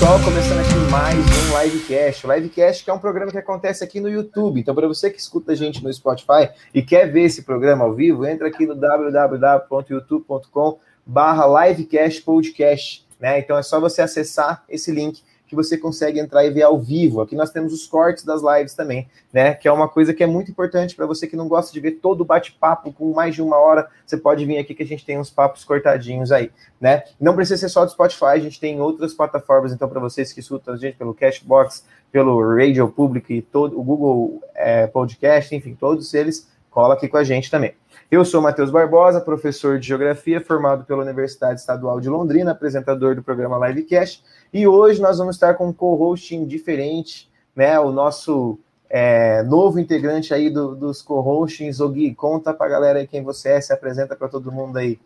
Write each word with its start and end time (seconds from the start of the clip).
pessoal. 0.00 0.18
Começando 0.24 0.60
aqui 0.60 0.72
mais 0.90 1.18
um 1.18 1.62
Livecast. 1.62 2.26
Livecast 2.26 2.84
que 2.84 2.90
é 2.90 2.92
um 2.92 2.98
programa 2.98 3.30
que 3.30 3.36
acontece 3.36 3.84
aqui 3.84 4.00
no 4.00 4.08
YouTube. 4.08 4.58
Então, 4.58 4.74
para 4.74 4.88
você 4.88 5.10
que 5.10 5.20
escuta 5.20 5.52
a 5.52 5.54
gente 5.54 5.84
no 5.84 5.92
Spotify 5.92 6.48
e 6.72 6.80
quer 6.80 7.12
ver 7.12 7.24
esse 7.24 7.42
programa 7.42 7.84
ao 7.84 7.92
vivo, 7.92 8.24
entra 8.24 8.48
aqui 8.48 8.64
no 8.64 8.74
www.youtube.com 8.74 10.78
barra 11.04 11.66
Livecast 11.66 12.22
Podcast. 12.22 13.06
Né? 13.20 13.40
Então 13.40 13.58
é 13.58 13.62
só 13.62 13.78
você 13.78 14.00
acessar 14.00 14.64
esse 14.70 14.90
link 14.90 15.22
que 15.50 15.56
você 15.56 15.76
consegue 15.76 16.20
entrar 16.20 16.44
e 16.44 16.50
ver 16.50 16.62
ao 16.62 16.78
vivo. 16.78 17.20
Aqui 17.20 17.34
nós 17.34 17.50
temos 17.50 17.72
os 17.72 17.84
cortes 17.84 18.22
das 18.22 18.40
lives 18.40 18.72
também, 18.72 19.08
né? 19.32 19.52
Que 19.52 19.66
é 19.66 19.72
uma 19.72 19.88
coisa 19.88 20.14
que 20.14 20.22
é 20.22 20.26
muito 20.26 20.48
importante 20.48 20.94
para 20.94 21.06
você 21.06 21.26
que 21.26 21.34
não 21.34 21.48
gosta 21.48 21.72
de 21.72 21.80
ver 21.80 21.98
todo 22.00 22.20
o 22.20 22.24
bate-papo 22.24 22.92
com 22.92 23.12
mais 23.12 23.34
de 23.34 23.42
uma 23.42 23.56
hora. 23.56 23.88
Você 24.06 24.16
pode 24.16 24.46
vir 24.46 24.58
aqui 24.58 24.76
que 24.76 24.84
a 24.84 24.86
gente 24.86 25.04
tem 25.04 25.18
uns 25.18 25.28
papos 25.28 25.64
cortadinhos 25.64 26.30
aí, 26.30 26.52
né? 26.80 27.02
Não 27.20 27.34
precisa 27.34 27.58
ser 27.58 27.68
só 27.68 27.84
do 27.84 27.90
Spotify, 27.90 28.26
a 28.26 28.38
gente 28.38 28.60
tem 28.60 28.80
outras 28.80 29.12
plataformas, 29.12 29.72
então, 29.72 29.88
para 29.88 29.98
vocês 29.98 30.32
que 30.32 30.38
escutam 30.38 30.74
a 30.74 30.76
gente 30.76 30.96
pelo 30.96 31.12
Cashbox, 31.12 31.84
pelo 32.12 32.56
Radio 32.56 32.88
Public 32.88 33.42
todo 33.50 33.76
o 33.76 33.82
Google 33.82 34.40
é, 34.54 34.86
Podcast, 34.86 35.52
enfim, 35.52 35.74
todos 35.74 36.14
eles, 36.14 36.48
cola 36.70 36.94
aqui 36.94 37.08
com 37.08 37.16
a 37.16 37.24
gente 37.24 37.50
também. 37.50 37.79
Eu 38.10 38.24
sou 38.24 38.42
Matheus 38.42 38.72
Barbosa, 38.72 39.20
professor 39.20 39.78
de 39.78 39.86
Geografia, 39.86 40.40
formado 40.40 40.84
pela 40.84 41.04
Universidade 41.04 41.60
Estadual 41.60 42.00
de 42.00 42.08
Londrina, 42.08 42.50
apresentador 42.50 43.14
do 43.14 43.22
programa 43.22 43.68
Livecast, 43.68 44.24
e 44.52 44.66
hoje 44.66 45.00
nós 45.00 45.18
vamos 45.18 45.36
estar 45.36 45.54
com 45.54 45.68
um 45.68 45.72
co-hosting 45.72 46.44
diferente, 46.44 47.30
né? 47.54 47.78
O 47.78 47.92
nosso 47.92 48.58
é, 48.88 49.44
novo 49.44 49.78
integrante 49.78 50.34
aí 50.34 50.50
do, 50.50 50.74
dos 50.74 51.00
co-hostings. 51.00 51.78
O 51.78 51.88
Gui, 51.88 52.12
conta 52.12 52.52
pra 52.52 52.68
galera 52.68 52.98
aí 52.98 53.06
quem 53.06 53.22
você 53.22 53.50
é, 53.50 53.60
se 53.60 53.72
apresenta 53.72 54.16
para 54.16 54.28
todo 54.28 54.50
mundo 54.50 54.76
aí. 54.78 54.98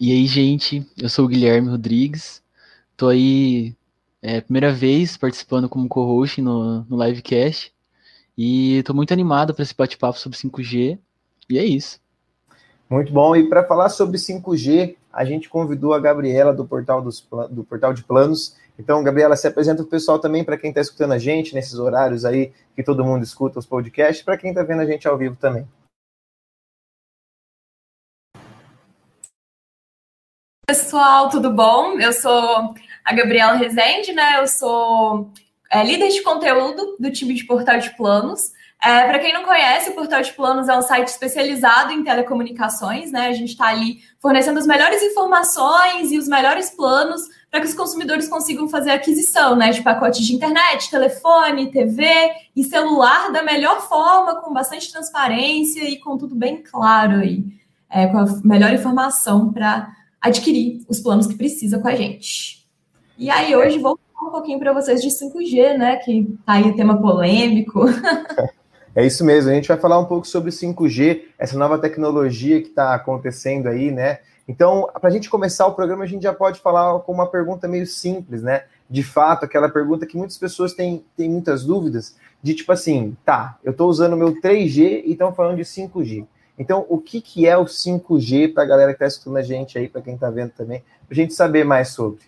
E 0.00 0.10
aí, 0.10 0.26
gente, 0.26 0.84
eu 1.00 1.08
sou 1.08 1.26
o 1.26 1.28
Guilherme 1.28 1.68
Rodrigues, 1.68 2.42
tô 2.96 3.06
aí 3.06 3.72
é, 4.20 4.40
primeira 4.40 4.72
vez 4.72 5.16
participando 5.16 5.68
como 5.68 5.88
co-host 5.88 6.42
no, 6.42 6.82
no 6.90 7.04
Livecast, 7.04 7.72
e 8.36 8.82
tô 8.82 8.92
muito 8.92 9.12
animado 9.12 9.54
para 9.54 9.62
esse 9.62 9.76
bate-papo 9.76 10.18
sobre 10.18 10.36
5G, 10.36 10.98
e 11.48 11.56
é 11.56 11.64
isso. 11.64 12.01
Muito 12.92 13.10
bom. 13.10 13.34
E 13.34 13.48
para 13.48 13.64
falar 13.64 13.88
sobre 13.88 14.18
5G, 14.18 14.96
a 15.10 15.24
gente 15.24 15.48
convidou 15.48 15.94
a 15.94 15.98
Gabriela 15.98 16.52
do 16.52 16.66
Portal, 16.66 17.00
dos, 17.00 17.26
do 17.50 17.64
Portal 17.64 17.94
de 17.94 18.04
Planos. 18.04 18.54
Então, 18.78 19.02
Gabriela, 19.02 19.34
se 19.34 19.48
apresenta 19.48 19.82
o 19.82 19.86
pessoal 19.86 20.18
também 20.18 20.44
para 20.44 20.58
quem 20.58 20.68
está 20.68 20.82
escutando 20.82 21.12
a 21.12 21.18
gente 21.18 21.54
nesses 21.54 21.78
horários 21.78 22.26
aí 22.26 22.52
que 22.76 22.82
todo 22.82 23.02
mundo 23.02 23.22
escuta 23.22 23.58
os 23.58 23.64
podcasts, 23.64 24.22
para 24.22 24.36
quem 24.36 24.50
está 24.50 24.62
vendo 24.62 24.82
a 24.82 24.84
gente 24.84 25.08
ao 25.08 25.16
vivo 25.16 25.36
também. 25.36 25.66
Pessoal, 30.66 31.30
tudo 31.30 31.50
bom? 31.50 31.98
Eu 31.98 32.12
sou 32.12 32.74
a 33.06 33.14
Gabriela 33.14 33.54
Rezende, 33.54 34.12
né? 34.12 34.38
Eu 34.38 34.46
sou 34.46 35.30
é, 35.70 35.82
líder 35.82 36.10
de 36.10 36.22
conteúdo 36.22 36.98
do 37.00 37.10
time 37.10 37.32
de 37.32 37.44
Portal 37.44 37.78
de 37.78 37.96
Planos. 37.96 38.52
É, 38.84 39.04
para 39.06 39.20
quem 39.20 39.32
não 39.32 39.44
conhece, 39.44 39.90
o 39.90 39.94
Portal 39.94 40.20
de 40.22 40.32
Planos 40.32 40.68
é 40.68 40.76
um 40.76 40.82
site 40.82 41.06
especializado 41.06 41.92
em 41.92 42.02
telecomunicações, 42.02 43.12
né? 43.12 43.28
A 43.28 43.32
gente 43.32 43.50
está 43.50 43.66
ali 43.66 44.00
fornecendo 44.18 44.58
as 44.58 44.66
melhores 44.66 45.00
informações 45.04 46.10
e 46.10 46.18
os 46.18 46.26
melhores 46.26 46.70
planos 46.70 47.22
para 47.48 47.60
que 47.60 47.66
os 47.66 47.74
consumidores 47.74 48.26
consigam 48.26 48.68
fazer 48.68 48.90
aquisição, 48.90 49.54
né? 49.54 49.70
De 49.70 49.82
pacotes 49.82 50.26
de 50.26 50.34
internet, 50.34 50.90
telefone, 50.90 51.70
TV 51.70 52.04
e 52.56 52.64
celular 52.64 53.30
da 53.30 53.44
melhor 53.44 53.80
forma, 53.82 54.40
com 54.40 54.52
bastante 54.52 54.90
transparência 54.90 55.88
e 55.88 56.00
com 56.00 56.18
tudo 56.18 56.34
bem 56.34 56.60
claro 56.60 57.20
aí, 57.20 57.44
é, 57.88 58.08
com 58.08 58.18
a 58.18 58.26
melhor 58.42 58.72
informação 58.72 59.52
para 59.52 59.92
adquirir 60.20 60.84
os 60.88 60.98
planos 60.98 61.28
que 61.28 61.36
precisa 61.36 61.78
com 61.78 61.86
a 61.86 61.94
gente. 61.94 62.66
E 63.16 63.30
aí 63.30 63.54
hoje 63.54 63.78
vou 63.78 63.96
falar 64.12 64.28
um 64.28 64.32
pouquinho 64.32 64.58
para 64.58 64.72
vocês 64.72 65.00
de 65.00 65.08
5G, 65.08 65.78
né? 65.78 65.96
Que 65.98 66.36
tá 66.44 66.54
aí 66.54 66.74
tema 66.74 67.00
polêmico. 67.00 67.84
É 68.94 69.06
isso 69.06 69.24
mesmo, 69.24 69.50
a 69.50 69.54
gente 69.54 69.68
vai 69.68 69.78
falar 69.78 69.98
um 69.98 70.04
pouco 70.04 70.26
sobre 70.26 70.50
5G, 70.50 71.22
essa 71.38 71.56
nova 71.56 71.78
tecnologia 71.78 72.60
que 72.60 72.68
está 72.68 72.94
acontecendo 72.94 73.66
aí, 73.66 73.90
né? 73.90 74.18
Então, 74.46 74.86
para 75.00 75.08
a 75.08 75.12
gente 75.12 75.30
começar 75.30 75.66
o 75.66 75.74
programa, 75.74 76.04
a 76.04 76.06
gente 76.06 76.22
já 76.22 76.34
pode 76.34 76.60
falar 76.60 76.98
com 77.00 77.12
uma 77.12 77.26
pergunta 77.26 77.66
meio 77.66 77.86
simples, 77.86 78.42
né? 78.42 78.64
De 78.90 79.02
fato, 79.02 79.44
aquela 79.44 79.70
pergunta 79.70 80.04
que 80.04 80.16
muitas 80.16 80.36
pessoas 80.36 80.74
têm, 80.74 81.02
têm 81.16 81.30
muitas 81.30 81.64
dúvidas, 81.64 82.16
de 82.42 82.52
tipo 82.52 82.70
assim, 82.70 83.16
tá, 83.24 83.58
eu 83.64 83.70
estou 83.70 83.88
usando 83.88 84.14
meu 84.14 84.34
3G 84.40 85.04
e 85.06 85.12
estão 85.12 85.32
falando 85.32 85.56
de 85.56 85.62
5G. 85.62 86.26
Então, 86.58 86.84
o 86.88 86.98
que, 86.98 87.22
que 87.22 87.46
é 87.46 87.56
o 87.56 87.64
5G 87.64 88.52
para 88.52 88.62
a 88.62 88.66
galera 88.66 88.92
que 88.92 88.96
está 88.96 89.06
escutando 89.06 89.38
a 89.38 89.42
gente 89.42 89.78
aí, 89.78 89.88
para 89.88 90.02
quem 90.02 90.14
está 90.14 90.28
vendo 90.28 90.50
também, 90.50 90.80
para 91.06 91.12
a 91.12 91.14
gente 91.14 91.32
saber 91.32 91.64
mais 91.64 91.88
sobre? 91.88 92.20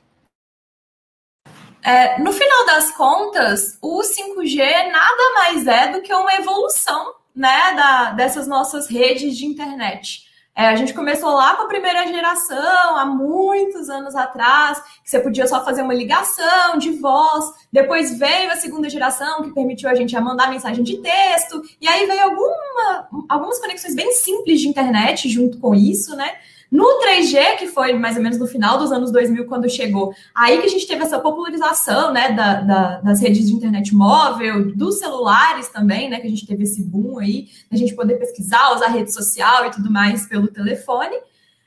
É, 1.84 2.18
no 2.18 2.32
final 2.32 2.64
das 2.64 2.90
contas, 2.92 3.78
o 3.82 4.00
5G 4.00 4.90
nada 4.90 5.32
mais 5.34 5.66
é 5.66 5.92
do 5.92 6.00
que 6.00 6.14
uma 6.14 6.34
evolução 6.34 7.12
né, 7.36 7.74
da, 7.76 8.10
dessas 8.12 8.46
nossas 8.48 8.88
redes 8.88 9.36
de 9.36 9.44
internet. 9.44 10.24
É, 10.56 10.68
a 10.68 10.76
gente 10.76 10.94
começou 10.94 11.30
lá 11.30 11.56
com 11.56 11.64
a 11.64 11.68
primeira 11.68 12.06
geração, 12.06 12.96
há 12.96 13.04
muitos 13.04 13.90
anos 13.90 14.14
atrás, 14.14 14.80
que 15.02 15.10
você 15.10 15.18
podia 15.18 15.46
só 15.46 15.64
fazer 15.64 15.82
uma 15.82 15.92
ligação 15.92 16.78
de 16.78 16.92
voz. 16.92 17.44
Depois 17.72 18.16
veio 18.16 18.50
a 18.50 18.56
segunda 18.56 18.88
geração, 18.88 19.42
que 19.42 19.50
permitiu 19.52 19.90
a 19.90 19.94
gente 19.94 20.18
mandar 20.20 20.48
mensagem 20.48 20.84
de 20.84 20.98
texto. 20.98 21.60
E 21.80 21.88
aí 21.88 22.06
veio 22.06 22.22
alguma, 22.22 23.08
algumas 23.28 23.58
conexões 23.58 23.96
bem 23.96 24.12
simples 24.12 24.60
de 24.60 24.68
internet 24.68 25.28
junto 25.28 25.58
com 25.58 25.74
isso, 25.74 26.16
né? 26.16 26.34
No 26.74 26.98
3G, 27.00 27.56
que 27.58 27.68
foi 27.68 27.92
mais 27.92 28.16
ou 28.16 28.22
menos 28.24 28.36
no 28.36 28.48
final 28.48 28.76
dos 28.78 28.90
anos 28.90 29.12
2000, 29.12 29.46
quando 29.46 29.70
chegou, 29.70 30.12
aí 30.34 30.58
que 30.58 30.66
a 30.66 30.68
gente 30.68 30.88
teve 30.88 31.04
essa 31.04 31.20
popularização 31.20 32.12
né, 32.12 32.32
da, 32.32 32.62
da, 32.62 33.00
das 33.00 33.20
redes 33.20 33.46
de 33.46 33.54
internet 33.54 33.94
móvel, 33.94 34.74
dos 34.74 34.98
celulares 34.98 35.68
também, 35.68 36.10
né, 36.10 36.18
que 36.18 36.26
a 36.26 36.30
gente 36.30 36.44
teve 36.44 36.64
esse 36.64 36.82
boom 36.82 37.20
aí, 37.20 37.46
a 37.70 37.76
gente 37.76 37.94
poder 37.94 38.16
pesquisar, 38.16 38.74
usar 38.74 38.88
rede 38.88 39.12
social 39.12 39.66
e 39.66 39.70
tudo 39.70 39.88
mais 39.88 40.26
pelo 40.26 40.48
telefone. 40.48 41.14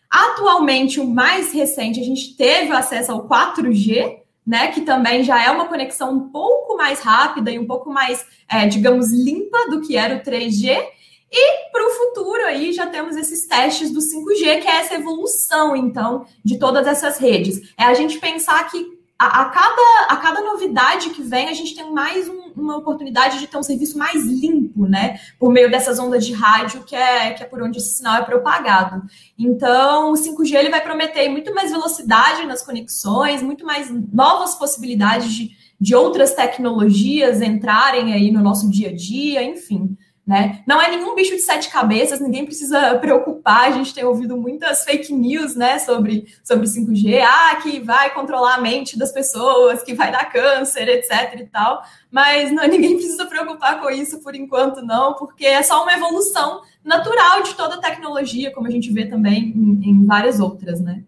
Atualmente, 0.09 0.99
o 0.99 1.07
mais 1.07 1.53
recente, 1.53 2.01
a 2.01 2.03
gente 2.03 2.35
teve 2.35 2.73
acesso 2.73 3.13
ao 3.13 3.29
4G, 3.29 4.17
né, 4.45 4.73
que 4.73 4.81
também 4.81 5.23
já 5.23 5.41
é 5.41 5.49
uma 5.49 5.69
conexão 5.69 6.11
um 6.11 6.27
pouco 6.27 6.75
mais 6.75 6.99
rápida 6.99 7.49
e 7.49 7.57
um 7.57 7.65
pouco 7.65 7.89
mais, 7.89 8.25
é, 8.49 8.67
digamos, 8.67 9.09
limpa 9.13 9.69
do 9.69 9.79
que 9.79 9.95
era 9.95 10.17
o 10.17 10.19
3G. 10.19 10.96
E 11.31 11.71
para 11.71 11.85
o 11.85 11.91
futuro 11.91 12.45
aí 12.45 12.71
já 12.71 12.87
temos 12.87 13.15
esses 13.15 13.45
testes 13.47 13.91
do 13.91 13.99
5G, 13.99 14.61
que 14.61 14.67
é 14.67 14.77
essa 14.77 14.95
evolução, 14.95 15.75
então, 15.75 16.25
de 16.43 16.57
todas 16.57 16.87
essas 16.87 17.17
redes. 17.17 17.73
É 17.77 17.83
a 17.83 17.93
gente 17.93 18.19
pensar 18.19 18.69
que 18.69 18.97
a, 19.19 19.41
a 19.41 19.45
cada, 19.45 20.05
a 20.09 20.17
cada 20.17 20.41
novidade 20.41 21.09
que 21.09 21.23
vem, 21.23 21.49
a 21.49 21.53
gente 21.53 21.75
tem 21.75 21.91
mais 21.91 22.29
um, 22.29 22.51
uma 22.55 22.77
oportunidade 22.77 23.39
de 23.39 23.47
ter 23.47 23.57
um 23.57 23.63
serviço 23.63 23.97
mais 23.97 24.23
limpo, 24.23 24.85
né? 24.85 25.19
Por 25.39 25.51
meio 25.51 25.71
dessas 25.71 25.97
ondas 25.97 26.25
de 26.25 26.33
rádio, 26.33 26.83
que 26.83 26.95
é, 26.95 27.33
que 27.33 27.41
é 27.41 27.45
por 27.45 27.61
onde 27.61 27.79
esse 27.79 27.97
sinal 27.97 28.21
é 28.21 28.25
propagado. 28.25 29.01
Então, 29.37 30.11
o 30.11 30.13
5G 30.13 30.55
ele 30.55 30.69
vai 30.69 30.81
prometer 30.81 31.27
muito 31.29 31.53
mais 31.53 31.71
velocidade 31.71 32.45
nas 32.45 32.63
conexões, 32.63 33.41
muito 33.41 33.65
mais 33.65 33.89
novas 34.13 34.53
possibilidades 34.53 35.33
de, 35.33 35.49
de 35.81 35.95
outras 35.95 36.33
tecnologias 36.35 37.41
entrarem 37.41 38.13
aí 38.13 38.31
no 38.31 38.43
nosso 38.43 38.69
dia 38.69 38.89
a 38.89 38.95
dia, 38.95 39.43
enfim. 39.43 39.97
Né? 40.27 40.61
Não 40.67 40.81
é 40.81 40.91
nenhum 40.91 41.15
bicho 41.15 41.37
de 41.37 41.41
sete 41.41 41.69
cabeças, 41.71 42.19
ninguém 42.19 42.43
precisa 42.43 42.95
preocupar. 42.99 43.69
A 43.69 43.71
gente 43.71 43.93
tem 43.93 44.03
ouvido 44.03 44.35
muitas 44.35 44.83
fake 44.83 45.13
news 45.13 45.55
né, 45.55 45.79
sobre, 45.79 46.27
sobre 46.43 46.67
5G, 46.67 47.23
ah, 47.23 47.55
que 47.63 47.79
vai 47.79 48.13
controlar 48.13 48.55
a 48.55 48.61
mente 48.61 48.99
das 48.99 49.13
pessoas, 49.13 49.83
que 49.83 49.93
vai 49.93 50.11
dar 50.11 50.29
câncer, 50.29 50.89
etc. 50.89 51.39
e 51.39 51.45
tal. 51.45 51.81
Mas 52.11 52.51
não, 52.51 52.63
ninguém 52.67 52.95
precisa 52.95 53.25
preocupar 53.25 53.79
com 53.79 53.89
isso 53.89 54.21
por 54.21 54.35
enquanto, 54.35 54.85
não, 54.85 55.13
porque 55.13 55.45
é 55.45 55.63
só 55.63 55.81
uma 55.81 55.93
evolução 55.93 56.61
natural 56.83 57.43
de 57.43 57.53
toda 57.55 57.75
a 57.75 57.81
tecnologia, 57.81 58.51
como 58.51 58.67
a 58.67 58.71
gente 58.71 58.91
vê 58.91 59.05
também 59.05 59.53
em, 59.55 59.91
em 59.91 60.05
várias 60.05 60.41
outras, 60.41 60.81
né? 60.81 61.03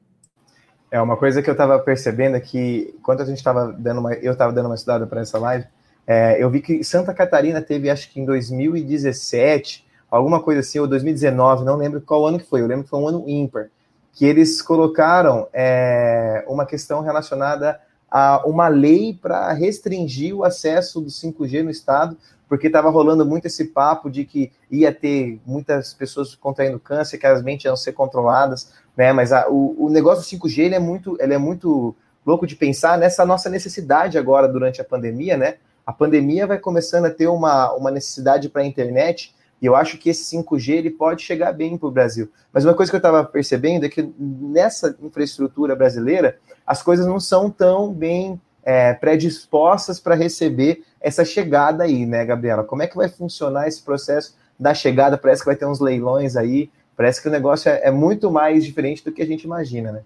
É 0.90 1.02
uma 1.02 1.18
coisa 1.18 1.42
que 1.42 1.50
eu 1.50 1.54
estava 1.54 1.78
percebendo 1.78 2.38
é 2.38 2.40
que 2.40 2.96
enquanto 2.98 3.22
a 3.22 3.26
gente 3.26 3.38
estava 3.38 3.76
dando 3.78 4.00
uma, 4.00 4.14
eu 4.14 4.32
estava 4.32 4.54
dando 4.54 4.68
uma 4.68 4.76
estudada 4.76 5.06
para 5.06 5.22
essa 5.22 5.38
live, 5.38 5.66
é, 6.12 6.44
eu 6.44 6.50
vi 6.50 6.60
que 6.60 6.84
Santa 6.84 7.14
Catarina 7.14 7.62
teve, 7.62 7.88
acho 7.88 8.10
que 8.10 8.20
em 8.20 8.26
2017, 8.26 9.86
alguma 10.10 10.42
coisa 10.42 10.62
assim, 10.62 10.80
ou 10.80 10.88
2019, 10.88 11.64
não 11.64 11.76
lembro 11.76 12.02
qual 12.02 12.26
ano 12.26 12.40
que 12.40 12.48
foi, 12.48 12.62
eu 12.62 12.66
lembro 12.66 12.86
que 12.86 12.90
foi 12.90 13.00
um 13.00 13.08
ano 13.08 13.24
ímpar, 13.28 13.70
que 14.12 14.26
eles 14.26 14.60
colocaram 14.60 15.48
é, 15.54 16.44
uma 16.48 16.66
questão 16.66 17.02
relacionada 17.02 17.80
a 18.10 18.42
uma 18.44 18.68
lei 18.68 19.14
para 19.22 19.54
restringir 19.54 20.36
o 20.36 20.44
acesso 20.44 21.00
do 21.00 21.12
5G 21.12 21.62
no 21.62 21.70
estado, 21.70 22.18
porque 22.48 22.66
estava 22.66 22.90
rolando 22.90 23.24
muito 23.24 23.46
esse 23.46 23.66
papo 23.66 24.10
de 24.10 24.26
que 24.26 24.52
ia 24.72 24.92
ter 24.92 25.40
muitas 25.46 25.94
pessoas 25.94 26.34
contraindo 26.34 26.80
câncer, 26.80 27.20
que 27.20 27.28
as 27.28 27.44
mentes 27.44 27.66
iam 27.66 27.78
ser 27.78 27.94
controladas, 27.94 28.74
né? 28.98 29.14
Mas 29.14 29.32
a, 29.32 29.48
o, 29.48 29.86
o 29.86 29.90
negócio 29.92 30.24
do 30.24 30.44
5G 30.44 30.58
ele 30.58 30.76
é 30.76 30.80
muito, 30.80 31.16
ele 31.22 31.36
é 31.36 31.38
muito 31.38 31.96
louco 32.26 32.48
de 32.48 32.56
pensar 32.56 32.98
nessa 32.98 33.24
nossa 33.24 33.48
necessidade 33.48 34.18
agora 34.18 34.48
durante 34.48 34.82
a 34.82 34.84
pandemia, 34.84 35.38
né? 35.38 35.58
A 35.90 35.92
pandemia 35.92 36.46
vai 36.46 36.60
começando 36.60 37.06
a 37.06 37.10
ter 37.10 37.26
uma, 37.26 37.74
uma 37.74 37.90
necessidade 37.90 38.48
para 38.48 38.62
a 38.62 38.66
internet, 38.66 39.34
e 39.60 39.66
eu 39.66 39.76
acho 39.76 39.98
que 39.98 40.12
esse 40.12 40.38
5G 40.38 40.74
ele 40.74 40.92
pode 40.92 41.24
chegar 41.24 41.52
bem 41.52 41.80
para 41.80 41.88
o 41.88 41.92
Brasil. 41.92 42.30
Mas 42.54 42.64
uma 42.64 42.76
coisa 42.76 42.92
que 42.92 42.96
eu 42.96 43.00
estava 43.00 43.24
percebendo 43.24 43.88
é 43.88 43.90
que 43.90 44.08
nessa 44.20 44.96
infraestrutura 45.02 45.76
brasileira, 45.76 46.38
as 46.64 46.84
coisas 46.84 47.08
não 47.08 47.20
são 47.20 47.50
tão 47.50 47.92
bem 47.92 48.40
é, 48.62 48.94
predispostas 48.94 50.00
para 50.00 50.14
receber 50.14 50.84
essa 51.02 51.26
chegada 51.26 51.86
aí, 51.86 52.06
né, 52.06 52.24
Gabriela? 52.24 52.64
Como 52.64 52.84
é 52.84 52.88
que 52.88 52.96
vai 52.96 53.10
funcionar 53.10 53.68
esse 53.68 53.82
processo 53.82 54.38
da 54.60 54.76
chegada? 54.76 55.18
Parece 55.18 55.42
que 55.42 55.48
vai 55.48 55.56
ter 55.56 55.66
uns 55.66 55.80
leilões 55.80 56.36
aí, 56.36 56.70
parece 56.96 57.20
que 57.20 57.28
o 57.28 57.32
negócio 57.32 57.68
é, 57.68 57.82
é 57.86 57.90
muito 57.90 58.30
mais 58.30 58.64
diferente 58.64 59.04
do 59.04 59.12
que 59.12 59.24
a 59.24 59.26
gente 59.26 59.42
imagina, 59.42 59.92
né? 59.92 60.02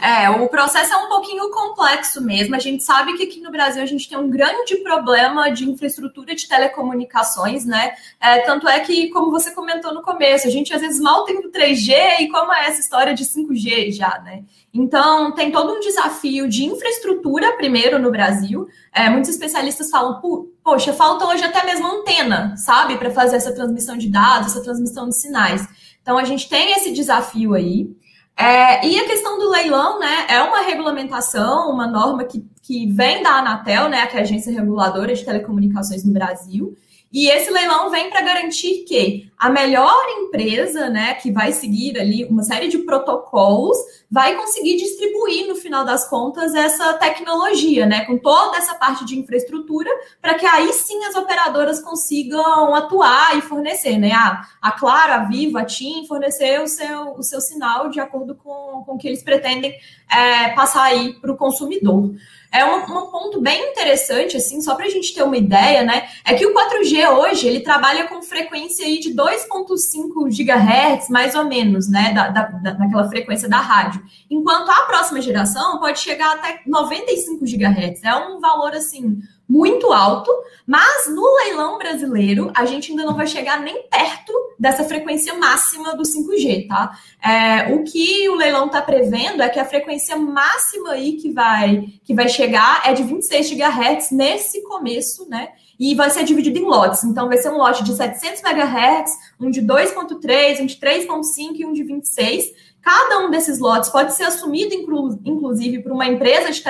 É, 0.00 0.30
o 0.30 0.48
processo 0.48 0.92
é 0.92 0.96
um 0.96 1.08
pouquinho 1.08 1.50
complexo 1.50 2.22
mesmo. 2.22 2.54
A 2.54 2.58
gente 2.58 2.84
sabe 2.84 3.16
que 3.16 3.24
aqui 3.24 3.40
no 3.40 3.50
Brasil 3.50 3.82
a 3.82 3.86
gente 3.86 4.08
tem 4.08 4.16
um 4.16 4.30
grande 4.30 4.76
problema 4.76 5.50
de 5.50 5.68
infraestrutura 5.68 6.34
de 6.34 6.46
telecomunicações, 6.46 7.64
né? 7.64 7.94
É, 8.20 8.40
tanto 8.40 8.68
é 8.68 8.78
que, 8.80 9.08
como 9.08 9.30
você 9.30 9.50
comentou 9.50 9.92
no 9.92 10.02
começo, 10.02 10.46
a 10.46 10.50
gente 10.50 10.72
às 10.72 10.80
vezes 10.80 11.00
mal 11.00 11.24
tem 11.24 11.38
o 11.38 11.50
3G 11.50 12.20
e 12.20 12.28
como 12.28 12.52
é 12.52 12.68
essa 12.68 12.80
história 12.80 13.12
de 13.12 13.24
5G 13.24 13.90
já, 13.92 14.20
né? 14.24 14.44
Então, 14.72 15.32
tem 15.32 15.50
todo 15.50 15.72
um 15.72 15.80
desafio 15.80 16.48
de 16.48 16.64
infraestrutura, 16.64 17.56
primeiro, 17.56 17.98
no 17.98 18.10
Brasil. 18.12 18.68
É, 18.92 19.08
muitos 19.08 19.30
especialistas 19.30 19.90
falam, 19.90 20.20
poxa, 20.62 20.92
falta 20.92 21.26
hoje 21.26 21.42
até 21.42 21.64
mesmo 21.64 21.86
antena, 21.86 22.54
sabe, 22.56 22.96
para 22.96 23.10
fazer 23.10 23.36
essa 23.36 23.52
transmissão 23.52 23.96
de 23.96 24.08
dados, 24.08 24.52
essa 24.52 24.62
transmissão 24.62 25.08
de 25.08 25.16
sinais. 25.16 25.66
Então, 26.00 26.16
a 26.18 26.24
gente 26.24 26.48
tem 26.48 26.72
esse 26.72 26.92
desafio 26.92 27.54
aí. 27.54 27.90
É, 28.38 28.86
e 28.86 29.00
a 29.00 29.04
questão 29.04 29.36
do 29.36 29.50
leilão, 29.50 29.98
né, 29.98 30.26
é 30.28 30.40
uma 30.40 30.60
regulamentação, 30.60 31.72
uma 31.72 31.88
norma 31.88 32.22
que, 32.22 32.46
que 32.62 32.86
vem 32.86 33.20
da 33.20 33.30
Anatel, 33.30 33.88
né, 33.88 34.06
que 34.06 34.16
é 34.16 34.20
a 34.20 34.22
agência 34.22 34.52
reguladora 34.52 35.12
de 35.12 35.24
telecomunicações 35.24 36.04
no 36.04 36.12
Brasil, 36.12 36.76
e 37.10 37.30
esse 37.30 37.50
leilão 37.50 37.90
vem 37.90 38.10
para 38.10 38.20
garantir 38.20 38.84
que 38.86 39.30
a 39.38 39.48
melhor 39.48 39.96
empresa, 40.18 40.90
né, 40.90 41.14
que 41.14 41.30
vai 41.30 41.52
seguir 41.52 41.98
ali 41.98 42.24
uma 42.24 42.42
série 42.42 42.68
de 42.68 42.78
protocolos, 42.78 43.78
vai 44.10 44.34
conseguir 44.34 44.76
distribuir 44.76 45.46
no 45.46 45.54
final 45.54 45.84
das 45.84 46.08
contas 46.08 46.54
essa 46.54 46.94
tecnologia, 46.94 47.86
né, 47.86 48.04
com 48.04 48.18
toda 48.18 48.58
essa 48.58 48.74
parte 48.74 49.04
de 49.04 49.18
infraestrutura, 49.18 49.90
para 50.20 50.34
que 50.34 50.44
aí 50.44 50.72
sim 50.72 51.02
as 51.04 51.14
operadoras 51.14 51.80
consigam 51.80 52.74
atuar 52.74 53.38
e 53.38 53.42
fornecer, 53.42 53.96
né? 53.96 54.12
A, 54.12 54.42
a 54.60 54.72
Claro, 54.72 55.12
a 55.12 55.18
Vivo, 55.24 55.56
a 55.56 55.64
TIM 55.64 56.06
fornecer 56.06 56.60
o 56.60 56.66
seu, 56.66 57.14
o 57.14 57.22
seu 57.22 57.40
sinal 57.40 57.88
de 57.88 58.00
acordo 58.00 58.34
com, 58.34 58.82
com 58.84 58.94
o 58.94 58.98
que 58.98 59.08
eles 59.08 59.22
pretendem 59.22 59.74
é, 60.10 60.50
passar 60.50 60.84
aí 60.84 61.12
para 61.14 61.32
o 61.32 61.36
consumidor. 61.36 62.14
É 62.50 62.64
um, 62.64 62.78
um, 62.78 63.10
ponto 63.10 63.42
bem 63.42 63.72
interessante, 63.72 64.36
assim, 64.36 64.62
só 64.62 64.74
para 64.74 64.86
a 64.86 64.88
gente 64.88 65.14
ter 65.14 65.22
uma 65.22 65.36
ideia, 65.36 65.82
né? 65.82 66.08
É 66.24 66.32
que 66.32 66.46
o 66.46 66.54
4G 66.54 67.06
hoje 67.18 67.46
ele 67.46 67.60
trabalha 67.60 68.08
com 68.08 68.22
frequência 68.22 68.86
aí 68.86 68.98
de 68.98 69.14
2,5 69.14 70.28
GHz, 70.30 71.10
mais 71.10 71.34
ou 71.34 71.44
menos, 71.44 71.90
né? 71.90 72.14
Da, 72.14 72.28
da, 72.28 72.42
daquela 72.72 73.06
frequência 73.08 73.50
da 73.50 73.58
rádio. 73.58 74.02
Enquanto 74.30 74.70
a 74.70 74.86
próxima 74.86 75.20
geração 75.20 75.78
pode 75.78 76.00
chegar 76.00 76.36
até 76.36 76.62
95 76.66 77.44
GHz. 77.44 78.02
É 78.02 78.16
um 78.16 78.40
valor 78.40 78.72
assim 78.72 79.20
muito 79.48 79.92
alto, 79.92 80.30
mas 80.66 81.08
no 81.08 81.24
leilão 81.36 81.78
brasileiro 81.78 82.50
a 82.54 82.66
gente 82.66 82.90
ainda 82.90 83.04
não 83.04 83.16
vai 83.16 83.26
chegar 83.26 83.60
nem 83.60 83.82
perto 83.84 84.32
dessa 84.58 84.84
frequência 84.84 85.32
máxima 85.34 85.96
do 85.96 86.02
5G, 86.02 86.66
tá? 86.68 86.98
É, 87.24 87.72
o 87.72 87.84
que 87.84 88.28
o 88.28 88.34
leilão 88.34 88.66
está 88.66 88.82
prevendo 88.82 89.42
é 89.42 89.48
que 89.48 89.58
a 89.58 89.64
frequência 89.64 90.16
máxima 90.16 90.90
aí 90.90 91.14
que 91.14 91.30
vai, 91.32 91.86
que 92.04 92.12
vai 92.12 92.28
chegar 92.28 92.82
é 92.84 92.92
de 92.92 93.02
26 93.02 93.50
GHz 93.52 94.10
nesse 94.10 94.62
começo, 94.62 95.28
né? 95.28 95.50
E 95.78 95.94
vai 95.94 96.10
ser 96.10 96.24
dividido 96.24 96.58
em 96.58 96.64
lotes. 96.64 97.04
Então, 97.04 97.28
vai 97.28 97.38
ser 97.38 97.50
um 97.50 97.56
lote 97.56 97.84
de 97.84 97.94
700 97.94 98.42
MHz, 98.42 99.12
um 99.40 99.48
de 99.48 99.62
2.3, 99.62 100.60
um 100.60 100.66
de 100.66 100.74
3.5 100.76 101.54
e 101.54 101.64
um 101.64 101.72
de 101.72 101.84
26 101.84 102.52
Cada 102.88 103.18
um 103.18 103.30
desses 103.30 103.58
lotes 103.58 103.90
pode 103.90 104.14
ser 104.14 104.24
assumido, 104.24 104.74
inclu 104.74 105.20
inclusive, 105.22 105.82
por 105.82 105.92
uma 105.92 106.06
empresa 106.06 106.50
de, 106.50 106.62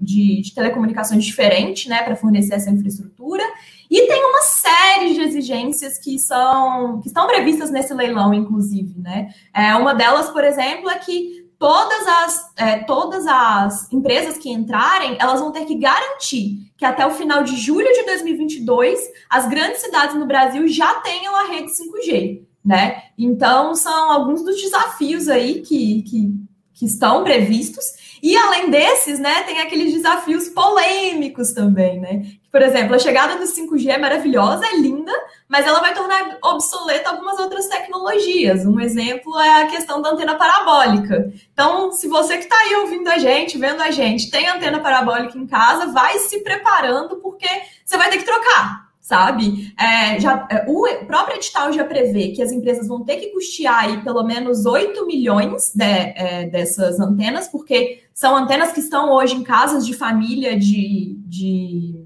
de, 0.00 0.40
de 0.40 0.54
telecomunicações 0.54 1.22
diferente, 1.22 1.90
né, 1.90 2.02
para 2.02 2.16
fornecer 2.16 2.54
essa 2.54 2.70
infraestrutura. 2.70 3.42
E 3.90 4.06
tem 4.06 4.24
uma 4.24 4.40
série 4.40 5.12
de 5.12 5.20
exigências 5.20 5.98
que 5.98 6.18
são 6.18 7.02
que 7.02 7.08
estão 7.08 7.26
previstas 7.26 7.70
nesse 7.70 7.92
leilão, 7.92 8.32
inclusive, 8.32 8.98
né? 8.98 9.28
É, 9.54 9.74
uma 9.74 9.94
delas, 9.94 10.30
por 10.30 10.42
exemplo, 10.42 10.88
é 10.88 10.96
que 10.96 11.46
todas 11.58 12.06
as, 12.06 12.52
é, 12.56 12.78
todas 12.84 13.26
as 13.26 13.92
empresas 13.92 14.38
que 14.38 14.48
entrarem, 14.50 15.18
elas 15.20 15.38
vão 15.38 15.52
ter 15.52 15.66
que 15.66 15.74
garantir 15.74 16.72
que 16.78 16.84
até 16.86 17.06
o 17.06 17.10
final 17.10 17.44
de 17.44 17.54
julho 17.58 17.92
de 17.92 18.06
2022, 18.06 18.98
as 19.28 19.46
grandes 19.46 19.82
cidades 19.82 20.14
no 20.14 20.24
Brasil 20.24 20.66
já 20.66 20.94
tenham 21.00 21.36
a 21.36 21.44
rede 21.44 21.70
5G 21.72 22.47
né? 22.68 23.04
Então, 23.16 23.74
são 23.74 24.12
alguns 24.12 24.44
dos 24.44 24.60
desafios 24.60 25.26
aí 25.26 25.62
que, 25.62 26.02
que, 26.02 26.34
que 26.74 26.84
estão 26.84 27.24
previstos. 27.24 28.18
E 28.22 28.36
além 28.36 28.68
desses, 28.68 29.18
né, 29.18 29.42
tem 29.44 29.58
aqueles 29.60 29.94
desafios 29.94 30.50
polêmicos 30.50 31.54
também, 31.54 31.98
né? 31.98 32.26
Por 32.52 32.60
exemplo, 32.60 32.94
a 32.94 32.98
chegada 32.98 33.36
do 33.36 33.44
5G 33.44 33.88
é 33.88 33.96
maravilhosa, 33.96 34.66
é 34.66 34.76
linda, 34.76 35.12
mas 35.48 35.66
ela 35.66 35.80
vai 35.80 35.94
tornar 35.94 36.36
obsoleta 36.44 37.08
algumas 37.08 37.38
outras 37.38 37.68
tecnologias. 37.68 38.66
Um 38.66 38.78
exemplo 38.80 39.38
é 39.40 39.62
a 39.62 39.66
questão 39.68 40.02
da 40.02 40.10
antena 40.10 40.34
parabólica. 40.34 41.32
Então, 41.50 41.90
se 41.92 42.06
você 42.06 42.36
que 42.36 42.44
está 42.44 42.56
aí 42.56 42.74
ouvindo 42.76 43.08
a 43.08 43.16
gente, 43.16 43.56
vendo 43.56 43.80
a 43.80 43.90
gente, 43.90 44.30
tem 44.30 44.46
antena 44.46 44.80
parabólica 44.80 45.38
em 45.38 45.46
casa, 45.46 45.86
vai 45.86 46.18
se 46.18 46.40
preparando, 46.40 47.16
porque 47.16 47.48
você 47.82 47.96
vai 47.96 48.10
ter 48.10 48.18
que 48.18 48.24
trocar 48.24 48.87
sabe? 49.08 49.72
É, 49.80 50.20
já, 50.20 50.46
é, 50.50 50.66
o 50.68 50.84
próprio 51.06 51.36
edital 51.36 51.72
já 51.72 51.82
prevê 51.82 52.28
que 52.28 52.42
as 52.42 52.52
empresas 52.52 52.86
vão 52.86 53.02
ter 53.02 53.16
que 53.16 53.28
custear 53.28 53.84
aí 53.84 54.02
pelo 54.02 54.22
menos 54.22 54.66
8 54.66 55.06
milhões 55.06 55.72
de, 55.74 55.82
é, 55.82 56.46
dessas 56.46 57.00
antenas, 57.00 57.48
porque 57.48 58.02
são 58.12 58.36
antenas 58.36 58.70
que 58.70 58.80
estão 58.80 59.10
hoje 59.10 59.34
em 59.34 59.42
casas 59.42 59.86
de 59.86 59.94
família 59.94 60.58
de, 60.58 61.16
de, 61.24 62.04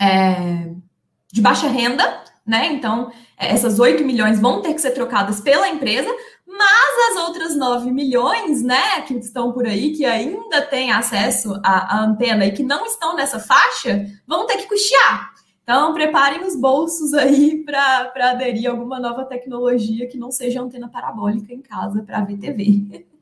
é, 0.00 0.70
de 1.30 1.42
baixa 1.42 1.68
renda, 1.68 2.22
né? 2.46 2.72
Então, 2.72 3.12
é, 3.38 3.52
essas 3.52 3.78
8 3.78 4.02
milhões 4.02 4.40
vão 4.40 4.62
ter 4.62 4.72
que 4.72 4.80
ser 4.80 4.92
trocadas 4.92 5.38
pela 5.38 5.68
empresa, 5.68 6.08
mas 6.46 7.10
as 7.10 7.28
outras 7.28 7.54
9 7.54 7.90
milhões, 7.90 8.62
né, 8.62 9.02
que 9.02 9.12
estão 9.14 9.52
por 9.52 9.66
aí, 9.66 9.92
que 9.92 10.06
ainda 10.06 10.62
têm 10.62 10.92
acesso 10.92 11.60
à, 11.62 11.98
à 11.98 12.04
antena 12.04 12.46
e 12.46 12.52
que 12.52 12.62
não 12.62 12.86
estão 12.86 13.14
nessa 13.14 13.38
faixa, 13.38 14.06
vão 14.26 14.46
ter 14.46 14.56
que 14.56 14.68
custear. 14.68 15.31
Então, 15.62 15.94
preparem 15.94 16.44
os 16.44 16.56
bolsos 16.56 17.14
aí 17.14 17.62
para 17.64 18.30
aderir 18.30 18.68
a 18.68 18.72
alguma 18.72 18.98
nova 18.98 19.24
tecnologia 19.24 20.08
que 20.08 20.18
não 20.18 20.30
seja 20.30 20.60
antena 20.60 20.88
parabólica 20.88 21.52
em 21.52 21.60
casa 21.60 22.02
para 22.02 22.20
ver 22.24 22.38
TV. 22.38 23.04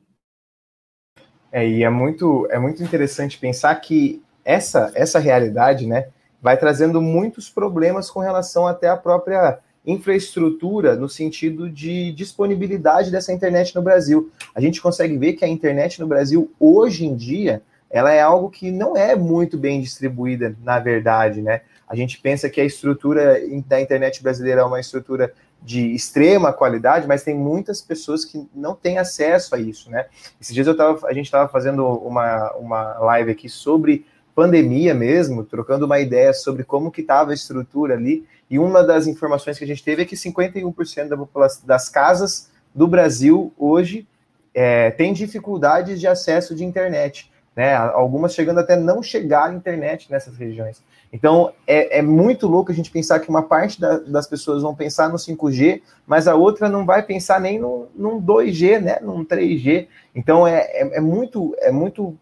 É, 1.53 1.67
e 1.67 1.83
é 1.83 1.89
muito, 1.89 2.47
é 2.49 2.57
muito 2.57 2.81
interessante 2.81 3.37
pensar 3.37 3.75
que 3.75 4.23
essa, 4.45 4.89
essa 4.95 5.19
realidade 5.19 5.85
né, 5.85 6.07
vai 6.41 6.57
trazendo 6.57 7.01
muitos 7.01 7.49
problemas 7.49 8.09
com 8.09 8.21
relação 8.21 8.65
até 8.65 8.87
à 8.87 8.95
própria 8.95 9.59
infraestrutura 9.85 10.95
no 10.95 11.09
sentido 11.09 11.69
de 11.69 12.13
disponibilidade 12.13 13.11
dessa 13.11 13.33
internet 13.33 13.75
no 13.75 13.81
Brasil. 13.81 14.31
A 14.55 14.61
gente 14.61 14.81
consegue 14.81 15.17
ver 15.17 15.33
que 15.33 15.43
a 15.43 15.47
internet 15.47 15.99
no 15.99 16.07
Brasil, 16.07 16.49
hoje 16.57 17.05
em 17.05 17.15
dia, 17.15 17.61
ela 17.89 18.13
é 18.13 18.21
algo 18.21 18.49
que 18.49 18.71
não 18.71 18.95
é 18.95 19.15
muito 19.15 19.57
bem 19.57 19.81
distribuída, 19.81 20.55
na 20.63 20.79
verdade, 20.79 21.41
né? 21.41 21.61
A 21.91 21.95
gente 21.95 22.19
pensa 22.19 22.49
que 22.49 22.61
a 22.61 22.65
estrutura 22.65 23.37
da 23.67 23.81
internet 23.81 24.23
brasileira 24.23 24.61
é 24.61 24.63
uma 24.63 24.79
estrutura 24.79 25.33
de 25.61 25.93
extrema 25.93 26.53
qualidade, 26.53 27.07
mas 27.07 27.23
tem 27.23 27.35
muitas 27.35 27.81
pessoas 27.81 28.23
que 28.23 28.47
não 28.55 28.73
têm 28.73 28.97
acesso 28.97 29.53
a 29.53 29.59
isso, 29.59 29.91
né? 29.91 30.05
Esses 30.39 30.53
dias 30.53 30.65
eu 30.65 30.75
tava, 30.75 31.05
a 31.07 31.13
gente 31.13 31.25
estava 31.25 31.47
fazendo 31.49 31.85
uma, 31.85 32.51
uma 32.53 32.99
live 32.99 33.31
aqui 33.31 33.49
sobre 33.49 34.05
pandemia 34.33 34.93
mesmo, 34.93 35.43
trocando 35.43 35.85
uma 35.85 35.99
ideia 35.99 36.33
sobre 36.33 36.63
como 36.63 36.89
que 36.89 37.01
estava 37.01 37.31
a 37.31 37.33
estrutura 37.33 37.93
ali, 37.93 38.25
e 38.49 38.57
uma 38.57 38.83
das 38.83 39.05
informações 39.05 39.57
que 39.57 39.63
a 39.63 39.67
gente 39.67 39.83
teve 39.83 40.01
é 40.01 40.05
que 40.05 40.15
51% 40.15 41.09
da 41.09 41.17
população, 41.17 41.67
das 41.67 41.89
casas 41.89 42.49
do 42.73 42.87
Brasil 42.87 43.53
hoje 43.57 44.07
é, 44.53 44.91
tem 44.91 45.13
dificuldades 45.13 45.99
de 45.99 46.07
acesso 46.07 46.55
de 46.55 46.63
internet, 46.63 47.31
né? 47.55 47.75
Algumas 47.75 48.33
chegando 48.33 48.59
até 48.59 48.75
não 48.75 49.03
chegar 49.03 49.49
à 49.49 49.53
internet 49.53 50.09
nessas 50.09 50.37
regiões. 50.37 50.81
Então, 51.13 51.51
é, 51.67 51.99
é, 51.99 52.01
muito 52.01 52.47
louco 52.47 52.71
a 52.71 52.75
gente 52.75 52.89
pensar 52.89 53.19
que 53.19 53.29
uma 53.29 53.43
parte 53.43 53.81
da, 53.81 53.99
das 53.99 54.27
pessoas 54.27 54.61
vão 54.61 54.73
pensar 54.73 55.09
no 55.09 55.17
5G, 55.17 55.81
mas 56.07 56.27
a 56.27 56.35
outra 56.35 56.69
não 56.69 56.85
vai 56.85 57.03
pensar 57.03 57.39
nem 57.41 57.59
no, 57.59 57.89
num 57.93 58.21
2G, 58.21 58.79
né, 58.79 58.99
num 59.01 59.25
3G. 59.25 59.87
Então, 60.15 60.47
é, 60.47 60.59
é, 60.59 60.97
é, 60.97 61.01
muito, 61.01 61.53
é 61.59 61.71
muito 61.71 62.17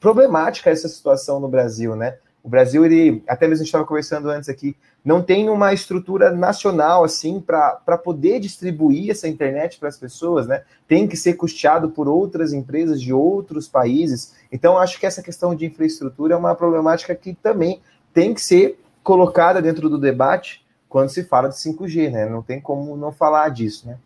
problemática 0.00 0.70
essa 0.70 0.88
situação 0.88 1.38
no 1.38 1.48
Brasil, 1.48 1.94
né? 1.94 2.16
O 2.42 2.48
Brasil, 2.48 2.84
ele, 2.84 3.22
até 3.26 3.46
mesmo 3.46 3.62
a 3.62 3.64
gente 3.64 3.68
estava 3.68 3.86
conversando 3.86 4.28
antes 4.28 4.50
aqui, 4.50 4.76
não 5.02 5.22
tem 5.22 5.48
uma 5.48 5.72
estrutura 5.72 6.30
nacional, 6.30 7.02
assim, 7.02 7.40
para 7.40 7.96
poder 7.96 8.38
distribuir 8.38 9.10
essa 9.10 9.26
internet 9.26 9.78
para 9.78 9.88
as 9.88 9.96
pessoas, 9.96 10.46
né? 10.46 10.62
Tem 10.86 11.08
que 11.08 11.16
ser 11.16 11.34
custeado 11.34 11.90
por 11.90 12.06
outras 12.06 12.52
empresas 12.52 13.00
de 13.00 13.14
outros 13.14 13.66
países. 13.66 14.34
Então, 14.52 14.78
acho 14.78 15.00
que 15.00 15.06
essa 15.06 15.22
questão 15.22 15.54
de 15.54 15.64
infraestrutura 15.64 16.34
é 16.34 16.36
uma 16.36 16.54
problemática 16.54 17.14
que 17.14 17.32
também 17.34 17.80
tem 18.14 18.32
que 18.32 18.40
ser 18.40 18.80
colocada 19.02 19.60
dentro 19.60 19.90
do 19.90 19.98
debate 19.98 20.64
quando 20.88 21.10
se 21.10 21.24
fala 21.24 21.48
de 21.48 21.56
5G, 21.56 22.10
né? 22.10 22.26
Não 22.26 22.40
tem 22.40 22.60
como 22.60 22.96
não 22.96 23.12
falar 23.12 23.48
disso, 23.50 23.86
né? 23.86 23.98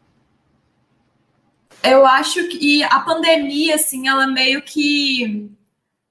Eu 1.84 2.04
acho 2.04 2.48
que 2.48 2.82
a 2.82 2.98
pandemia, 3.00 3.76
assim, 3.76 4.08
ela 4.08 4.26
meio 4.26 4.62
que 4.62 5.50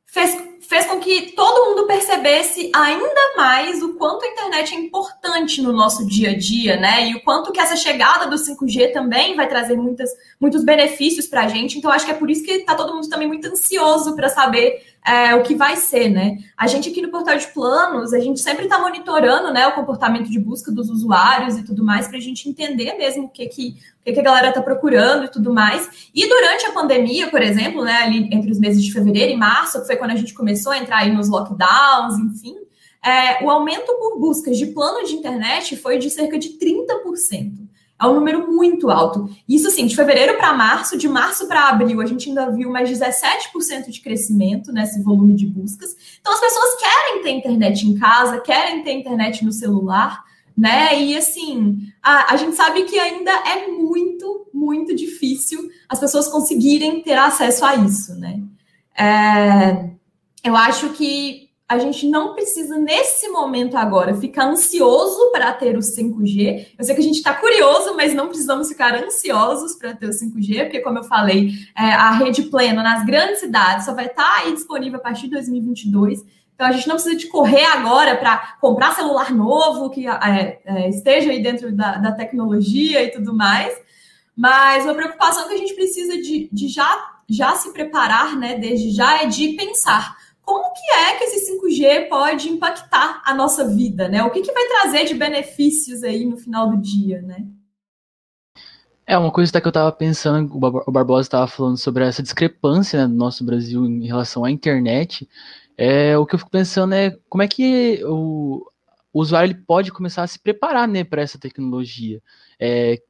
fez 0.05 0.56
fez 0.67 0.85
com 0.85 0.99
que 0.99 1.31
todo 1.31 1.69
mundo 1.69 1.87
percebesse 1.87 2.69
ainda 2.75 3.35
mais 3.37 3.81
o 3.81 3.93
quanto 3.93 4.25
a 4.25 4.27
internet 4.27 4.75
é 4.75 4.77
importante 4.77 5.61
no 5.61 5.71
nosso 5.71 6.05
dia 6.05 6.31
a 6.31 6.37
dia, 6.37 6.75
né? 6.77 7.09
E 7.09 7.15
o 7.15 7.23
quanto 7.23 7.51
que 7.51 7.59
essa 7.59 7.75
chegada 7.75 8.27
do 8.27 8.35
5G 8.35 8.91
também 8.91 9.35
vai 9.35 9.47
trazer 9.47 9.77
muitas, 9.77 10.09
muitos 10.39 10.63
benefícios 10.63 11.25
para 11.25 11.45
a 11.45 11.47
gente. 11.47 11.77
Então, 11.77 11.89
acho 11.89 12.05
que 12.05 12.11
é 12.11 12.15
por 12.15 12.29
isso 12.29 12.43
que 12.43 12.51
está 12.51 12.75
todo 12.75 12.93
mundo 12.93 13.07
também 13.09 13.27
muito 13.27 13.47
ansioso 13.47 14.15
para 14.15 14.27
saber 14.27 14.83
é, 15.07 15.33
o 15.35 15.41
que 15.41 15.55
vai 15.55 15.77
ser, 15.77 16.09
né? 16.09 16.37
A 16.57 16.67
gente 16.67 16.89
aqui 16.89 17.01
no 17.01 17.09
portal 17.09 17.37
de 17.37 17.47
planos, 17.47 18.13
a 18.13 18.19
gente 18.19 18.41
sempre 18.41 18.65
está 18.65 18.77
monitorando 18.77 19.53
né, 19.53 19.65
o 19.65 19.71
comportamento 19.71 20.29
de 20.29 20.37
busca 20.37 20.69
dos 20.69 20.89
usuários 20.89 21.57
e 21.57 21.63
tudo 21.63 21.81
mais, 21.81 22.09
para 22.09 22.17
a 22.17 22.21
gente 22.21 22.49
entender 22.49 22.93
mesmo 22.95 23.23
o 23.23 23.29
que, 23.29 23.45
que, 23.47 23.77
o 24.01 24.03
que, 24.03 24.11
que 24.11 24.19
a 24.19 24.23
galera 24.23 24.49
está 24.49 24.61
procurando 24.61 25.23
e 25.23 25.29
tudo 25.29 25.53
mais. 25.53 26.09
E 26.13 26.27
durante 26.27 26.65
a 26.65 26.73
pandemia, 26.73 27.29
por 27.29 27.41
exemplo, 27.41 27.85
né, 27.85 27.99
ali 28.03 28.27
entre 28.33 28.51
os 28.51 28.59
meses 28.59 28.83
de 28.83 28.91
fevereiro 28.91 29.31
e 29.31 29.37
março, 29.37 29.79
que 29.79 29.87
foi 29.87 29.95
quando 29.95 30.11
a 30.11 30.15
gente 30.15 30.33
começou 30.33 30.56
a 30.71 30.77
entrar 30.77 30.97
aí 30.97 31.13
nos 31.13 31.29
lockdowns, 31.29 32.17
enfim, 32.19 32.55
é, 33.03 33.43
o 33.43 33.49
aumento 33.49 33.85
por 33.99 34.19
buscas 34.19 34.57
de 34.57 34.67
plano 34.67 35.05
de 35.05 35.13
internet 35.13 35.75
foi 35.77 35.97
de 35.97 36.09
cerca 36.09 36.37
de 36.37 36.57
30%. 36.57 37.67
É 37.99 38.05
um 38.05 38.13
número 38.13 38.51
muito 38.51 38.91
alto. 38.91 39.27
Isso, 39.49 39.67
assim, 39.67 39.87
de 39.87 39.95
fevereiro 39.95 40.37
para 40.37 40.53
março, 40.53 40.97
de 40.97 41.07
março 41.07 41.47
para 41.47 41.69
abril, 41.69 41.99
a 41.99 42.05
gente 42.05 42.29
ainda 42.29 42.51
viu 42.51 42.69
mais 42.69 42.89
17% 42.89 43.89
de 43.89 44.01
crescimento 44.01 44.71
nesse 44.71 45.01
volume 45.01 45.33
de 45.33 45.47
buscas. 45.47 45.95
Então, 46.19 46.31
as 46.31 46.39
pessoas 46.39 46.75
querem 46.79 47.23
ter 47.23 47.31
internet 47.31 47.87
em 47.87 47.97
casa, 47.97 48.39
querem 48.39 48.83
ter 48.83 48.91
internet 48.91 49.43
no 49.43 49.51
celular, 49.51 50.23
né? 50.55 50.99
E, 51.01 51.17
assim, 51.17 51.79
a, 52.03 52.33
a 52.33 52.37
gente 52.37 52.55
sabe 52.55 52.83
que 52.83 52.99
ainda 52.99 53.31
é 53.31 53.67
muito, 53.67 54.47
muito 54.53 54.95
difícil 54.95 55.67
as 55.89 55.99
pessoas 55.99 56.27
conseguirem 56.27 57.01
ter 57.01 57.17
acesso 57.17 57.65
a 57.65 57.75
isso, 57.77 58.13
né? 58.15 58.41
É, 58.95 59.96
eu 60.47 60.55
acho 60.55 60.89
que 60.89 61.47
a 61.69 61.77
gente 61.77 62.07
não 62.07 62.33
precisa, 62.33 62.77
nesse 62.77 63.27
momento 63.27 63.75
agora, 63.75 64.15
ficar 64.15 64.45
ansioso 64.45 65.31
para 65.31 65.51
ter 65.51 65.75
o 65.75 65.81
5G. 65.81 66.67
Eu 66.79 66.85
sei 66.85 66.95
que 66.95 67.01
a 67.01 67.03
gente 67.03 67.17
está 67.17 67.33
curioso, 67.33 67.93
mas 67.93 68.13
não 68.13 68.29
precisamos 68.29 68.69
ficar 68.69 68.95
ansiosos 68.95 69.75
para 69.75 69.93
ter 69.93 70.07
o 70.07 70.11
5G, 70.11 70.63
porque, 70.63 70.79
como 70.79 70.99
eu 70.99 71.03
falei, 71.03 71.51
é, 71.77 71.91
a 71.91 72.11
rede 72.11 72.43
plena 72.43 72.81
nas 72.81 73.05
grandes 73.05 73.41
cidades 73.41 73.83
só 73.83 73.93
vai 73.93 74.05
estar 74.05 74.43
tá 74.43 74.49
disponível 74.49 74.97
a 74.97 75.01
partir 75.01 75.23
de 75.23 75.31
2022. 75.31 76.23
Então, 76.55 76.67
a 76.67 76.71
gente 76.71 76.87
não 76.87 76.95
precisa 76.95 77.17
de 77.17 77.27
correr 77.27 77.65
agora 77.65 78.15
para 78.15 78.55
comprar 78.61 78.95
celular 78.95 79.33
novo, 79.33 79.89
que 79.89 80.07
é, 80.07 80.61
é, 80.63 80.89
esteja 80.89 81.31
aí 81.31 81.43
dentro 81.43 81.75
da, 81.75 81.97
da, 81.97 82.13
tecnologia 82.13 83.03
e 83.03 83.11
tudo 83.11 83.33
mais. 83.35 83.77
Mas 84.33 84.85
uma 84.85 84.95
preocupação 84.95 85.49
que 85.49 85.53
a 85.53 85.57
gente 85.57 85.75
precisa 85.75 86.13
de, 86.13 86.47
de 86.49 86.69
já, 86.69 87.19
já 87.29 87.55
se 87.55 87.73
preparar, 87.73 88.37
né, 88.37 88.57
desde 88.57 88.91
já, 88.91 89.21
é 89.21 89.25
de 89.25 89.49
pensar 89.49 90.15
como 90.47 90.71
que 90.71 90.91
é 90.93 91.17
que 91.17 91.25
esse 91.25 91.51
5G 91.51 92.07
pode 92.07 92.47
impactar 92.47 93.21
a 93.25 93.35
nossa 93.35 93.67
vida, 93.67 94.07
né? 94.07 94.23
O 94.23 94.29
que, 94.31 94.41
que 94.41 94.53
vai 94.53 94.65
trazer 94.65 95.03
de 95.03 95.13
benefícios 95.13 96.03
aí 96.03 96.23
no 96.23 96.37
final 96.37 96.69
do 96.69 96.77
dia, 96.77 97.21
né? 97.21 97.45
É, 99.05 99.17
uma 99.17 99.29
coisa 99.29 99.59
que 99.59 99.67
eu 99.67 99.69
estava 99.69 99.91
pensando, 99.91 100.55
o 100.55 100.91
Barbosa 100.91 101.27
estava 101.27 101.47
falando 101.47 101.75
sobre 101.75 102.05
essa 102.05 102.23
discrepância 102.23 103.01
né, 103.01 103.07
do 103.09 103.13
nosso 103.13 103.43
Brasil 103.43 103.85
em 103.85 104.07
relação 104.07 104.45
à 104.45 104.49
internet. 104.49 105.27
É, 105.77 106.17
o 106.17 106.25
que 106.25 106.35
eu 106.35 106.39
fico 106.39 106.51
pensando 106.51 106.95
é 106.95 107.11
como 107.27 107.43
é 107.43 107.47
que 107.49 108.01
o, 108.05 108.65
o 109.11 109.19
usuário 109.19 109.47
ele 109.51 109.61
pode 109.67 109.91
começar 109.91 110.23
a 110.23 110.27
se 110.27 110.39
preparar 110.39 110.87
né, 110.87 111.03
para 111.03 111.21
essa 111.21 111.37
tecnologia. 111.37 112.23
É, 112.57 113.01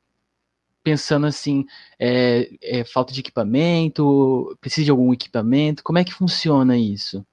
pensando 0.88 1.28
assim, 1.28 1.66
é, 2.00 2.50
é, 2.64 2.86
falta 2.86 3.12
de 3.12 3.20
equipamento, 3.20 4.58
precisa 4.62 4.86
de 4.86 4.92
algum 4.92 5.12
equipamento, 5.12 5.84
como 5.84 6.00
é 6.00 6.04
que 6.06 6.14
funciona 6.14 6.78
isso? 6.78 7.26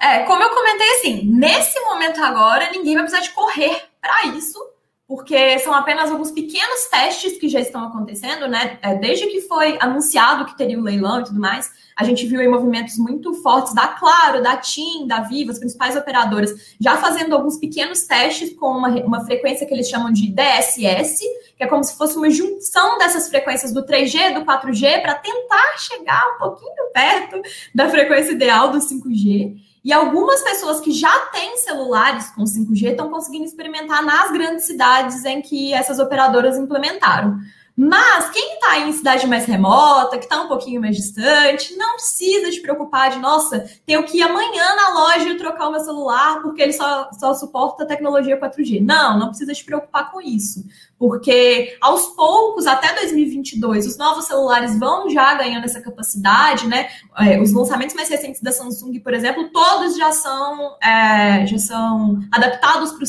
É, 0.00 0.24
como 0.24 0.42
eu 0.42 0.50
comentei 0.50 0.96
assim, 0.96 1.22
nesse 1.26 1.78
momento 1.78 2.20
agora, 2.20 2.72
ninguém 2.72 2.94
vai 2.94 3.04
precisar 3.04 3.22
de 3.22 3.30
correr 3.30 3.84
para 4.00 4.26
isso, 4.36 4.58
porque 5.06 5.60
são 5.60 5.72
apenas 5.72 6.10
alguns 6.10 6.32
pequenos 6.32 6.86
testes 6.90 7.38
que 7.38 7.48
já 7.48 7.60
estão 7.60 7.84
acontecendo, 7.84 8.48
né? 8.48 8.80
É, 8.82 8.96
desde 8.96 9.28
que 9.28 9.42
foi 9.42 9.78
anunciado 9.80 10.46
que 10.46 10.56
teria 10.56 10.78
o 10.78 10.82
leilão 10.82 11.20
e 11.20 11.24
tudo 11.24 11.38
mais, 11.38 11.70
a 11.96 12.02
gente 12.02 12.26
viu 12.26 12.40
aí 12.40 12.48
movimentos 12.48 12.96
muito 12.96 13.34
fortes 13.42 13.74
da 13.74 13.88
Claro, 13.88 14.42
da 14.42 14.56
TIM, 14.56 15.06
da 15.06 15.20
Viva, 15.20 15.52
as 15.52 15.58
principais 15.58 15.94
operadoras, 15.94 16.74
já 16.80 16.96
fazendo 16.96 17.34
alguns 17.34 17.58
pequenos 17.58 18.04
testes 18.06 18.54
com 18.54 18.68
uma, 18.68 18.88
uma 19.04 19.24
frequência 19.26 19.66
que 19.66 19.74
eles 19.74 19.88
chamam 19.88 20.10
de 20.10 20.30
DSS, 20.30 21.22
que 21.60 21.64
é 21.64 21.66
como 21.66 21.84
se 21.84 21.94
fosse 21.94 22.16
uma 22.16 22.30
junção 22.30 22.96
dessas 22.96 23.28
frequências 23.28 23.70
do 23.70 23.84
3G, 23.84 24.32
do 24.32 24.46
4G, 24.46 25.02
para 25.02 25.16
tentar 25.16 25.76
chegar 25.76 26.34
um 26.34 26.38
pouquinho 26.38 26.90
perto 26.94 27.42
da 27.74 27.86
frequência 27.90 28.32
ideal 28.32 28.70
do 28.70 28.78
5G. 28.78 29.56
E 29.84 29.92
algumas 29.92 30.42
pessoas 30.42 30.80
que 30.80 30.90
já 30.90 31.14
têm 31.26 31.58
celulares 31.58 32.30
com 32.30 32.44
5G 32.44 32.92
estão 32.92 33.10
conseguindo 33.10 33.44
experimentar 33.44 34.02
nas 34.02 34.32
grandes 34.32 34.64
cidades 34.64 35.22
em 35.26 35.42
que 35.42 35.74
essas 35.74 35.98
operadoras 35.98 36.56
implementaram. 36.56 37.36
Mas 37.76 38.28
quem 38.30 38.54
está 38.54 38.78
em 38.78 38.92
cidade 38.92 39.26
mais 39.26 39.46
remota, 39.46 40.18
que 40.18 40.24
está 40.24 40.42
um 40.42 40.48
pouquinho 40.48 40.80
mais 40.80 40.96
distante, 40.96 41.76
não 41.76 41.94
precisa 41.94 42.50
te 42.50 42.60
preocupar 42.60 43.10
de, 43.10 43.18
nossa, 43.18 43.64
tenho 43.86 44.02
que 44.04 44.18
ir 44.18 44.22
amanhã 44.22 44.76
na 44.76 44.94
loja 44.94 45.28
e 45.28 45.36
trocar 45.36 45.68
o 45.68 45.72
meu 45.72 45.80
celular 45.80 46.42
porque 46.42 46.60
ele 46.62 46.72
só, 46.72 47.10
só 47.18 47.32
suporta 47.34 47.84
a 47.84 47.86
tecnologia 47.86 48.38
4G. 48.38 48.84
Não, 48.84 49.18
não 49.18 49.28
precisa 49.28 49.52
te 49.52 49.64
preocupar 49.64 50.10
com 50.10 50.20
isso. 50.20 50.64
Porque 50.98 51.78
aos 51.80 52.08
poucos, 52.08 52.66
até 52.66 52.94
2022, 52.94 53.86
os 53.86 53.96
novos 53.96 54.26
celulares 54.26 54.78
vão 54.78 55.08
já 55.08 55.32
ganhando 55.34 55.64
essa 55.64 55.80
capacidade, 55.80 56.66
né? 56.66 56.90
É, 57.18 57.40
os 57.40 57.52
lançamentos 57.52 57.94
mais 57.94 58.10
recentes 58.10 58.42
da 58.42 58.52
Samsung, 58.52 59.00
por 59.00 59.14
exemplo, 59.14 59.50
todos 59.50 59.96
já 59.96 60.12
são, 60.12 60.76
é, 60.82 61.46
já 61.46 61.58
são 61.58 62.20
adaptados 62.30 62.92
para 62.92 63.04
o 63.04 63.06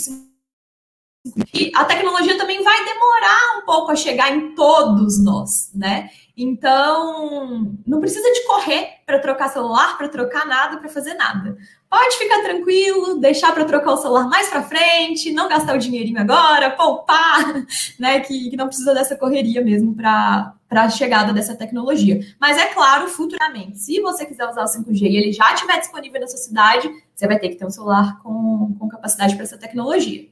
a 1.75 1.85
tecnologia 1.85 2.35
também 2.35 2.63
vai 2.63 2.83
demorar 2.83 3.59
um 3.59 3.65
pouco 3.65 3.91
a 3.91 3.95
chegar 3.95 4.35
em 4.35 4.55
todos 4.55 5.23
nós, 5.23 5.71
né? 5.75 6.09
Então, 6.35 7.77
não 7.85 7.99
precisa 7.99 8.27
de 8.31 8.43
correr 8.47 8.87
para 9.05 9.19
trocar 9.19 9.49
celular, 9.49 9.97
para 9.97 10.09
trocar 10.09 10.47
nada, 10.47 10.77
para 10.77 10.89
fazer 10.89 11.13
nada. 11.13 11.55
Pode 11.87 12.17
ficar 12.17 12.41
tranquilo, 12.41 13.19
deixar 13.19 13.53
para 13.53 13.65
trocar 13.65 13.91
o 13.91 13.97
celular 13.97 14.27
mais 14.27 14.49
para 14.49 14.63
frente, 14.63 15.31
não 15.31 15.47
gastar 15.47 15.75
o 15.75 15.79
dinheirinho 15.79 16.19
agora, 16.19 16.71
poupar, 16.71 17.65
né? 17.99 18.21
Que, 18.21 18.49
que 18.49 18.57
não 18.57 18.67
precisa 18.67 18.91
dessa 18.91 19.15
correria 19.15 19.61
mesmo 19.61 19.93
para 19.93 20.55
a 20.71 20.89
chegada 20.89 21.31
dessa 21.31 21.55
tecnologia. 21.55 22.19
Mas 22.39 22.57
é 22.57 22.65
claro, 22.67 23.07
futuramente, 23.07 23.77
se 23.77 24.01
você 24.01 24.25
quiser 24.25 24.49
usar 24.49 24.63
o 24.63 24.65
5G 24.65 25.03
e 25.03 25.17
ele 25.17 25.31
já 25.31 25.53
estiver 25.53 25.77
disponível 25.77 26.19
na 26.19 26.27
sua 26.27 26.39
cidade, 26.39 26.89
você 27.13 27.27
vai 27.27 27.37
ter 27.37 27.49
que 27.49 27.57
ter 27.57 27.65
um 27.65 27.69
celular 27.69 28.19
com, 28.23 28.75
com 28.79 28.89
capacidade 28.89 29.35
para 29.35 29.43
essa 29.43 29.57
tecnologia. 29.59 30.27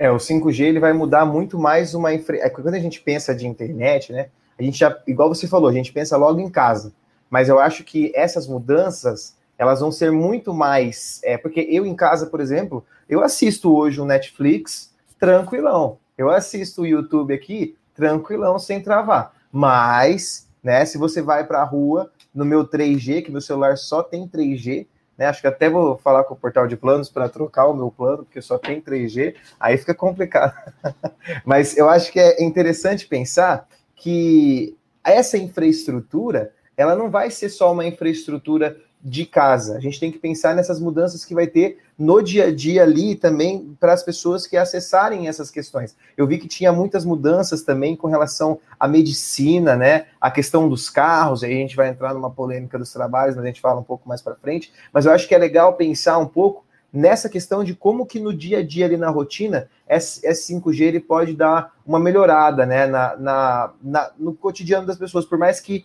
É, 0.00 0.10
o 0.10 0.16
5G 0.16 0.60
ele 0.64 0.80
vai 0.80 0.94
mudar 0.94 1.26
muito 1.26 1.58
mais 1.58 1.92
uma 1.92 2.14
infra... 2.14 2.38
é, 2.38 2.48
quando 2.48 2.72
a 2.72 2.78
gente 2.78 3.02
pensa 3.02 3.34
de 3.34 3.46
internet, 3.46 4.10
né? 4.10 4.30
A 4.58 4.62
gente 4.62 4.78
já, 4.78 4.98
igual 5.06 5.28
você 5.28 5.46
falou, 5.46 5.68
a 5.68 5.74
gente 5.74 5.92
pensa 5.92 6.16
logo 6.16 6.40
em 6.40 6.48
casa. 6.48 6.94
Mas 7.28 7.50
eu 7.50 7.58
acho 7.58 7.84
que 7.84 8.10
essas 8.16 8.46
mudanças 8.46 9.36
elas 9.58 9.80
vão 9.80 9.92
ser 9.92 10.10
muito 10.10 10.54
mais, 10.54 11.20
é, 11.22 11.36
porque 11.36 11.68
eu 11.70 11.84
em 11.84 11.94
casa, 11.94 12.24
por 12.26 12.40
exemplo, 12.40 12.82
eu 13.06 13.22
assisto 13.22 13.76
hoje 13.76 14.00
o 14.00 14.04
um 14.04 14.06
Netflix 14.06 14.90
tranquilão. 15.18 15.98
Eu 16.16 16.30
assisto 16.30 16.80
o 16.80 16.86
YouTube 16.86 17.34
aqui 17.34 17.76
tranquilão, 17.94 18.58
sem 18.58 18.82
travar. 18.82 19.34
Mas, 19.52 20.48
né, 20.62 20.82
se 20.86 20.96
você 20.96 21.20
vai 21.20 21.46
para 21.46 21.60
a 21.60 21.64
rua 21.64 22.10
no 22.34 22.46
meu 22.46 22.66
3G, 22.66 23.22
que 23.22 23.30
meu 23.30 23.42
celular 23.42 23.76
só 23.76 24.02
tem 24.02 24.26
3G, 24.26 24.86
né? 25.20 25.26
Acho 25.26 25.42
que 25.42 25.46
até 25.46 25.68
vou 25.68 25.98
falar 25.98 26.24
com 26.24 26.32
o 26.32 26.36
portal 26.36 26.66
de 26.66 26.78
planos 26.78 27.10
para 27.10 27.28
trocar 27.28 27.66
o 27.66 27.74
meu 27.74 27.90
plano, 27.90 28.24
porque 28.24 28.40
só 28.40 28.56
tem 28.56 28.80
3G, 28.80 29.34
aí 29.60 29.76
fica 29.76 29.94
complicado. 29.94 30.54
Mas 31.44 31.76
eu 31.76 31.90
acho 31.90 32.10
que 32.10 32.18
é 32.18 32.42
interessante 32.42 33.06
pensar 33.06 33.68
que 33.94 34.74
essa 35.04 35.36
infraestrutura, 35.36 36.54
ela 36.74 36.96
não 36.96 37.10
vai 37.10 37.30
ser 37.30 37.50
só 37.50 37.70
uma 37.70 37.84
infraestrutura 37.84 38.78
de 39.02 39.24
casa. 39.24 39.76
A 39.76 39.80
gente 39.80 39.98
tem 39.98 40.12
que 40.12 40.18
pensar 40.18 40.54
nessas 40.54 40.78
mudanças 40.78 41.24
que 41.24 41.34
vai 41.34 41.46
ter 41.46 41.78
no 41.98 42.22
dia 42.22 42.46
a 42.46 42.54
dia 42.54 42.82
ali 42.82 43.14
também 43.14 43.76
para 43.80 43.92
as 43.92 44.02
pessoas 44.02 44.46
que 44.46 44.56
acessarem 44.56 45.28
essas 45.28 45.50
questões. 45.50 45.96
Eu 46.16 46.26
vi 46.26 46.38
que 46.38 46.46
tinha 46.46 46.72
muitas 46.72 47.04
mudanças 47.04 47.62
também 47.62 47.96
com 47.96 48.08
relação 48.08 48.58
à 48.78 48.86
medicina, 48.86 49.74
né? 49.74 50.06
A 50.20 50.30
questão 50.30 50.68
dos 50.68 50.90
carros, 50.90 51.42
aí 51.42 51.52
a 51.52 51.56
gente 51.56 51.76
vai 51.76 51.88
entrar 51.88 52.12
numa 52.12 52.30
polêmica 52.30 52.78
dos 52.78 52.92
trabalhos, 52.92 53.36
mas 53.36 53.44
a 53.44 53.48
gente 53.48 53.60
fala 53.60 53.80
um 53.80 53.84
pouco 53.84 54.08
mais 54.08 54.20
para 54.20 54.34
frente. 54.34 54.72
Mas 54.92 55.06
eu 55.06 55.12
acho 55.12 55.26
que 55.26 55.34
é 55.34 55.38
legal 55.38 55.74
pensar 55.74 56.18
um 56.18 56.26
pouco 56.26 56.64
nessa 56.92 57.28
questão 57.28 57.62
de 57.62 57.74
como 57.74 58.04
que 58.04 58.18
no 58.18 58.34
dia 58.34 58.58
a 58.58 58.66
dia 58.66 58.84
ali 58.84 58.96
na 58.96 59.10
rotina 59.10 59.68
esse 59.88 60.52
5G 60.54 60.80
ele 60.82 61.00
pode 61.00 61.34
dar 61.34 61.72
uma 61.86 61.98
melhorada, 61.98 62.66
né? 62.66 62.86
Na, 62.86 63.16
na, 63.16 63.72
na 63.82 64.10
no 64.18 64.34
cotidiano 64.34 64.86
das 64.86 64.98
pessoas, 64.98 65.24
por 65.24 65.38
mais 65.38 65.58
que 65.58 65.84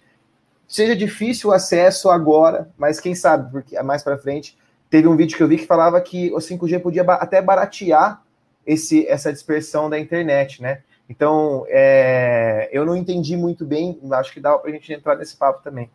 seja 0.67 0.95
difícil 0.95 1.49
o 1.49 1.53
acesso 1.53 2.09
agora, 2.09 2.71
mas 2.77 2.99
quem 2.99 3.15
sabe, 3.15 3.51
porque 3.51 3.81
mais 3.83 4.03
para 4.03 4.17
frente 4.17 4.57
teve 4.89 5.07
um 5.07 5.15
vídeo 5.15 5.35
que 5.35 5.43
eu 5.43 5.47
vi 5.47 5.57
que 5.57 5.65
falava 5.65 5.99
que 6.01 6.31
o 6.33 6.37
5G 6.37 6.81
podia 6.81 7.03
até 7.03 7.41
baratear 7.41 8.23
esse, 8.65 9.05
essa 9.07 9.31
dispersão 9.31 9.89
da 9.89 9.99
internet, 9.99 10.61
né? 10.61 10.83
Então, 11.07 11.65
é, 11.67 12.69
eu 12.71 12.85
não 12.85 12.95
entendi 12.95 13.37
muito 13.37 13.63
bem, 13.63 13.99
acho 14.11 14.33
que 14.33 14.39
dá 14.39 14.57
para 14.57 14.69
a 14.69 14.73
gente 14.73 14.91
entrar 14.91 15.15
nesse 15.15 15.37
papo 15.37 15.63
também. 15.63 15.89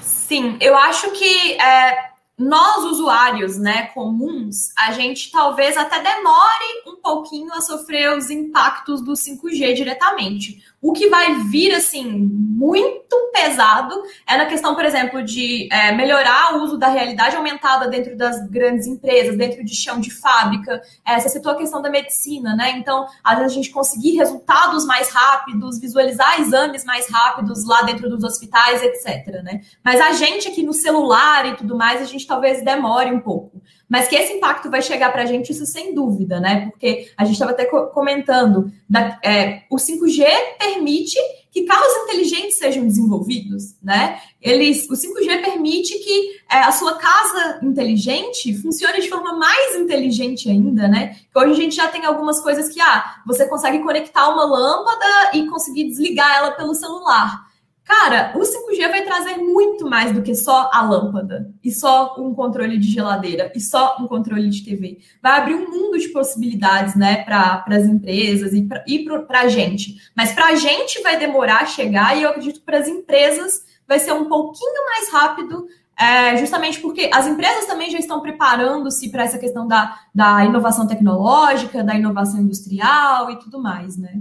Sim, 0.00 0.58
eu 0.60 0.76
acho 0.76 1.12
que 1.12 1.60
é, 1.60 2.10
nós, 2.38 2.84
usuários 2.84 3.56
né, 3.56 3.86
comuns, 3.88 4.70
a 4.76 4.92
gente 4.92 5.30
talvez 5.30 5.76
até 5.76 6.02
demore 6.02 6.82
um 6.86 6.96
pouquinho 6.96 7.52
a 7.54 7.62
sofrer 7.62 8.14
os 8.16 8.28
impactos 8.28 9.02
do 9.02 9.12
5G 9.12 9.74
diretamente. 9.74 10.62
O 10.86 10.92
que 10.92 11.08
vai 11.08 11.34
vir, 11.48 11.74
assim, 11.74 12.04
muito 12.06 13.32
pesado 13.32 13.92
é 14.24 14.36
na 14.36 14.46
questão, 14.46 14.76
por 14.76 14.84
exemplo, 14.84 15.20
de 15.20 15.68
é, 15.72 15.90
melhorar 15.90 16.54
o 16.54 16.62
uso 16.62 16.78
da 16.78 16.86
realidade 16.86 17.34
aumentada 17.34 17.88
dentro 17.88 18.16
das 18.16 18.48
grandes 18.48 18.86
empresas, 18.86 19.36
dentro 19.36 19.64
de 19.64 19.74
chão 19.74 19.98
de 19.98 20.12
fábrica. 20.12 20.80
É, 21.04 21.18
você 21.18 21.28
citou 21.28 21.50
a 21.50 21.56
questão 21.56 21.82
da 21.82 21.90
medicina, 21.90 22.54
né? 22.54 22.78
Então, 22.78 23.04
às 23.24 23.36
vezes 23.36 23.52
a 23.52 23.54
gente 23.56 23.70
conseguir 23.70 24.14
resultados 24.16 24.86
mais 24.86 25.10
rápidos, 25.10 25.80
visualizar 25.80 26.40
exames 26.40 26.84
mais 26.84 27.10
rápidos 27.10 27.66
lá 27.66 27.82
dentro 27.82 28.08
dos 28.08 28.22
hospitais, 28.22 28.80
etc. 28.80 29.42
Né? 29.42 29.62
Mas 29.84 30.00
a 30.00 30.12
gente 30.12 30.46
aqui 30.46 30.62
no 30.62 30.72
celular 30.72 31.46
e 31.46 31.56
tudo 31.56 31.76
mais, 31.76 32.00
a 32.00 32.04
gente 32.04 32.24
talvez 32.28 32.64
demore 32.64 33.10
um 33.10 33.18
pouco. 33.18 33.60
Mas 33.88 34.08
que 34.08 34.16
esse 34.16 34.32
impacto 34.32 34.70
vai 34.70 34.82
chegar 34.82 35.12
para 35.12 35.22
a 35.22 35.26
gente, 35.26 35.52
isso 35.52 35.64
sem 35.64 35.94
dúvida, 35.94 36.40
né? 36.40 36.68
Porque 36.70 37.08
a 37.16 37.24
gente 37.24 37.34
estava 37.34 37.52
até 37.52 37.64
comentando, 37.66 38.70
da, 38.88 39.18
é, 39.22 39.62
o 39.70 39.76
5G 39.76 40.24
permite 40.58 41.18
que 41.56 41.64
carros 41.64 41.92
inteligentes 42.04 42.58
sejam 42.58 42.84
desenvolvidos, 42.84 43.76
né? 43.82 44.20
Eles, 44.42 44.86
o 44.90 44.92
5G 44.92 45.42
permite 45.42 45.98
que 46.00 46.40
é, 46.50 46.58
a 46.58 46.72
sua 46.72 46.96
casa 46.96 47.60
inteligente 47.62 48.54
funcione 48.60 49.00
de 49.00 49.08
forma 49.08 49.38
mais 49.38 49.74
inteligente 49.76 50.50
ainda, 50.50 50.86
né? 50.86 51.16
Que 51.32 51.38
hoje 51.38 51.52
a 51.52 51.54
gente 51.54 51.76
já 51.76 51.88
tem 51.88 52.04
algumas 52.04 52.40
coisas 52.40 52.68
que, 52.68 52.80
ah, 52.80 53.22
você 53.26 53.46
consegue 53.48 53.78
conectar 53.78 54.28
uma 54.28 54.44
lâmpada 54.44 55.30
e 55.32 55.46
conseguir 55.46 55.84
desligar 55.84 56.36
ela 56.36 56.50
pelo 56.50 56.74
celular. 56.74 57.45
Cara, 57.86 58.32
o 58.34 58.40
5G 58.40 58.90
vai 58.90 59.04
trazer 59.04 59.36
muito 59.36 59.88
mais 59.88 60.10
do 60.10 60.20
que 60.20 60.34
só 60.34 60.68
a 60.72 60.82
lâmpada, 60.82 61.54
e 61.62 61.70
só 61.70 62.16
um 62.18 62.34
controle 62.34 62.78
de 62.78 62.90
geladeira, 62.90 63.52
e 63.54 63.60
só 63.60 63.96
um 64.00 64.08
controle 64.08 64.50
de 64.50 64.64
TV. 64.64 64.98
Vai 65.22 65.40
abrir 65.40 65.54
um 65.54 65.70
mundo 65.70 65.96
de 65.96 66.08
possibilidades, 66.08 66.96
né, 66.96 67.22
para 67.22 67.64
as 67.68 67.84
empresas 67.84 68.52
e 68.52 68.62
para 68.62 69.40
a 69.40 69.48
gente. 69.48 69.96
Mas 70.16 70.32
para 70.32 70.46
a 70.46 70.56
gente 70.56 71.00
vai 71.00 71.16
demorar 71.16 71.62
a 71.62 71.66
chegar, 71.66 72.16
e 72.16 72.24
eu 72.24 72.30
acredito 72.30 72.58
que 72.58 72.66
para 72.66 72.78
as 72.78 72.88
empresas 72.88 73.64
vai 73.86 74.00
ser 74.00 74.12
um 74.12 74.28
pouquinho 74.28 74.84
mais 74.84 75.12
rápido, 75.12 75.68
é, 75.96 76.36
justamente 76.38 76.80
porque 76.80 77.08
as 77.14 77.28
empresas 77.28 77.66
também 77.66 77.88
já 77.88 77.98
estão 77.98 78.20
preparando-se 78.20 79.10
para 79.10 79.22
essa 79.22 79.38
questão 79.38 79.66
da, 79.66 79.96
da 80.12 80.44
inovação 80.44 80.88
tecnológica, 80.88 81.84
da 81.84 81.94
inovação 81.94 82.40
industrial 82.40 83.30
e 83.30 83.38
tudo 83.38 83.62
mais, 83.62 83.96
né? 83.96 84.20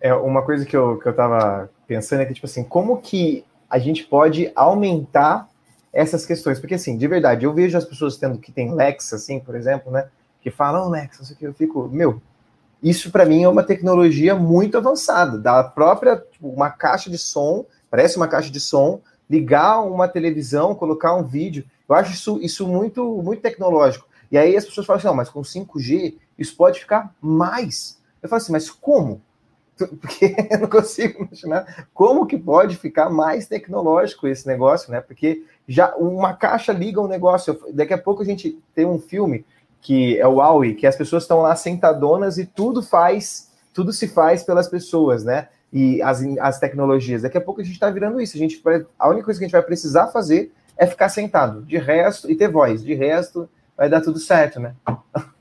É, 0.00 0.14
uma 0.14 0.42
coisa 0.42 0.64
que 0.64 0.76
eu, 0.76 0.98
que 0.98 1.06
eu 1.06 1.14
tava 1.14 1.70
pensando 1.86 2.22
é 2.22 2.24
que, 2.24 2.34
tipo 2.34 2.46
assim, 2.46 2.64
como 2.64 3.00
que 3.00 3.44
a 3.68 3.78
gente 3.78 4.04
pode 4.04 4.50
aumentar 4.54 5.48
essas 5.92 6.24
questões? 6.24 6.58
Porque, 6.58 6.74
assim, 6.74 6.96
de 6.96 7.06
verdade, 7.06 7.44
eu 7.44 7.52
vejo 7.52 7.76
as 7.76 7.84
pessoas 7.84 8.16
tendo 8.16 8.38
que 8.38 8.50
tem 8.50 8.74
Lex, 8.74 9.12
assim, 9.12 9.38
por 9.38 9.54
exemplo, 9.54 9.92
né? 9.92 10.08
Que 10.40 10.50
falam, 10.50 10.86
oh, 10.86 10.88
Lex, 10.88 11.20
isso 11.20 11.32
aqui, 11.32 11.44
eu 11.44 11.52
fico, 11.52 11.88
meu, 11.88 12.20
isso 12.82 13.10
para 13.10 13.26
mim 13.26 13.42
é 13.42 13.48
uma 13.48 13.62
tecnologia 13.62 14.34
muito 14.34 14.78
avançada, 14.78 15.38
da 15.38 15.62
própria, 15.62 16.16
tipo, 16.16 16.48
uma 16.48 16.70
caixa 16.70 17.10
de 17.10 17.18
som, 17.18 17.66
parece 17.90 18.16
uma 18.16 18.26
caixa 18.26 18.50
de 18.50 18.58
som, 18.58 19.00
ligar 19.28 19.80
uma 19.80 20.08
televisão, 20.08 20.74
colocar 20.74 21.14
um 21.14 21.22
vídeo, 21.22 21.64
eu 21.88 21.94
acho 21.94 22.12
isso, 22.12 22.38
isso 22.40 22.66
muito, 22.66 23.20
muito 23.22 23.42
tecnológico. 23.42 24.08
E 24.30 24.38
aí 24.38 24.56
as 24.56 24.64
pessoas 24.64 24.86
falam 24.86 24.98
assim, 24.98 25.08
não, 25.08 25.14
mas 25.14 25.28
com 25.28 25.42
5G 25.42 26.14
isso 26.38 26.56
pode 26.56 26.80
ficar 26.80 27.14
mais. 27.20 27.98
Eu 28.22 28.28
falo 28.28 28.40
assim, 28.40 28.52
mas 28.52 28.70
como? 28.70 29.20
porque 30.00 30.34
eu 30.50 30.58
não 30.58 30.68
consigo 30.68 31.24
imaginar 31.24 31.86
como 31.94 32.26
que 32.26 32.38
pode 32.38 32.76
ficar 32.76 33.10
mais 33.10 33.46
tecnológico 33.46 34.26
esse 34.26 34.46
negócio, 34.46 34.90
né? 34.90 35.00
Porque 35.00 35.44
já 35.66 35.94
uma 35.96 36.34
caixa 36.34 36.72
liga 36.72 37.00
um 37.00 37.08
negócio. 37.08 37.58
Daqui 37.72 37.92
a 37.92 37.98
pouco 37.98 38.22
a 38.22 38.24
gente 38.24 38.58
tem 38.74 38.84
um 38.84 38.98
filme 38.98 39.44
que 39.80 40.18
é 40.18 40.26
o 40.26 40.36
Huawei, 40.36 40.74
que 40.74 40.86
as 40.86 40.96
pessoas 40.96 41.22
estão 41.22 41.40
lá 41.40 41.56
sentadonas 41.56 42.38
e 42.38 42.44
tudo 42.44 42.82
faz, 42.82 43.50
tudo 43.72 43.92
se 43.92 44.08
faz 44.08 44.42
pelas 44.42 44.68
pessoas, 44.68 45.24
né? 45.24 45.48
E 45.72 46.02
as, 46.02 46.22
as 46.40 46.58
tecnologias. 46.58 47.22
Daqui 47.22 47.38
a 47.38 47.40
pouco 47.40 47.60
a 47.60 47.64
gente 47.64 47.74
está 47.74 47.88
virando 47.88 48.20
isso. 48.20 48.36
A, 48.36 48.38
gente, 48.38 48.62
a 48.98 49.08
única 49.08 49.24
coisa 49.24 49.38
que 49.38 49.44
a 49.44 49.48
gente 49.48 49.52
vai 49.52 49.62
precisar 49.62 50.08
fazer 50.08 50.52
é 50.76 50.86
ficar 50.86 51.08
sentado. 51.08 51.62
De 51.62 51.78
resto, 51.78 52.30
e 52.30 52.36
ter 52.36 52.48
voz. 52.48 52.82
De 52.82 52.94
resto, 52.94 53.48
vai 53.76 53.88
dar 53.88 54.00
tudo 54.00 54.18
certo, 54.18 54.60
né? 54.60 54.74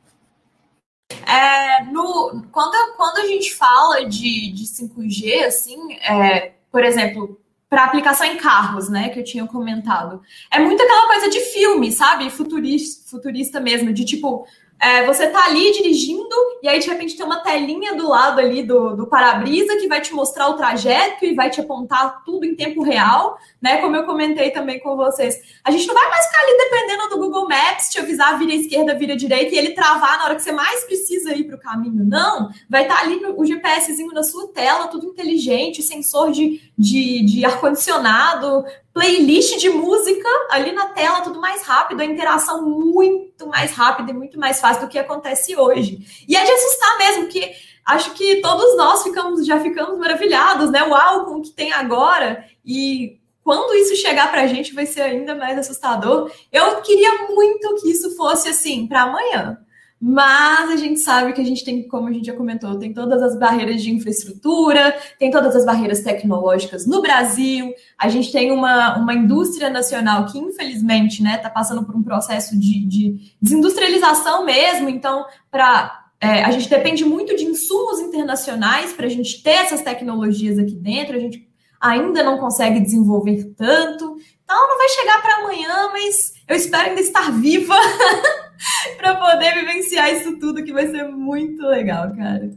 É, 1.29 1.83
no, 1.85 2.43
quando, 2.51 2.95
quando 2.95 3.17
a 3.17 3.27
gente 3.27 3.53
fala 3.53 4.05
de, 4.05 4.51
de 4.51 4.63
5G, 4.65 5.45
assim, 5.45 5.93
é, 5.93 6.53
por 6.71 6.83
exemplo, 6.83 7.39
para 7.69 7.83
aplicação 7.83 8.25
em 8.25 8.37
carros, 8.37 8.89
né, 8.89 9.09
que 9.09 9.19
eu 9.19 9.23
tinha 9.23 9.45
comentado, 9.45 10.21
é 10.51 10.59
muito 10.59 10.81
aquela 10.81 11.07
coisa 11.07 11.29
de 11.29 11.39
filme, 11.39 11.91
sabe? 11.91 12.29
Futurista, 12.31 13.09
futurista 13.09 13.59
mesmo, 13.59 13.93
de 13.93 14.03
tipo, 14.03 14.47
é, 14.81 15.05
você 15.05 15.27
tá 15.27 15.45
ali 15.45 15.73
dirigindo 15.73 16.35
e 16.63 16.67
aí 16.69 16.79
de 16.79 16.87
repente 16.87 17.17
tem 17.17 17.25
uma 17.25 17.41
telinha 17.41 17.95
do 17.95 18.07
lado 18.07 18.39
ali 18.39 18.63
do, 18.63 18.95
do 18.95 19.07
para-brisa 19.07 19.75
que 19.75 19.89
vai 19.89 19.99
te 19.99 20.13
mostrar 20.13 20.47
o 20.47 20.53
trajeto 20.53 21.25
e 21.25 21.35
vai 21.35 21.49
te 21.49 21.59
apontar 21.59 22.23
tudo 22.23 22.45
em 22.45 22.55
tempo 22.55 22.81
real, 22.81 23.37
né? 23.61 23.77
Como 23.77 23.95
eu 23.95 24.05
comentei 24.05 24.51
também 24.51 24.79
com 24.79 24.95
vocês. 24.95 25.37
A 25.65 25.71
gente 25.71 25.85
não 25.85 25.93
vai 25.93 26.09
mais 26.09 26.25
ficar 26.25 26.39
ali 26.39 26.57
dependendo 26.57 27.09
do 27.09 27.17
Google 27.17 27.49
Maps, 27.49 27.89
te 27.89 27.99
avisar 27.99 28.39
vira 28.39 28.53
esquerda, 28.53 28.95
vira 28.95 29.17
direita 29.17 29.53
e 29.53 29.57
ele 29.57 29.71
travar 29.71 30.17
na 30.17 30.25
hora 30.25 30.35
que 30.35 30.43
você 30.43 30.53
mais 30.53 30.85
precisa 30.85 31.35
ir 31.35 31.43
para 31.43 31.57
o 31.57 31.59
caminho. 31.59 32.05
Não, 32.05 32.49
vai 32.69 32.83
estar 32.83 32.95
tá 32.95 33.01
ali 33.01 33.19
no, 33.19 33.37
o 33.37 33.45
GPSzinho 33.45 34.13
na 34.13 34.23
sua 34.23 34.47
tela, 34.47 34.87
tudo 34.87 35.07
inteligente, 35.07 35.83
sensor 35.83 36.31
de, 36.31 36.61
de, 36.77 37.25
de 37.25 37.43
ar-condicionado, 37.43 38.63
playlist 38.99 39.57
de 39.57 39.69
música 39.69 40.27
ali 40.49 40.73
na 40.73 40.87
tela, 40.87 41.21
tudo 41.21 41.39
mais 41.39 41.63
rápido, 41.63 42.01
a 42.01 42.05
interação 42.05 42.67
muito 42.67 43.47
mais 43.47 43.71
rápida 43.71 44.11
e 44.11 44.13
muito 44.13 44.37
mais 44.37 44.59
fácil 44.59 44.81
do 44.81 44.89
que 44.89 44.99
acontece 44.99 45.55
hoje. 45.55 46.25
E 46.27 46.35
é 46.35 46.43
de 46.43 46.51
assustar 46.51 46.97
mesmo, 46.97 47.27
que 47.27 47.49
acho 47.85 48.11
que 48.11 48.41
todos 48.41 48.75
nós 48.75 49.01
ficamos 49.01 49.45
já 49.45 49.57
ficamos 49.61 49.97
maravilhados, 49.97 50.69
né? 50.69 50.83
Uau, 50.83 51.25
com 51.25 51.35
o 51.35 51.41
que 51.41 51.51
tem 51.51 51.71
agora. 51.71 52.43
E 52.65 53.17
quando 53.41 53.73
isso 53.73 53.95
chegar 53.95 54.29
para 54.29 54.41
a 54.41 54.47
gente 54.47 54.73
vai 54.73 54.85
ser 54.85 55.03
ainda 55.03 55.33
mais 55.33 55.57
assustador. 55.57 56.29
Eu 56.51 56.81
queria 56.81 57.29
muito 57.29 57.75
que 57.75 57.91
isso 57.91 58.17
fosse 58.17 58.49
assim 58.49 58.85
para 58.85 59.03
amanhã. 59.03 59.57
Mas 60.01 60.71
a 60.71 60.77
gente 60.77 61.01
sabe 61.01 61.33
que 61.33 61.41
a 61.41 61.43
gente 61.43 61.65
tem, 61.65 61.85
como 61.85 62.07
a 62.07 62.11
gente 62.13 62.27
já 62.27 62.33
comentou, 62.33 62.79
tem 62.79 62.93
todas 62.93 63.21
as 63.21 63.37
barreiras 63.37 63.81
de 63.81 63.91
infraestrutura, 63.91 64.97
tem 65.19 65.29
todas 65.29 65.53
as 65.53 65.65
barreiras 65.65 66.01
tecnológicas 66.01 66.87
no 66.87 67.01
Brasil. 67.01 67.73
A 67.97 68.07
gente 68.07 68.31
tem 68.31 68.49
uma, 68.49 68.97
uma 68.97 69.13
indústria 69.13 69.69
nacional 69.69 70.25
que, 70.27 70.39
infelizmente, 70.39 71.17
está 71.17 71.23
né, 71.23 71.37
tá 71.37 71.49
passando 71.49 71.83
por 71.83 71.95
um 71.97 72.03
processo 72.03 72.57
de, 72.57 72.85
de 72.85 73.33
desindustrialização 73.41 74.45
mesmo. 74.45 74.87
Então, 74.87 75.25
para 75.51 76.07
é, 76.21 76.43
a 76.43 76.51
gente 76.51 76.69
depende 76.69 77.03
muito 77.03 77.35
de 77.35 77.43
insumos 77.43 77.99
internacionais 77.99 78.93
para 78.93 79.05
a 79.05 79.09
gente 79.09 79.43
ter 79.43 79.51
essas 79.51 79.81
tecnologias 79.81 80.57
aqui 80.57 80.75
dentro. 80.75 81.17
A 81.17 81.19
gente 81.19 81.45
ainda 81.79 82.23
não 82.23 82.37
consegue 82.37 82.79
desenvolver 82.79 83.53
tanto. 83.57 84.15
Então, 84.43 84.67
não 84.67 84.77
vai 84.77 84.89
chegar 84.89 85.21
para 85.21 85.35
amanhã, 85.35 85.89
mas 85.91 86.33
eu 86.47 86.55
espero 86.55 86.89
ainda 86.89 87.01
estar 87.01 87.31
viva 87.31 87.75
para 88.97 89.15
poder 89.15 89.53
vivenciar 89.55 90.11
isso 90.13 90.37
tudo, 90.39 90.63
que 90.63 90.73
vai 90.73 90.87
ser 90.87 91.07
muito 91.07 91.65
legal, 91.65 92.13
cara. 92.15 92.51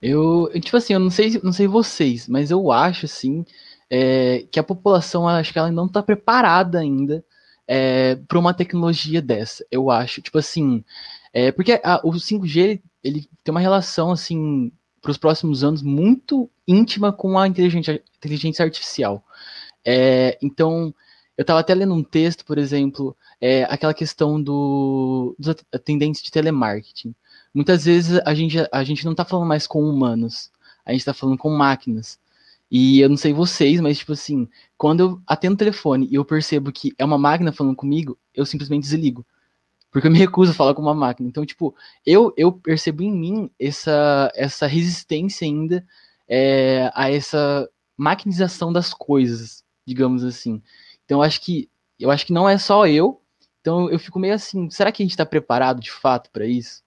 Eu, 0.00 0.50
tipo 0.60 0.76
assim, 0.76 0.92
eu 0.92 1.00
não 1.00 1.10
sei, 1.10 1.40
não 1.42 1.52
sei 1.52 1.66
vocês, 1.66 2.28
mas 2.28 2.50
eu 2.50 2.70
acho, 2.70 3.06
assim, 3.06 3.44
é, 3.90 4.46
que 4.50 4.60
a 4.60 4.62
população, 4.62 5.26
acho 5.28 5.52
que 5.52 5.58
ela 5.58 5.70
não 5.70 5.86
está 5.86 6.02
preparada 6.02 6.78
ainda 6.78 7.24
é, 7.66 8.14
para 8.14 8.38
uma 8.38 8.54
tecnologia 8.54 9.22
dessa. 9.22 9.64
Eu 9.70 9.90
acho, 9.90 10.20
tipo 10.22 10.38
assim, 10.38 10.84
é, 11.32 11.50
porque 11.50 11.80
a, 11.82 12.00
o 12.04 12.12
5G, 12.12 12.80
ele 13.02 13.28
tem 13.42 13.52
uma 13.52 13.60
relação, 13.60 14.10
assim, 14.12 14.70
para 15.00 15.10
os 15.10 15.18
próximos 15.18 15.64
anos 15.64 15.82
muito 15.82 16.50
íntima 16.66 17.12
com 17.12 17.38
a 17.38 17.46
inteligência, 17.46 18.02
inteligência 18.18 18.64
artificial. 18.64 19.24
É, 19.84 20.36
então, 20.42 20.94
eu 21.36 21.42
estava 21.42 21.60
até 21.60 21.74
lendo 21.74 21.94
um 21.94 22.02
texto, 22.02 22.44
por 22.44 22.58
exemplo, 22.58 23.16
é, 23.40 23.64
aquela 23.64 23.94
questão 23.94 24.42
do, 24.42 25.34
dos 25.38 25.56
atendentes 25.72 26.22
de 26.22 26.30
telemarketing. 26.30 27.14
Muitas 27.54 27.84
vezes 27.84 28.20
a 28.24 28.34
gente, 28.34 28.56
a 28.72 28.84
gente 28.84 29.04
não 29.04 29.12
está 29.12 29.24
falando 29.24 29.48
mais 29.48 29.66
com 29.66 29.82
humanos, 29.82 30.50
a 30.84 30.92
gente 30.92 31.00
está 31.00 31.14
falando 31.14 31.38
com 31.38 31.50
máquinas. 31.50 32.18
E 32.70 33.00
eu 33.00 33.08
não 33.08 33.16
sei 33.16 33.32
vocês, 33.32 33.80
mas 33.80 33.98
tipo 33.98 34.12
assim, 34.12 34.48
quando 34.76 35.00
eu 35.00 35.22
atendo 35.26 35.54
o 35.54 35.58
telefone 35.58 36.08
e 36.10 36.16
eu 36.16 36.24
percebo 36.24 36.72
que 36.72 36.92
é 36.98 37.04
uma 37.04 37.18
máquina 37.18 37.52
falando 37.52 37.76
comigo, 37.76 38.18
eu 38.34 38.44
simplesmente 38.44 38.82
desligo. 38.82 39.24
Porque 39.90 40.08
eu 40.08 40.10
me 40.10 40.18
recuso 40.18 40.50
a 40.50 40.54
falar 40.54 40.74
com 40.74 40.82
uma 40.82 40.94
máquina. 40.94 41.28
Então, 41.28 41.46
tipo, 41.46 41.74
eu, 42.04 42.34
eu 42.36 42.52
percebo 42.52 43.02
em 43.02 43.12
mim 43.12 43.50
essa, 43.58 44.30
essa 44.34 44.66
resistência 44.66 45.46
ainda 45.46 45.86
é, 46.28 46.90
a 46.94 47.10
essa 47.10 47.68
maquinização 47.96 48.72
das 48.72 48.92
coisas, 48.92 49.64
digamos 49.86 50.24
assim. 50.24 50.60
Então, 51.04 51.18
eu 51.18 51.22
acho 51.22 51.40
que 51.40 51.70
eu 51.98 52.10
acho 52.10 52.26
que 52.26 52.32
não 52.32 52.48
é 52.48 52.58
só 52.58 52.86
eu, 52.86 53.22
então 53.66 53.90
eu 53.90 53.98
fico 53.98 54.20
meio 54.20 54.32
assim, 54.32 54.70
será 54.70 54.92
que 54.92 55.02
a 55.02 55.04
gente 55.04 55.10
está 55.10 55.26
preparado 55.26 55.80
de 55.80 55.90
fato 55.90 56.30
para 56.30 56.46
isso? 56.46 56.84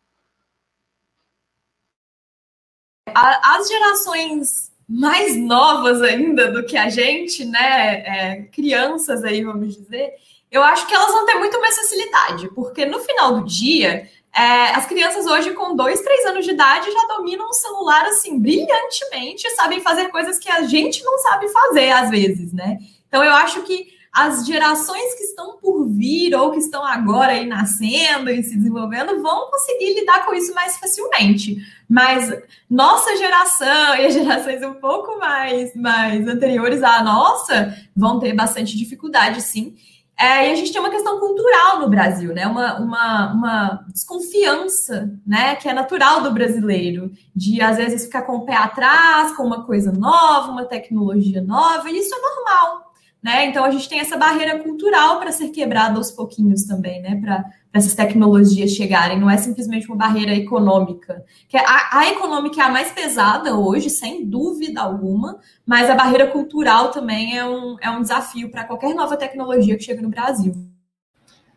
As 3.14 3.68
gerações 3.68 4.72
mais 4.88 5.36
novas 5.36 6.02
ainda 6.02 6.50
do 6.50 6.66
que 6.66 6.78
a 6.78 6.88
gente, 6.88 7.44
né? 7.44 8.04
É, 8.06 8.42
crianças 8.44 9.26
aí, 9.26 9.44
vamos 9.44 9.76
dizer, 9.76 10.14
eu 10.50 10.64
acho 10.64 10.88
que 10.88 10.96
elas 10.96 11.12
vão 11.12 11.26
ter 11.26 11.36
muito 11.36 11.60
mais 11.60 11.76
facilidade, 11.76 12.48
porque 12.56 12.86
no 12.86 13.00
final 13.00 13.42
do 13.42 13.46
dia, 13.46 14.10
é, 14.34 14.70
as 14.70 14.86
crianças 14.86 15.26
hoje 15.26 15.52
com 15.52 15.76
dois, 15.76 16.00
três 16.00 16.26
anos 16.28 16.46
de 16.46 16.52
idade 16.52 16.90
já 16.90 17.08
dominam 17.08 17.50
o 17.50 17.54
celular 17.54 18.06
assim 18.06 18.40
brilhantemente, 18.40 19.50
sabem 19.50 19.82
fazer 19.82 20.08
coisas 20.12 20.40
que 20.40 20.50
a 20.50 20.62
gente 20.62 21.04
não 21.04 21.18
sabe 21.18 21.50
fazer 21.50 21.92
às 21.92 22.10
vezes, 22.10 22.54
né? 22.54 22.78
Então 23.06 23.22
eu 23.22 23.34
acho 23.34 23.64
que 23.64 23.99
as 24.12 24.46
gerações 24.46 25.14
que 25.16 25.24
estão 25.24 25.58
por 25.58 25.88
vir 25.88 26.34
ou 26.36 26.52
que 26.52 26.58
estão 26.58 26.84
agora 26.84 27.34
aí 27.34 27.46
nascendo 27.46 28.30
e 28.30 28.42
se 28.44 28.58
desenvolvendo 28.58 29.22
vão 29.22 29.50
conseguir 29.52 29.94
lidar 30.00 30.26
com 30.26 30.34
isso 30.34 30.54
mais 30.54 30.78
facilmente. 30.78 31.58
Mas 31.88 32.32
nossa 32.70 33.16
geração 33.18 33.96
e 33.98 34.06
as 34.06 34.14
gerações 34.14 34.64
um 34.64 34.74
pouco 34.74 35.18
mais, 35.20 35.76
mais 35.76 36.28
anteriores 36.28 36.82
à 36.82 37.04
nossa 37.04 37.76
vão 37.96 38.20
ter 38.20 38.34
bastante 38.34 38.78
dificuldade, 38.78 39.42
sim. 39.42 39.76
É, 40.18 40.50
e 40.50 40.52
a 40.52 40.56
gente 40.56 40.74
tem 40.74 40.82
uma 40.82 40.90
questão 40.90 41.18
cultural 41.18 41.80
no 41.80 41.88
Brasil, 41.88 42.34
né? 42.34 42.46
Uma, 42.46 42.78
uma, 42.78 43.32
uma 43.32 43.86
desconfiança, 43.88 45.18
né? 45.26 45.56
Que 45.56 45.70
é 45.70 45.74
natural 45.74 46.22
do 46.22 46.32
brasileiro, 46.32 47.10
de 47.34 47.62
às 47.62 47.78
vezes 47.78 48.04
ficar 48.04 48.24
com 48.24 48.36
o 48.36 48.46
pé 48.46 48.54
atrás, 48.54 49.34
com 49.38 49.44
uma 49.44 49.64
coisa 49.64 49.94
nova, 49.94 50.52
uma 50.52 50.66
tecnologia 50.66 51.42
nova, 51.42 51.90
e 51.90 51.98
isso 51.98 52.14
é 52.14 52.20
normal. 52.20 52.89
Né? 53.22 53.48
Então 53.48 53.66
a 53.66 53.70
gente 53.70 53.90
tem 53.90 54.00
essa 54.00 54.16
barreira 54.16 54.60
cultural 54.60 55.20
para 55.20 55.32
ser 55.34 55.50
quebrada 55.50 55.98
aos 55.98 56.10
pouquinhos 56.10 56.64
também, 56.64 57.02
né? 57.02 57.20
Para 57.20 57.44
essas 57.74 57.94
tecnologias 57.94 58.72
chegarem, 58.72 59.20
não 59.20 59.30
é 59.30 59.36
simplesmente 59.36 59.88
uma 59.88 59.98
barreira 59.98 60.34
econômica. 60.34 61.24
Que 61.50 61.58
é 61.58 61.60
a, 61.60 62.00
a, 62.00 62.10
econômica 62.10 62.62
é 62.62 62.66
a 62.66 62.70
mais 62.70 62.92
pesada 62.92 63.58
hoje, 63.58 63.90
sem 63.90 64.26
dúvida 64.26 64.82
alguma, 64.82 65.38
mas 65.66 65.90
a 65.90 65.96
barreira 65.96 66.28
cultural 66.28 66.92
também 66.92 67.38
é 67.38 67.46
um, 67.46 67.76
é 67.82 67.90
um 67.90 68.02
desafio 68.02 68.50
para 68.50 68.64
qualquer 68.64 68.96
nova 68.96 69.18
tecnologia 69.18 69.76
que 69.76 69.84
chega 69.84 70.02
no 70.02 70.10
Brasil. 70.10 70.54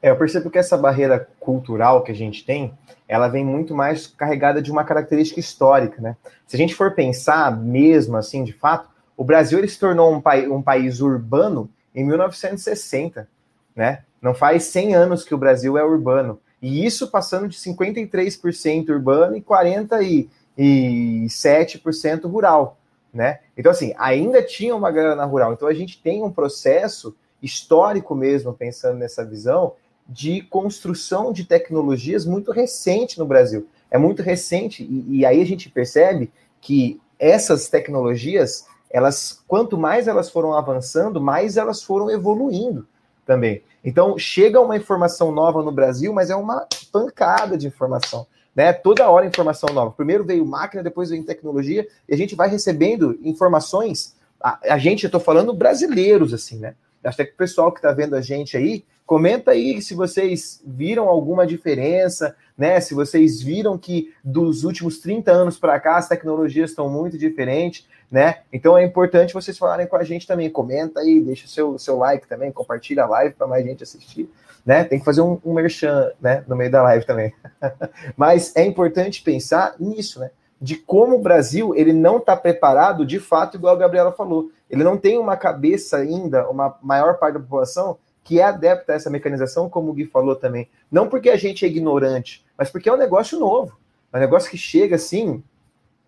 É, 0.02 0.10
eu 0.10 0.16
percebo 0.16 0.50
que 0.50 0.58
essa 0.58 0.76
barreira 0.76 1.28
cultural 1.38 2.02
que 2.02 2.10
a 2.10 2.14
gente 2.14 2.44
tem, 2.44 2.76
ela 3.06 3.28
vem 3.28 3.44
muito 3.44 3.72
mais 3.72 4.08
carregada 4.08 4.60
de 4.60 4.72
uma 4.72 4.82
característica 4.82 5.38
histórica, 5.38 6.02
né? 6.02 6.16
Se 6.44 6.56
a 6.56 6.58
gente 6.58 6.74
for 6.74 6.92
pensar 6.92 7.56
mesmo 7.56 8.16
assim, 8.16 8.42
de 8.42 8.52
fato, 8.52 8.90
o 9.16 9.24
Brasil 9.24 9.66
se 9.68 9.78
tornou 9.78 10.12
um, 10.12 10.20
pa 10.20 10.36
um 10.36 10.62
país 10.62 11.00
urbano 11.00 11.68
em 11.94 12.04
1960, 12.04 13.28
né? 13.74 14.04
Não 14.20 14.34
faz 14.34 14.64
100 14.64 14.94
anos 14.94 15.24
que 15.24 15.34
o 15.34 15.38
Brasil 15.38 15.76
é 15.76 15.84
urbano. 15.84 16.38
E 16.60 16.86
isso 16.86 17.10
passando 17.10 17.48
de 17.48 17.56
53% 17.56 18.90
urbano 18.90 19.36
e 19.36 19.42
47% 19.42 22.30
rural, 22.30 22.78
né? 23.12 23.40
Então, 23.56 23.72
assim, 23.72 23.92
ainda 23.98 24.40
tinha 24.42 24.76
uma 24.76 24.92
grana 24.92 25.24
rural. 25.24 25.52
Então, 25.52 25.66
a 25.66 25.74
gente 25.74 26.00
tem 26.00 26.22
um 26.22 26.30
processo 26.30 27.16
histórico 27.42 28.14
mesmo, 28.14 28.52
pensando 28.52 28.96
nessa 28.96 29.24
visão, 29.24 29.72
de 30.08 30.42
construção 30.42 31.32
de 31.32 31.44
tecnologias 31.44 32.24
muito 32.24 32.52
recente 32.52 33.18
no 33.18 33.26
Brasil. 33.26 33.66
É 33.90 33.98
muito 33.98 34.22
recente, 34.22 34.84
e, 34.84 35.18
e 35.18 35.26
aí 35.26 35.42
a 35.42 35.46
gente 35.46 35.68
percebe 35.68 36.30
que 36.60 37.00
essas 37.18 37.68
tecnologias 37.68 38.66
elas, 38.92 39.42
quanto 39.48 39.78
mais 39.78 40.06
elas 40.06 40.28
foram 40.28 40.52
avançando, 40.54 41.20
mais 41.20 41.56
elas 41.56 41.82
foram 41.82 42.10
evoluindo 42.10 42.86
também. 43.24 43.62
Então, 43.84 44.18
chega 44.18 44.60
uma 44.60 44.76
informação 44.76 45.32
nova 45.32 45.62
no 45.62 45.72
Brasil, 45.72 46.12
mas 46.12 46.30
é 46.30 46.36
uma 46.36 46.66
pancada 46.92 47.56
de 47.56 47.66
informação. 47.66 48.26
Né? 48.54 48.72
Toda 48.72 49.08
hora 49.08 49.26
informação 49.26 49.72
nova. 49.72 49.90
Primeiro 49.92 50.24
veio 50.24 50.44
máquina, 50.44 50.82
depois 50.82 51.08
veio 51.08 51.24
tecnologia, 51.24 51.86
e 52.08 52.14
a 52.14 52.16
gente 52.16 52.36
vai 52.36 52.48
recebendo 52.48 53.18
informações. 53.22 54.14
A, 54.40 54.74
a 54.74 54.78
gente, 54.78 55.06
estou 55.06 55.20
falando 55.20 55.54
brasileiros, 55.54 56.34
assim, 56.34 56.58
né? 56.58 56.74
Acho 57.02 57.16
que 57.16 57.32
o 57.32 57.36
pessoal 57.36 57.72
que 57.72 57.78
está 57.78 57.92
vendo 57.92 58.14
a 58.14 58.20
gente 58.20 58.56
aí, 58.56 58.84
comenta 59.04 59.50
aí 59.50 59.82
se 59.82 59.94
vocês 59.94 60.62
viram 60.64 61.08
alguma 61.08 61.44
diferença, 61.46 62.36
né? 62.56 62.80
Se 62.80 62.94
vocês 62.94 63.42
viram 63.42 63.76
que 63.76 64.12
dos 64.22 64.62
últimos 64.62 64.98
30 64.98 65.32
anos 65.32 65.58
para 65.58 65.80
cá 65.80 65.96
as 65.96 66.08
tecnologias 66.08 66.70
estão 66.70 66.88
muito 66.88 67.18
diferentes 67.18 67.86
né? 68.12 68.40
Então 68.52 68.76
é 68.76 68.84
importante 68.84 69.32
vocês 69.32 69.56
falarem 69.56 69.86
com 69.86 69.96
a 69.96 70.04
gente 70.04 70.26
também. 70.26 70.50
Comenta 70.50 71.00
aí, 71.00 71.18
deixa 71.18 71.48
seu, 71.48 71.78
seu 71.78 71.96
like 71.96 72.28
também, 72.28 72.52
compartilha 72.52 73.04
a 73.04 73.08
live 73.08 73.34
para 73.34 73.46
mais 73.46 73.64
gente 73.64 73.82
assistir, 73.82 74.28
né? 74.66 74.84
Tem 74.84 74.98
que 74.98 75.04
fazer 75.04 75.22
um, 75.22 75.40
um 75.42 75.54
merchan, 75.54 76.12
né? 76.20 76.44
No 76.46 76.54
meio 76.54 76.70
da 76.70 76.82
live 76.82 77.06
também. 77.06 77.32
Mas 78.14 78.54
é 78.54 78.66
importante 78.66 79.22
pensar 79.22 79.74
nisso, 79.80 80.20
né? 80.20 80.30
De 80.60 80.76
como 80.76 81.16
o 81.16 81.22
Brasil 81.22 81.74
ele 81.74 81.94
não 81.94 82.18
está 82.18 82.36
preparado, 82.36 83.06
de 83.06 83.18
fato, 83.18 83.56
igual 83.56 83.74
a 83.74 83.78
Gabriela 83.78 84.12
falou. 84.12 84.50
Ele 84.68 84.84
não 84.84 84.98
tem 84.98 85.18
uma 85.18 85.36
cabeça 85.36 85.96
ainda, 85.96 86.48
uma 86.50 86.78
maior 86.82 87.18
parte 87.18 87.34
da 87.34 87.40
população 87.40 87.96
que 88.22 88.38
é 88.38 88.44
adepta 88.44 88.92
a 88.92 88.94
essa 88.94 89.10
mecanização, 89.10 89.68
como 89.68 89.90
o 89.90 89.94
Gui 89.94 90.06
falou 90.06 90.36
também. 90.36 90.68
Não 90.90 91.08
porque 91.08 91.30
a 91.30 91.36
gente 91.36 91.64
é 91.64 91.68
ignorante, 91.68 92.44
mas 92.56 92.70
porque 92.70 92.88
é 92.88 92.92
um 92.92 92.98
negócio 92.98 93.40
novo. 93.40 93.76
É 94.12 94.18
um 94.18 94.20
negócio 94.20 94.50
que 94.50 94.58
chega 94.58 94.94
assim 94.96 95.42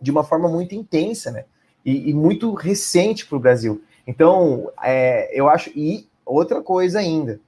de 0.01 0.13
uma 0.13 0.23
forma 0.23 0.49
muito 0.49 0.75
intensa, 0.75 1.33
né? 1.33 1.47
E, 1.85 2.11
e 2.11 2.15
muito 2.15 2.53
recente 2.55 3.27
para 3.27 3.37
o 3.37 3.41
Brasil. 3.41 3.83
Então, 4.07 4.71
é, 4.83 5.31
eu 5.39 5.49
acho. 5.49 5.71
E 5.75 6.09
outra 6.25 6.63
coisa 6.63 6.99
ainda, 6.99 7.41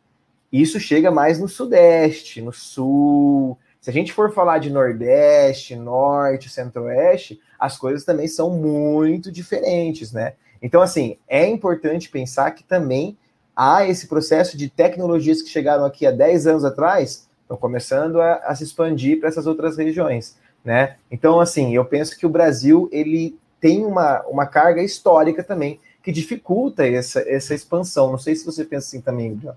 isso 0.52 0.78
chega 0.78 1.10
mais 1.10 1.38
no 1.38 1.48
Sudeste, 1.48 2.40
no 2.40 2.52
Sul. 2.52 3.58
Se 3.80 3.90
a 3.90 3.92
gente 3.92 4.12
for 4.12 4.32
falar 4.32 4.58
de 4.58 4.70
Nordeste, 4.70 5.76
Norte, 5.76 6.48
Centro-Oeste, 6.50 7.40
as 7.58 7.78
coisas 7.78 8.04
também 8.04 8.26
são 8.26 8.50
muito 8.50 9.30
diferentes, 9.30 10.12
né? 10.12 10.34
Então, 10.60 10.82
assim, 10.82 11.18
é 11.28 11.46
importante 11.46 12.08
pensar 12.08 12.50
que 12.50 12.64
também 12.64 13.16
há 13.54 13.86
esse 13.86 14.06
processo 14.06 14.56
de 14.56 14.68
tecnologias 14.68 15.40
que 15.40 15.48
chegaram 15.48 15.84
aqui 15.84 16.06
há 16.06 16.10
10 16.10 16.46
anos 16.46 16.64
atrás, 16.64 17.28
estão 17.42 17.56
começando 17.56 18.20
a, 18.20 18.34
a 18.38 18.54
se 18.54 18.64
expandir 18.64 19.20
para 19.20 19.28
essas 19.28 19.46
outras 19.46 19.76
regiões, 19.76 20.36
né? 20.64 20.96
Então, 21.10 21.40
assim, 21.40 21.74
eu 21.74 21.84
penso 21.84 22.18
que 22.18 22.26
o 22.26 22.30
Brasil, 22.30 22.88
ele 22.92 23.38
tem 23.60 23.84
uma, 23.84 24.22
uma 24.26 24.46
carga 24.46 24.82
histórica 24.82 25.42
também 25.42 25.80
que 26.02 26.12
dificulta 26.12 26.86
essa, 26.86 27.20
essa 27.20 27.54
expansão. 27.54 28.10
Não 28.10 28.18
sei 28.18 28.36
se 28.36 28.44
você 28.44 28.64
pensa 28.64 28.86
assim 28.86 29.00
também, 29.00 29.34
John. 29.36 29.56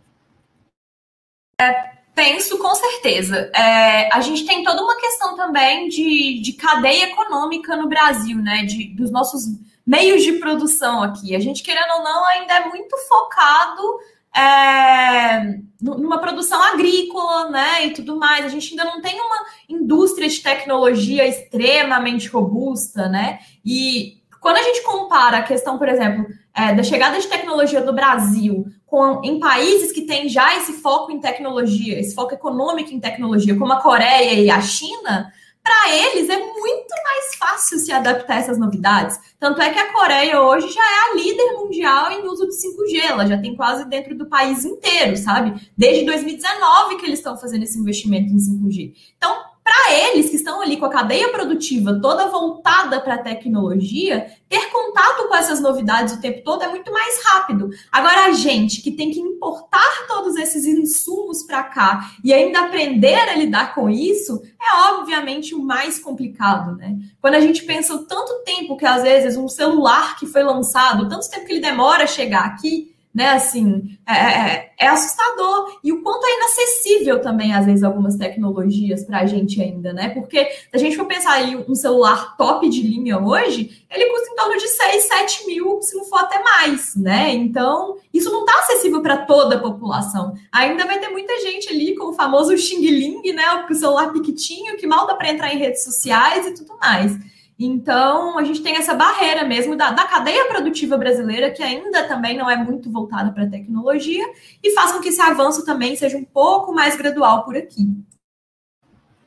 É, 1.62 1.92
penso 2.16 2.58
com 2.58 2.74
certeza. 2.74 3.52
É, 3.54 4.12
a 4.14 4.20
gente 4.22 4.46
tem 4.46 4.64
toda 4.64 4.82
uma 4.82 4.98
questão 4.98 5.36
também 5.36 5.90
de, 5.90 6.42
de 6.42 6.54
cadeia 6.54 7.06
econômica 7.06 7.76
no 7.76 7.88
Brasil, 7.88 8.38
né? 8.38 8.64
De, 8.64 8.86
dos 8.96 9.12
nossos 9.12 9.44
meios 9.86 10.24
de 10.24 10.34
produção 10.34 11.04
aqui. 11.04 11.36
A 11.36 11.40
gente, 11.40 11.64
querendo 11.64 11.92
ou 11.94 12.04
não, 12.04 12.26
ainda 12.26 12.54
é 12.54 12.66
muito 12.68 12.98
focado 13.08 14.00
é, 14.36 15.60
numa 15.82 16.20
produção 16.20 16.62
agrícola, 16.62 17.50
né, 17.50 17.88
e 17.88 17.94
tudo 17.94 18.18
mais. 18.18 18.46
A 18.46 18.50
gente 18.50 18.72
ainda 18.72 18.86
não 18.86 19.02
tem 19.02 19.20
uma 19.20 19.46
indústria 19.68 20.28
de 20.28 20.40
tecnologia 20.40 21.28
extremamente 21.28 22.28
robusta, 22.28 23.08
né? 23.08 23.40
E 23.66 24.20
quando 24.42 24.58
a 24.58 24.64
gente 24.64 24.84
compara 24.84 25.38
a 25.38 25.44
questão, 25.44 25.78
por 25.78 25.90
exemplo, 25.90 26.26
é, 26.54 26.74
da 26.74 26.84
chegada 26.84 27.20
de 27.20 27.28
tecnologia 27.28 27.82
do 27.82 27.94
Brasil 27.94 28.66
com, 28.86 29.22
em 29.24 29.40
países 29.40 29.92
que 29.92 30.02
têm 30.02 30.28
já 30.28 30.58
esse 30.58 30.74
foco 30.74 31.12
em 31.12 31.20
tecnologia, 31.20 32.00
esse 32.00 32.16
foco 32.16 32.34
econômico 32.34 32.92
em 32.92 33.00
tecnologia, 33.00 33.58
como 33.58 33.74
a 33.74 33.82
Coreia 33.82 34.34
e 34.34 34.50
a 34.50 34.62
China, 34.62 35.32
para 35.70 35.96
eles 35.96 36.28
é 36.28 36.38
muito 36.40 36.94
mais 37.04 37.36
fácil 37.38 37.78
se 37.78 37.92
adaptar 37.92 38.38
a 38.38 38.40
essas 38.40 38.58
novidades. 38.58 39.20
Tanto 39.40 39.62
é 39.62 39.70
que 39.70 39.78
a 39.78 39.94
Coreia 39.94 40.42
hoje 40.42 40.68
já 40.72 40.82
é 40.82 41.12
a 41.12 41.16
líder 41.16 41.54
mundial 41.54 42.12
em 42.12 42.28
uso 42.28 42.48
de 42.48 42.56
5G, 42.56 43.08
ela 43.08 43.28
já 43.28 43.38
tem 43.38 43.56
quase 43.56 43.88
dentro 43.88 44.18
do 44.18 44.26
país 44.26 44.66
inteiro, 44.66 45.16
sabe? 45.16 45.70
Desde 45.78 46.06
2019 46.06 46.96
que 46.98 47.06
eles 47.06 47.20
estão 47.20 47.38
fazendo 47.38 47.64
esse 47.64 47.78
investimento 47.78 48.34
em 48.34 48.38
5G. 48.38 48.94
Então, 49.16 49.49
para 49.70 49.94
eles 49.94 50.32
que 50.32 50.36
estão 50.36 50.60
ali 50.62 50.78
com 50.78 50.86
a 50.86 50.90
cadeia 50.90 51.30
produtiva 51.30 52.00
toda 52.02 52.28
voltada 52.28 53.00
para 53.00 53.14
a 53.14 53.18
tecnologia, 53.20 54.26
ter 54.50 54.66
contato 54.72 55.28
com 55.28 55.36
essas 55.36 55.62
novidades 55.62 56.16
o 56.16 56.20
tempo 56.20 56.44
todo 56.44 56.64
é 56.64 56.68
muito 56.68 56.92
mais 56.92 57.24
rápido. 57.24 57.70
Agora, 57.92 58.26
a 58.26 58.32
gente 58.32 58.82
que 58.82 58.90
tem 58.90 59.12
que 59.12 59.20
importar 59.20 60.08
todos 60.08 60.36
esses 60.38 60.66
insumos 60.66 61.44
para 61.44 61.62
cá 61.64 62.12
e 62.24 62.34
ainda 62.34 62.62
aprender 62.62 63.30
a 63.30 63.36
lidar 63.36 63.76
com 63.76 63.88
isso, 63.88 64.42
é 64.60 64.90
obviamente 64.92 65.54
o 65.54 65.64
mais 65.64 66.00
complicado, 66.00 66.76
né? 66.76 66.98
Quando 67.22 67.36
a 67.36 67.40
gente 67.40 67.64
pensa 67.64 67.94
o 67.94 68.06
tanto 68.06 68.44
tempo 68.44 68.76
que 68.76 68.88
às 68.88 69.04
vezes 69.04 69.38
um 69.38 69.48
celular 69.48 70.18
que 70.18 70.26
foi 70.26 70.42
lançado, 70.42 71.08
tanto 71.08 71.30
tempo 71.30 71.46
que 71.46 71.54
ele 71.54 71.62
demora 71.62 72.06
a 72.06 72.08
chegar 72.08 72.46
aqui, 72.46 72.89
né? 73.14 73.30
Assim, 73.30 73.98
é, 74.08 74.14
é, 74.14 74.72
é, 74.80 74.88
assustador. 74.88 75.80
E 75.84 75.92
o 75.92 76.02
quanto 76.02 76.26
é 76.26 76.36
inacessível 76.38 77.22
também, 77.22 77.54
às 77.54 77.66
vezes, 77.66 77.84
algumas 77.84 78.16
tecnologias 78.16 79.04
para 79.04 79.20
a 79.22 79.26
gente 79.26 79.62
ainda, 79.62 79.92
né? 79.92 80.10
Porque 80.10 80.46
se 80.46 80.70
a 80.74 80.78
gente 80.78 80.96
for 80.96 81.06
pensar 81.06 81.42
em 81.42 81.58
um 81.58 81.74
celular 81.74 82.38
top 82.38 82.70
de 82.70 82.82
linha 82.82 83.20
hoje, 83.20 83.84
ele 83.90 84.06
custa 84.06 84.32
em 84.32 84.36
torno 84.36 84.58
de 84.58 84.68
6, 84.68 85.04
7 85.04 85.48
mil, 85.48 85.82
se 85.82 85.96
não 85.96 86.06
for 86.06 86.20
até 86.20 86.42
mais, 86.42 86.96
né? 86.96 87.34
Então, 87.34 87.98
isso 88.14 88.32
não 88.32 88.46
está 88.46 88.60
acessível 88.60 89.02
para 89.02 89.18
toda 89.26 89.56
a 89.56 89.60
população. 89.60 90.34
Ainda 90.52 90.86
vai 90.86 91.00
ter 91.00 91.10
muita 91.10 91.40
gente 91.42 91.70
ali 91.70 91.96
com 91.96 92.12
o 92.12 92.14
famoso 92.14 92.56
Xing 92.58 92.82
Ling, 92.82 93.34
né? 93.34 93.66
O 93.70 93.74
celular 93.74 94.14
pequitinho, 94.14 94.78
que 94.78 94.86
mal 94.86 95.08
dá 95.08 95.16
para 95.16 95.32
entrar 95.32 95.54
em 95.54 95.58
redes 95.58 95.84
sociais 95.84 96.46
e 96.46 96.54
tudo 96.54 96.78
mais. 96.80 97.18
Então, 97.60 98.40
a 98.40 98.44
gente 98.46 98.64
tem 98.64 98.78
essa 98.78 98.94
barreira 98.94 99.44
mesmo 99.44 99.76
da, 99.76 99.92
da 99.92 100.08
cadeia 100.08 100.48
produtiva 100.48 100.98
brasileira, 100.98 101.52
que 101.52 101.62
ainda 101.62 102.08
também 102.08 102.38
não 102.38 102.50
é 102.50 102.56
muito 102.56 102.90
voltada 102.90 103.34
para 103.34 103.44
a 103.44 103.50
tecnologia, 103.50 104.26
e 104.64 104.72
faz 104.72 104.94
com 104.94 105.02
que 105.02 105.10
esse 105.10 105.20
avanço 105.20 105.66
também 105.66 105.94
seja 105.98 106.16
um 106.16 106.24
pouco 106.24 106.74
mais 106.74 106.96
gradual 106.96 107.44
por 107.44 107.58
aqui. 107.58 107.94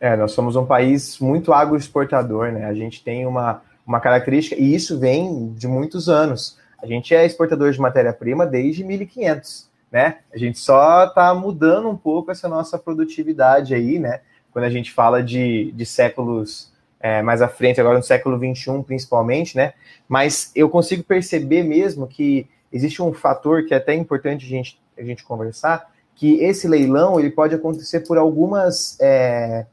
É, 0.00 0.16
nós 0.16 0.32
somos 0.32 0.56
um 0.56 0.64
país 0.64 1.18
muito 1.18 1.52
agroexportador, 1.52 2.50
né? 2.50 2.64
A 2.64 2.72
gente 2.72 3.04
tem 3.04 3.26
uma, 3.26 3.60
uma 3.86 4.00
característica, 4.00 4.58
e 4.58 4.74
isso 4.74 4.98
vem 4.98 5.52
de 5.52 5.68
muitos 5.68 6.08
anos. 6.08 6.58
A 6.82 6.86
gente 6.86 7.14
é 7.14 7.26
exportador 7.26 7.70
de 7.70 7.80
matéria-prima 7.80 8.46
desde 8.46 8.82
1500, 8.82 9.68
né? 9.92 10.20
A 10.32 10.38
gente 10.38 10.58
só 10.58 11.04
está 11.04 11.34
mudando 11.34 11.86
um 11.90 11.96
pouco 11.96 12.30
essa 12.30 12.48
nossa 12.48 12.78
produtividade 12.78 13.74
aí, 13.74 13.98
né? 13.98 14.22
Quando 14.50 14.64
a 14.64 14.70
gente 14.70 14.90
fala 14.90 15.22
de, 15.22 15.70
de 15.72 15.84
séculos 15.84 16.71
é, 17.02 17.20
mais 17.20 17.42
à 17.42 17.48
frente, 17.48 17.80
agora 17.80 17.98
no 17.98 18.04
século 18.04 18.38
XXI 18.38 18.82
principalmente, 18.86 19.56
né? 19.56 19.74
Mas 20.08 20.52
eu 20.54 20.70
consigo 20.70 21.02
perceber 21.02 21.64
mesmo 21.64 22.06
que 22.06 22.46
existe 22.72 23.02
um 23.02 23.12
fator 23.12 23.66
que 23.66 23.74
é 23.74 23.76
até 23.76 23.92
importante 23.92 24.46
a 24.46 24.48
gente, 24.48 24.80
a 24.96 25.02
gente 25.02 25.24
conversar, 25.24 25.90
que 26.14 26.40
esse 26.40 26.68
leilão 26.68 27.18
ele 27.18 27.30
pode 27.30 27.54
acontecer 27.54 28.00
por 28.00 28.16
algumas 28.16 28.96
é, 29.00 29.66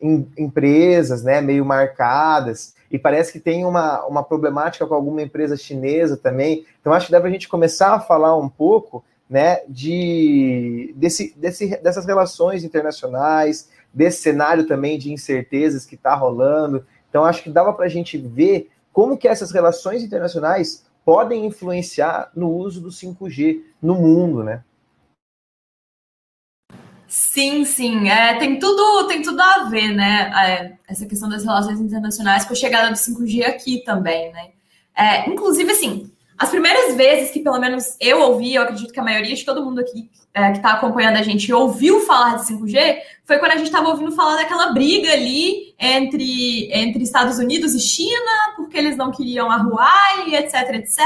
em, 0.00 0.26
empresas, 0.36 1.22
né, 1.22 1.40
meio 1.40 1.64
marcadas, 1.64 2.74
e 2.90 2.98
parece 2.98 3.32
que 3.32 3.40
tem 3.40 3.64
uma, 3.64 4.04
uma 4.04 4.22
problemática 4.22 4.86
com 4.86 4.94
alguma 4.94 5.22
empresa 5.22 5.56
chinesa 5.56 6.16
também. 6.16 6.66
Então 6.80 6.92
acho 6.92 7.06
que 7.06 7.12
dá 7.12 7.20
para 7.20 7.28
a 7.28 7.32
gente 7.32 7.48
começar 7.48 7.94
a 7.94 8.00
falar 8.00 8.36
um 8.36 8.48
pouco, 8.48 9.04
né, 9.30 9.60
de 9.68 10.92
desse, 10.96 11.32
desse, 11.36 11.76
dessas 11.80 12.04
relações 12.04 12.64
internacionais, 12.64 13.70
desse 13.92 14.22
cenário 14.22 14.66
também 14.66 14.98
de 14.98 15.12
incertezas 15.12 15.84
que 15.84 15.94
está 15.94 16.14
rolando. 16.14 16.86
Então, 17.08 17.24
acho 17.24 17.42
que 17.42 17.50
dava 17.50 17.72
para 17.72 17.86
a 17.86 17.88
gente 17.88 18.16
ver 18.16 18.70
como 18.92 19.16
que 19.16 19.28
essas 19.28 19.50
relações 19.50 20.02
internacionais 20.02 20.84
podem 21.04 21.46
influenciar 21.46 22.30
no 22.34 22.50
uso 22.50 22.80
do 22.80 22.90
5G 22.90 23.60
no 23.80 23.94
mundo, 23.94 24.44
né? 24.44 24.62
Sim, 27.08 27.64
sim, 27.66 28.08
é, 28.08 28.38
tem 28.38 28.58
tudo 28.58 29.06
tem 29.06 29.20
tudo 29.20 29.40
a 29.40 29.64
ver, 29.64 29.92
né? 29.92 30.30
É, 30.34 30.78
essa 30.88 31.04
questão 31.04 31.28
das 31.28 31.44
relações 31.44 31.78
internacionais 31.78 32.44
com 32.44 32.54
a 32.54 32.56
chegada 32.56 32.88
do 32.88 32.96
5G 32.96 33.44
aqui 33.44 33.82
também, 33.84 34.32
né? 34.32 34.52
É, 34.96 35.28
inclusive, 35.28 35.70
assim, 35.70 36.11
as 36.42 36.50
primeiras 36.50 36.96
vezes 36.96 37.30
que, 37.30 37.38
pelo 37.38 37.60
menos, 37.60 37.96
eu 38.00 38.20
ouvi, 38.20 38.54
eu 38.54 38.62
acredito 38.62 38.92
que 38.92 38.98
a 38.98 39.04
maioria 39.04 39.32
de 39.32 39.44
todo 39.44 39.64
mundo 39.64 39.78
aqui 39.78 40.10
é, 40.34 40.50
que 40.50 40.56
está 40.56 40.72
acompanhando 40.72 41.18
a 41.18 41.22
gente 41.22 41.52
ouviu 41.52 42.00
falar 42.00 42.36
de 42.36 42.52
5G, 42.52 42.96
foi 43.24 43.38
quando 43.38 43.52
a 43.52 43.56
gente 43.56 43.66
estava 43.66 43.88
ouvindo 43.88 44.10
falar 44.10 44.34
daquela 44.34 44.72
briga 44.72 45.12
ali 45.12 45.72
entre, 45.78 46.68
entre 46.72 47.04
Estados 47.04 47.38
Unidos 47.38 47.74
e 47.74 47.80
China, 47.80 48.32
porque 48.56 48.76
eles 48.76 48.96
não 48.96 49.12
queriam 49.12 49.48
a 49.48 49.58
Huawei, 49.58 50.34
etc, 50.34 50.54
etc. 50.74 50.98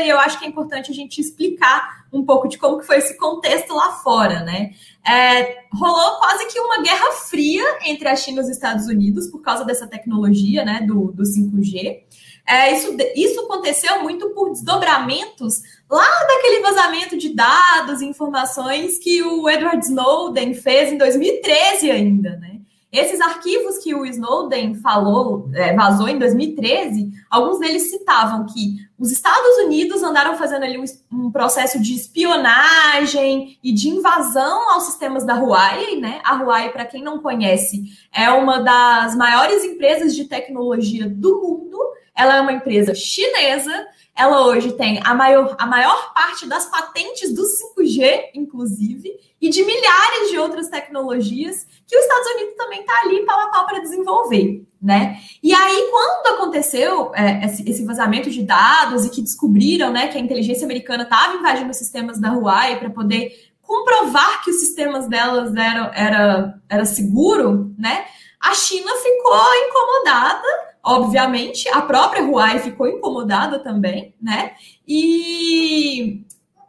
E 0.00 0.08
eu 0.08 0.18
acho 0.18 0.38
que 0.38 0.44
é 0.44 0.48
importante 0.48 0.92
a 0.92 0.94
gente 0.94 1.20
explicar 1.20 2.04
um 2.12 2.24
pouco 2.24 2.46
de 2.46 2.56
como 2.56 2.78
que 2.78 2.86
foi 2.86 2.98
esse 2.98 3.16
contexto 3.16 3.74
lá 3.74 3.94
fora, 3.94 4.44
né? 4.44 4.70
É, 5.04 5.64
rolou 5.72 6.18
quase 6.18 6.46
que 6.46 6.60
uma 6.60 6.80
guerra 6.80 7.10
fria 7.28 7.64
entre 7.86 8.06
a 8.06 8.14
China 8.14 8.38
e 8.38 8.44
os 8.44 8.48
Estados 8.48 8.86
Unidos 8.86 9.26
por 9.26 9.42
causa 9.42 9.64
dessa 9.64 9.88
tecnologia, 9.88 10.64
né, 10.64 10.82
do, 10.86 11.10
do 11.10 11.24
5G. 11.24 12.02
É, 12.46 12.72
isso, 12.72 12.94
isso 13.16 13.40
aconteceu 13.40 14.02
muito 14.02 14.30
por 14.30 14.50
desdobramentos 14.50 15.62
lá 15.90 16.06
daquele 16.28 16.60
vazamento 16.60 17.16
de 17.16 17.30
dados 17.30 18.02
e 18.02 18.06
informações 18.06 18.98
que 18.98 19.22
o 19.22 19.48
Edward 19.48 19.84
Snowden 19.84 20.52
fez 20.52 20.92
em 20.92 20.98
2013 20.98 21.90
ainda, 21.90 22.36
né? 22.36 22.60
Esses 22.94 23.20
arquivos 23.20 23.78
que 23.78 23.92
o 23.92 24.06
Snowden 24.06 24.76
falou, 24.76 25.50
é, 25.52 25.74
vazou 25.74 26.06
em 26.06 26.16
2013, 26.16 27.10
alguns 27.28 27.58
deles 27.58 27.90
citavam 27.90 28.46
que 28.46 28.76
os 28.96 29.10
Estados 29.10 29.56
Unidos 29.64 30.00
andaram 30.04 30.38
fazendo 30.38 30.62
ali 30.62 30.78
um, 30.78 30.84
um, 31.12 31.32
processo 31.32 31.82
de 31.82 31.92
espionagem 31.92 33.58
e 33.64 33.72
de 33.72 33.88
invasão 33.88 34.70
aos 34.70 34.84
sistemas 34.84 35.26
da 35.26 35.34
Huawei, 35.34 36.00
né? 36.00 36.20
A 36.22 36.36
Huawei, 36.36 36.68
para 36.68 36.84
quem 36.84 37.02
não 37.02 37.18
conhece, 37.18 37.82
é 38.14 38.30
uma 38.30 38.60
das 38.60 39.16
maiores 39.16 39.64
empresas 39.64 40.14
de 40.14 40.26
tecnologia 40.26 41.08
do 41.08 41.42
mundo 41.42 41.78
ela 42.14 42.36
é 42.36 42.40
uma 42.40 42.52
empresa 42.52 42.94
chinesa. 42.94 43.86
Ela 44.16 44.46
hoje 44.46 44.72
tem 44.72 45.00
a 45.04 45.12
maior, 45.14 45.56
a 45.58 45.66
maior 45.66 46.14
parte 46.14 46.46
das 46.46 46.66
patentes 46.66 47.34
do 47.34 47.42
5G, 47.42 48.30
inclusive, 48.34 49.10
e 49.40 49.50
de 49.50 49.64
milhares 49.64 50.30
de 50.30 50.38
outras 50.38 50.68
tecnologias 50.68 51.66
que 51.86 51.96
os 51.96 52.02
Estados 52.02 52.28
Unidos 52.34 52.54
também 52.56 52.80
está 52.80 53.00
ali 53.02 53.26
pau 53.26 53.40
a 53.40 53.48
pau 53.48 53.66
para 53.66 53.80
desenvolver, 53.80 54.64
né? 54.80 55.18
E 55.42 55.52
aí, 55.52 55.88
quando 55.90 56.36
aconteceu 56.36 57.12
é, 57.14 57.44
esse, 57.44 57.84
vazamento 57.84 58.30
de 58.30 58.42
dados 58.42 59.04
e 59.04 59.10
que 59.10 59.20
descobriram, 59.20 59.90
né, 59.90 60.06
que 60.08 60.16
a 60.16 60.20
inteligência 60.20 60.64
americana 60.64 61.02
estava 61.02 61.36
invadindo 61.36 61.70
os 61.70 61.76
sistemas 61.76 62.20
da 62.20 62.32
Huawei 62.32 62.76
para 62.76 62.90
poder 62.90 63.32
comprovar 63.60 64.44
que 64.44 64.50
os 64.50 64.60
sistemas 64.60 65.08
delas 65.08 65.54
eram 65.56 65.90
era, 65.92 66.54
era 66.68 66.84
seguro, 66.84 67.74
né? 67.76 68.04
A 68.40 68.54
China 68.54 68.92
ficou 68.96 69.54
incomodada 69.66 70.73
Obviamente, 70.84 71.68
a 71.70 71.80
própria 71.80 72.22
Huawei 72.22 72.58
ficou 72.58 72.86
incomodada 72.86 73.58
também, 73.58 74.14
né? 74.20 74.52
E 74.86 76.22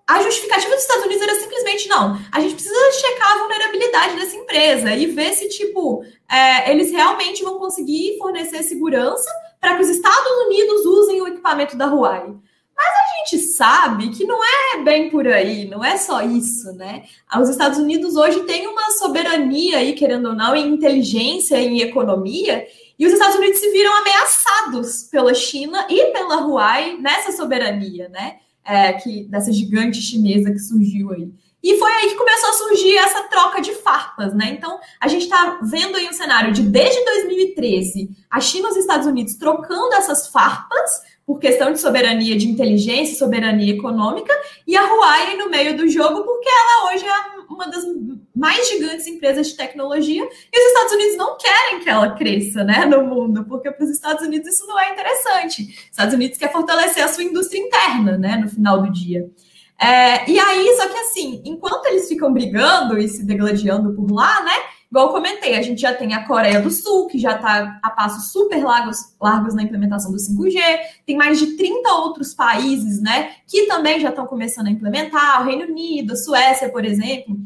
a 0.07 0.21
justificativa 0.21 0.73
dos 0.73 0.83
Estados 0.83 1.05
Unidos 1.05 1.23
era 1.23 1.35
simplesmente 1.39 1.89
não. 1.89 2.17
A 2.31 2.39
gente 2.39 2.53
precisa 2.53 2.91
checar 2.93 3.33
a 3.33 3.37
vulnerabilidade 3.39 4.15
dessa 4.15 4.35
empresa 4.37 4.95
e 4.95 5.07
ver 5.07 5.33
se, 5.33 5.49
tipo, 5.49 6.05
é, 6.31 6.71
eles 6.71 6.91
realmente 6.91 7.43
vão 7.43 7.57
conseguir 7.57 8.17
fornecer 8.17 8.63
segurança 8.63 9.29
para 9.59 9.75
que 9.75 9.81
os 9.81 9.89
Estados 9.89 10.31
Unidos 10.45 10.85
usem 10.85 11.21
o 11.21 11.27
equipamento 11.27 11.75
da 11.75 11.87
Huawei. 11.87 12.35
Mas 12.77 12.87
a 12.87 13.17
gente 13.17 13.43
sabe 13.47 14.09
que 14.09 14.25
não 14.25 14.39
é 14.43 14.83
bem 14.83 15.09
por 15.09 15.25
aí, 15.27 15.65
não 15.65 15.83
é 15.83 15.97
só 15.97 16.21
isso, 16.21 16.73
né? 16.73 17.03
Os 17.41 17.49
Estados 17.49 17.79
Unidos 17.79 18.15
hoje 18.15 18.43
têm 18.43 18.67
uma 18.67 18.91
soberania 18.91 19.77
aí, 19.77 19.93
querendo 19.93 20.29
ou 20.29 20.35
não, 20.35 20.55
em 20.55 20.67
inteligência, 20.67 21.57
em 21.57 21.79
economia, 21.79 22.67
e 22.97 23.05
os 23.05 23.13
Estados 23.13 23.35
Unidos 23.35 23.59
se 23.59 23.71
viram 23.71 23.93
ameaçados 23.97 25.03
pela 25.03 25.33
China 25.33 25.85
e 25.89 26.11
pela 26.11 26.47
Huawei 26.47 26.97
nessa 26.97 27.31
soberania, 27.31 28.09
né? 28.09 28.37
É, 28.63 28.93
que, 28.93 29.25
dessa 29.25 29.51
gigante 29.51 30.01
chinesa 30.01 30.51
que 30.51 30.57
surgiu 30.57 31.11
aí. 31.11 31.29
E 31.61 31.77
foi 31.77 31.91
aí 31.91 32.09
que 32.09 32.15
começou 32.15 32.49
a 32.49 32.53
surgir 32.53 32.95
essa 32.97 33.23
troca 33.23 33.59
de 33.59 33.73
farpas, 33.73 34.35
né? 34.35 34.51
Então, 34.51 34.79
a 34.99 35.07
gente 35.07 35.23
está 35.23 35.59
vendo 35.63 35.95
aí 35.95 36.07
um 36.07 36.13
cenário 36.13 36.53
de 36.53 36.61
desde 36.61 37.03
2013, 37.03 38.09
a 38.29 38.39
China 38.39 38.67
e 38.67 38.71
os 38.71 38.77
Estados 38.77 39.07
Unidos 39.07 39.35
trocando 39.35 39.93
essas 39.95 40.27
farpas 40.27 41.03
por 41.25 41.39
questão 41.39 41.73
de 41.73 41.79
soberania 41.79 42.37
de 42.37 42.47
inteligência, 42.47 43.17
soberania 43.17 43.73
econômica, 43.73 44.31
e 44.67 44.77
a 44.77 44.83
Huawei 44.83 45.37
no 45.37 45.49
meio 45.49 45.75
do 45.75 45.89
jogo, 45.89 46.23
porque 46.23 46.47
ela 46.47 46.93
hoje 46.93 47.03
é 47.03 47.34
uma 47.49 47.67
das 47.67 47.83
mais 48.35 48.67
gigantes 48.69 49.07
empresas 49.07 49.47
de 49.47 49.55
tecnologia, 49.55 50.23
e 50.23 50.59
os 50.59 50.67
Estados 50.67 50.93
Unidos 50.93 51.17
não 51.17 51.37
querem 51.37 51.79
que 51.81 51.89
ela 51.89 52.15
cresça 52.15 52.63
né, 52.63 52.85
no 52.85 53.03
mundo, 53.03 53.45
porque 53.45 53.71
para 53.71 53.83
os 53.83 53.91
Estados 53.91 54.25
Unidos 54.25 54.53
isso 54.53 54.65
não 54.67 54.79
é 54.79 54.91
interessante. 54.91 55.63
Os 55.63 55.91
Estados 55.91 56.13
Unidos 56.13 56.37
quer 56.37 56.51
fortalecer 56.51 57.03
a 57.03 57.07
sua 57.07 57.23
indústria 57.23 57.59
interna, 57.59 58.17
né, 58.17 58.37
no 58.37 58.49
final 58.49 58.81
do 58.81 58.91
dia. 58.91 59.29
É, 59.79 60.29
e 60.29 60.39
aí, 60.39 60.75
só 60.77 60.87
que 60.87 60.97
assim, 60.97 61.41
enquanto 61.43 61.85
eles 61.87 62.07
ficam 62.07 62.31
brigando 62.31 62.97
e 62.97 63.07
se 63.07 63.25
degladiando 63.25 63.93
por 63.93 64.09
lá, 64.09 64.41
né? 64.43 64.53
Igual 64.95 65.07
eu 65.07 65.13
comentei, 65.13 65.55
a 65.55 65.61
gente 65.61 65.81
já 65.81 65.93
tem 65.93 66.13
a 66.13 66.25
Coreia 66.25 66.61
do 66.61 66.71
Sul, 66.71 67.07
que 67.07 67.19
já 67.19 67.35
está 67.35 67.81
a 67.83 67.89
passos 67.89 68.31
super 68.31 68.63
largos, 68.63 69.13
largos 69.19 69.53
na 69.53 69.61
implementação 69.61 70.09
do 70.09 70.17
5G, 70.17 70.57
tem 71.05 71.17
mais 71.17 71.37
de 71.37 71.57
30 71.57 71.89
outros 71.95 72.33
países, 72.33 73.01
né, 73.01 73.33
que 73.45 73.67
também 73.67 73.99
já 73.99 74.07
estão 74.07 74.25
começando 74.25 74.67
a 74.67 74.71
implementar, 74.71 75.41
o 75.41 75.45
Reino 75.47 75.65
Unido, 75.65 76.13
a 76.13 76.15
Suécia, 76.15 76.69
por 76.69 76.85
exemplo, 76.85 77.37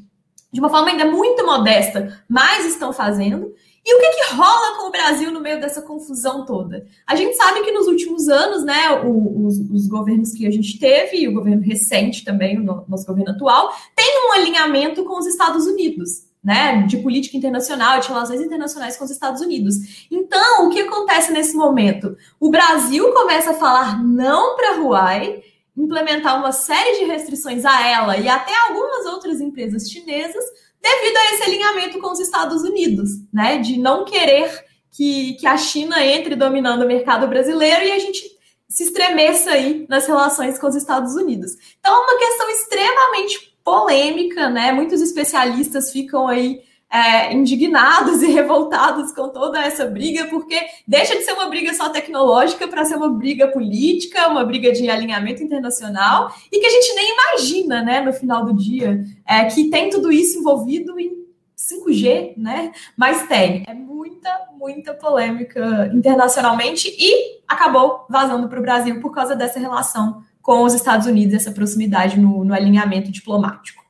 de 0.54 0.60
uma 0.60 0.70
forma 0.70 0.90
ainda 0.90 1.06
muito 1.06 1.44
modesta, 1.44 2.24
mas 2.30 2.68
estão 2.68 2.94
fazendo. 2.94 3.52
E 3.84 3.96
o 3.96 4.00
que, 4.00 4.10
que 4.12 4.36
rola 4.36 4.78
com 4.78 4.90
o 4.90 4.92
Brasil 4.92 5.32
no 5.32 5.42
meio 5.42 5.60
dessa 5.60 5.82
confusão 5.82 6.46
toda? 6.46 6.86
A 7.08 7.16
gente 7.16 7.36
sabe 7.36 7.64
que 7.64 7.72
nos 7.72 7.88
últimos 7.88 8.30
anos, 8.30 8.64
né, 8.64 8.92
os, 9.04 9.58
os, 9.72 9.88
governos 9.88 10.34
que 10.34 10.46
a 10.46 10.52
gente 10.52 10.78
teve, 10.78 11.18
e 11.18 11.28
o 11.28 11.34
governo 11.34 11.64
recente 11.64 12.24
também, 12.24 12.60
o 12.60 12.86
nosso 12.88 13.08
governo 13.08 13.32
atual, 13.32 13.74
tem 13.96 14.28
um 14.28 14.34
alinhamento 14.34 15.04
com 15.04 15.18
os 15.18 15.26
Estados 15.26 15.66
Unidos 15.66 16.29
né, 16.44 16.84
de 16.88 16.98
política 16.98 17.38
internacional, 17.38 18.00
de 18.00 18.08
relações 18.08 18.42
internacionais 18.42 18.96
com 18.98 19.04
os 19.04 19.12
Estados 19.12 19.42
Unidos. 19.42 20.08
Então, 20.10 20.68
o 20.68 20.70
que 20.70 20.82
acontece 20.82 21.32
nesse 21.32 21.56
momento? 21.56 22.16
O 22.40 22.50
Brasil 22.50 23.12
começa 23.14 23.52
a 23.52 23.56
falar 23.56 24.02
não 24.04 24.56
para 24.56 24.76
a 24.76 24.78
Huawei, 24.78 25.44
implementar 25.76 26.38
uma 26.38 26.52
série 26.52 27.00
de 27.00 27.06
restrições 27.06 27.66
a 27.66 27.88
ela 27.88 28.18
e 28.18 28.28
até 28.28 28.54
algumas 28.68 29.06
outras 29.06 29.40
empresas 29.42 29.90
chinesas, 29.90 30.44
devido 30.82 31.18
a 31.18 31.34
esse 31.34 31.44
alinhamento 31.44 32.00
com 32.00 32.12
os 32.12 32.20
Estados 32.20 32.64
Unidos, 32.64 33.10
né, 33.34 33.58
de 33.58 33.78
não 33.78 34.06
querer 34.06 34.66
que, 34.92 35.34
que 35.36 35.46
a 35.46 35.58
China 35.58 36.04
entre 36.06 36.36
dominando 36.36 36.84
o 36.84 36.88
mercado 36.88 37.28
brasileiro 37.28 37.86
e 37.86 37.92
a 37.92 38.00
gente 38.00 38.22
se 38.68 38.84
estremeça 38.84 39.52
aí 39.52 39.86
nas 39.90 40.06
relações 40.06 40.60
com 40.60 40.68
os 40.68 40.76
Estados 40.76 41.16
Unidos. 41.16 41.54
Então, 41.80 41.94
é 41.94 42.00
uma 42.00 42.20
questão 42.20 42.50
extremamente 42.50 43.49
polêmica, 43.70 44.50
né? 44.50 44.72
Muitos 44.72 45.00
especialistas 45.00 45.92
ficam 45.92 46.28
aí 46.28 46.60
é, 46.92 47.32
indignados 47.32 48.20
e 48.24 48.32
revoltados 48.32 49.12
com 49.12 49.30
toda 49.30 49.64
essa 49.64 49.86
briga, 49.86 50.26
porque 50.26 50.60
deixa 50.88 51.16
de 51.16 51.22
ser 51.22 51.34
uma 51.34 51.50
briga 51.50 51.72
só 51.76 51.90
tecnológica 51.90 52.68
para 52.68 52.84
ser 52.84 52.96
uma 52.96 53.10
briga 53.10 53.48
política, 53.50 54.28
uma 54.28 54.44
briga 54.44 54.72
de 54.72 54.90
alinhamento 54.90 55.44
internacional, 55.44 56.34
e 56.52 56.60
que 56.60 56.66
a 56.66 56.70
gente 56.70 56.96
nem 56.96 57.14
imagina, 57.14 57.84
né, 57.84 58.02
no 58.02 58.12
final 58.12 58.44
do 58.44 58.56
dia, 58.56 59.06
é, 59.28 59.46
que 59.46 59.70
tem 59.70 59.92
tudo 59.92 60.12
isso 60.12 60.40
envolvido 60.40 61.00
em 61.00 61.20
5G, 61.56 62.34
né? 62.38 62.72
Mas 62.98 63.28
tem. 63.28 63.66
É 63.68 63.74
muita, 63.76 64.48
muita 64.58 64.96
polêmica 64.96 65.92
internacionalmente 65.94 66.88
e 66.98 67.40
acabou 67.48 68.08
vazando 68.10 68.50
para 68.50 68.58
o 68.58 68.64
Brasil 68.64 69.00
por 69.00 69.12
causa 69.12 69.36
dessa 69.36 69.60
relação 69.60 70.24
com 70.42 70.64
os 70.64 70.74
Estados 70.74 71.06
Unidos, 71.08 71.34
essa 71.34 71.52
proximidade 71.52 72.20
no, 72.20 72.44
no 72.44 72.54
alinhamento 72.54 73.12
diplomático. 73.12 73.84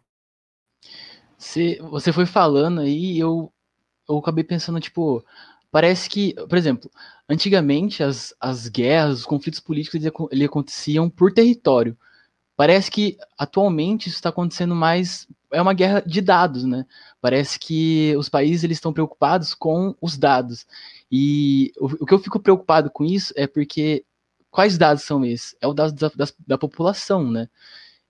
Se 1.38 1.77
você 1.81 2.12
foi 2.12 2.25
falando 2.25 2.81
aí, 2.81 3.17
eu, 3.17 3.51
eu 4.07 4.17
acabei 4.17 4.43
pensando, 4.43 4.79
tipo, 4.79 5.23
parece 5.71 6.09
que, 6.09 6.33
por 6.33 6.57
exemplo, 6.57 6.91
antigamente 7.29 8.03
as, 8.03 8.33
as 8.39 8.67
guerras, 8.67 9.19
os 9.19 9.25
conflitos 9.25 9.59
políticos, 9.59 10.01
eles, 10.31 10.47
aconteciam 10.47 11.09
por 11.09 11.31
território. 11.31 11.97
Parece 12.57 12.91
que 12.91 13.17
atualmente 13.38 14.07
isso 14.07 14.17
está 14.17 14.29
acontecendo 14.29 14.75
mais. 14.75 15.27
É 15.51 15.62
uma 15.62 15.73
guerra 15.73 16.01
de 16.01 16.19
dados, 16.19 16.65
né? 16.65 16.85
Parece 17.21 17.57
que 17.57 18.13
os 18.17 18.27
países 18.27 18.65
eles 18.65 18.77
estão 18.77 18.91
preocupados 18.91 19.53
com 19.53 19.95
os 20.01 20.17
dados. 20.17 20.65
E 21.09 21.71
o, 21.79 22.03
o 22.03 22.05
que 22.05 22.13
eu 22.13 22.19
fico 22.19 22.39
preocupado 22.39 22.91
com 22.91 23.05
isso 23.05 23.33
é 23.38 23.47
porque 23.47 24.03
quais 24.49 24.77
dados 24.77 25.03
são 25.03 25.23
esses? 25.25 25.55
É 25.62 25.67
o 25.67 25.73
dado 25.73 25.93
da, 25.93 26.09
da, 26.09 26.31
da 26.47 26.57
população, 26.57 27.29
né? 27.29 27.49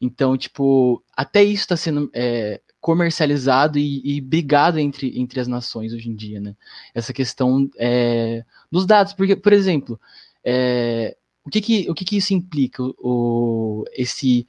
Então, 0.02 0.38
tipo, 0.38 1.04
até 1.16 1.44
isso 1.44 1.64
está 1.64 1.76
sendo 1.76 2.10
é, 2.14 2.62
comercializado 2.80 3.78
e, 3.78 4.02
e, 4.18 4.22
brigado 4.22 4.80
entre, 4.80 5.20
entre 5.20 5.40
as 5.40 5.48
nações 5.48 5.94
hoje 5.94 6.10
em 6.10 6.16
dia, 6.16 6.40
né? 6.40 6.56
Essa 6.94 7.12
questão 7.12 7.70
é, 7.78 8.44
dos 8.72 8.86
dados, 8.86 9.14
porque, 9.14 9.36
por 9.36 9.52
exemplo, 9.52 10.00
é, 10.44 11.18
o 11.44 11.50
que 11.50 11.62
que, 11.62 11.90
o 11.90 11.94
que 11.94 12.06
que 12.06 12.18
isso 12.18 12.34
implica, 12.34 12.84
o, 12.84 13.84
esse 13.94 14.48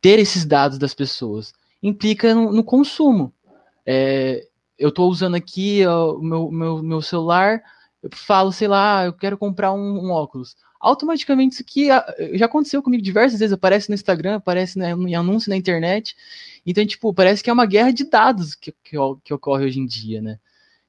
ter 0.00 0.18
esses 0.18 0.44
dados 0.44 0.78
das 0.78 0.94
pessoas? 0.94 1.54
Implica 1.82 2.34
no, 2.34 2.52
no 2.52 2.64
consumo. 2.64 3.32
É, 3.86 4.46
eu 4.78 4.90
estou 4.90 5.08
usando 5.08 5.36
aqui 5.36 5.86
o 5.86 6.18
meu, 6.18 6.50
meu, 6.50 6.82
meu 6.82 7.00
celular, 7.02 7.62
eu 8.02 8.10
falo, 8.12 8.52
sei 8.52 8.68
lá, 8.68 9.04
eu 9.06 9.12
quero 9.12 9.38
comprar 9.38 9.72
um, 9.72 10.06
um 10.06 10.10
óculos. 10.10 10.56
Automaticamente 10.82 11.54
isso 11.54 11.62
aqui 11.62 11.90
ah, 11.92 12.04
já 12.34 12.46
aconteceu 12.46 12.82
comigo 12.82 13.00
diversas 13.00 13.38
vezes, 13.38 13.52
aparece 13.52 13.88
no 13.88 13.94
Instagram, 13.94 14.34
aparece 14.34 14.76
em 14.80 15.14
anúncio 15.14 15.48
na 15.48 15.56
internet. 15.56 16.16
Então, 16.66 16.84
tipo, 16.84 17.14
parece 17.14 17.40
que 17.40 17.48
é 17.48 17.52
uma 17.52 17.66
guerra 17.66 17.92
de 17.92 18.02
dados 18.02 18.56
que, 18.56 18.72
que, 18.82 18.96
que 19.22 19.32
ocorre 19.32 19.64
hoje 19.64 19.78
em 19.78 19.86
dia, 19.86 20.20
né? 20.20 20.40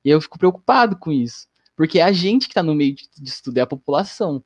E 0.03 0.10
eu 0.10 0.19
fico 0.19 0.39
preocupado 0.39 0.97
com 0.97 1.12
isso. 1.12 1.47
Porque 1.75 1.99
é 1.99 2.03
a 2.03 2.12
gente 2.12 2.47
que 2.47 2.51
está 2.51 2.63
no 2.63 2.73
meio 2.73 2.95
disso 3.15 3.43
tudo, 3.43 3.60
é 3.60 3.62
a 3.62 3.67
população. 3.67 4.43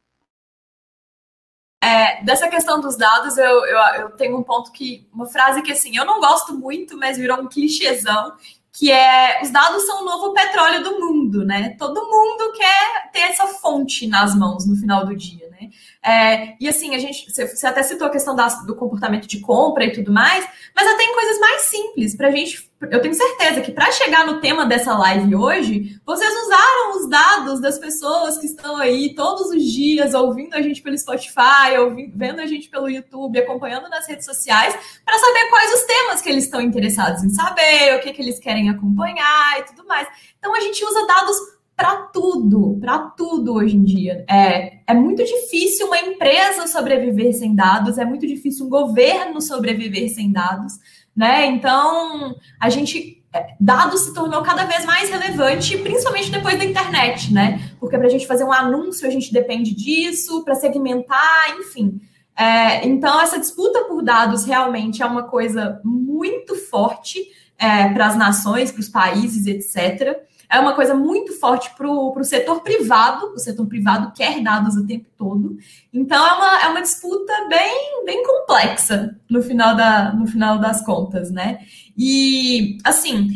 É, 1.81 2.21
dessa 2.23 2.49
questão 2.49 2.81
dos 2.81 2.97
dados, 2.97 3.37
eu, 3.37 3.65
eu, 3.65 3.79
eu, 4.01 4.09
tenho 4.11 4.37
um 4.37 4.43
ponto 4.43 4.71
que. 4.71 5.07
Uma 5.13 5.27
frase 5.27 5.61
que 5.61 5.71
assim, 5.71 5.95
eu 5.95 6.05
não 6.05 6.19
gosto 6.19 6.53
muito, 6.57 6.97
mas 6.97 7.17
virou 7.17 7.39
um 7.39 7.47
clichêzão, 7.47 8.35
que 8.77 8.91
é 8.91 9.41
os 9.41 9.49
dados 9.49 9.83
são 9.87 10.03
o 10.03 10.05
novo 10.05 10.33
petróleo 10.33 10.83
do 10.83 10.99
mundo, 10.99 11.43
né? 11.43 11.75
Todo 11.79 12.07
mundo 12.07 12.53
quer 12.55 13.09
ter 13.11 13.21
essa 13.21 13.47
fonte 13.47 14.05
nas 14.05 14.35
mãos 14.35 14.67
no 14.67 14.75
final 14.75 15.03
do 15.03 15.15
dia, 15.15 15.49
né? 15.49 15.69
É, 16.07 16.55
e 16.57 16.69
assim, 16.69 16.95
a 16.95 16.99
gente, 16.99 17.29
você 17.29 17.67
até 17.67 17.83
citou 17.83 18.07
a 18.07 18.09
questão 18.09 18.33
da, 18.33 18.47
do 18.65 18.75
comportamento 18.75 19.27
de 19.27 19.41
compra 19.41 19.83
e 19.83 19.91
tudo 19.91 20.09
mais, 20.09 20.47
mas 20.73 20.87
até 20.87 21.03
em 21.03 21.13
coisas 21.13 21.39
mais 21.39 21.61
simples 21.63 22.15
para 22.15 22.29
a 22.29 22.31
gente 22.31 22.67
eu 22.79 23.01
tenho 23.01 23.13
certeza 23.13 23.59
que 23.59 23.71
para 23.71 23.91
chegar 23.91 24.25
no 24.25 24.39
tema 24.39 24.63
dessa 24.63 24.95
live 24.95 25.35
hoje, 25.35 25.99
vocês 26.05 26.31
usaram 26.43 26.97
os 26.97 27.09
dados 27.09 27.59
das 27.59 27.79
pessoas 27.79 28.37
que 28.37 28.45
estão 28.45 28.77
aí 28.77 29.15
todos 29.15 29.49
os 29.49 29.63
dias 29.63 30.13
ouvindo 30.13 30.53
a 30.53 30.61
gente 30.61 30.83
pelo 30.83 30.95
Spotify, 30.95 31.75
ouvindo, 31.79 32.13
vendo 32.15 32.39
a 32.39 32.45
gente 32.45 32.69
pelo 32.69 32.87
YouTube, 32.87 33.39
acompanhando 33.39 33.89
nas 33.89 34.07
redes 34.07 34.25
sociais, 34.25 34.77
para 35.03 35.17
saber 35.17 35.49
quais 35.49 35.73
os 35.73 35.81
temas 35.87 36.21
que 36.21 36.29
eles 36.29 36.43
estão 36.43 36.61
interessados 36.61 37.23
em 37.23 37.29
saber, 37.29 37.95
o 37.95 37.99
que, 37.99 38.13
que 38.13 38.21
eles 38.21 38.37
querem 38.37 38.69
acompanhar 38.69 39.59
e 39.59 39.63
tudo 39.63 39.83
mais. 39.87 40.07
Então 40.37 40.55
a 40.55 40.59
gente 40.59 40.85
usa 40.85 41.07
dados 41.07 41.56
para 41.77 42.07
tudo, 42.07 42.77
para 42.81 42.97
tudo 42.97 43.53
hoje 43.53 43.77
em 43.77 43.83
dia. 43.83 44.25
É, 44.29 44.79
é 44.85 44.93
muito 44.93 45.23
difícil 45.23 45.87
uma 45.87 45.99
empresa 45.99 46.67
sobreviver 46.67 47.33
sem 47.33 47.55
dados, 47.55 47.97
é 47.97 48.03
muito 48.03 48.27
difícil 48.27 48.65
um 48.65 48.69
governo 48.69 49.39
sobreviver 49.39 50.13
sem 50.13 50.31
dados 50.31 50.79
né? 51.17 51.47
Então, 51.47 52.35
a 52.59 52.69
gente 52.69 53.23
é, 53.33 53.55
dado 53.59 53.97
se 53.97 54.13
tornou 54.13 54.43
cada 54.43 54.65
vez 54.65 54.85
mais 54.85 55.09
relevante, 55.09 55.75
principalmente 55.79 56.29
depois 56.29 56.59
da 56.59 56.63
internet, 56.63 57.33
né? 57.33 57.71
Porque 57.79 57.97
para 57.97 58.05
a 58.05 58.09
gente 58.09 58.27
fazer 58.27 58.43
um 58.43 58.53
anúncio 58.53 59.07
a 59.07 59.09
gente 59.09 59.33
depende 59.33 59.73
disso, 59.73 60.43
para 60.43 60.53
segmentar, 60.53 61.57
enfim. 61.57 61.99
É, 62.37 62.87
então, 62.87 63.19
essa 63.19 63.39
disputa 63.39 63.85
por 63.85 64.03
dados 64.03 64.45
realmente 64.45 65.01
é 65.01 65.05
uma 65.07 65.23
coisa 65.23 65.81
muito 65.83 66.53
forte 66.53 67.19
é, 67.57 67.89
para 67.89 68.05
as 68.05 68.15
nações, 68.15 68.71
para 68.71 68.81
os 68.81 68.89
países, 68.89 69.47
etc 69.47 70.27
é 70.49 70.59
uma 70.59 70.73
coisa 70.73 70.93
muito 70.93 71.33
forte 71.39 71.69
para 71.75 71.89
o 71.89 72.23
setor 72.23 72.61
privado, 72.61 73.33
o 73.33 73.39
setor 73.39 73.65
privado 73.65 74.13
quer 74.15 74.41
dados 74.41 74.75
o 74.75 74.85
tempo 74.85 75.05
todo. 75.17 75.57
Então 75.93 76.25
é 76.25 76.33
uma, 76.33 76.61
é 76.63 76.67
uma 76.69 76.81
disputa 76.81 77.33
bem, 77.49 78.05
bem 78.05 78.23
complexa 78.23 79.15
no 79.29 79.41
final, 79.41 79.75
da, 79.75 80.13
no 80.13 80.25
final 80.25 80.57
das 80.59 80.83
contas, 80.85 81.29
né? 81.31 81.59
E 81.97 82.77
assim, 82.83 83.29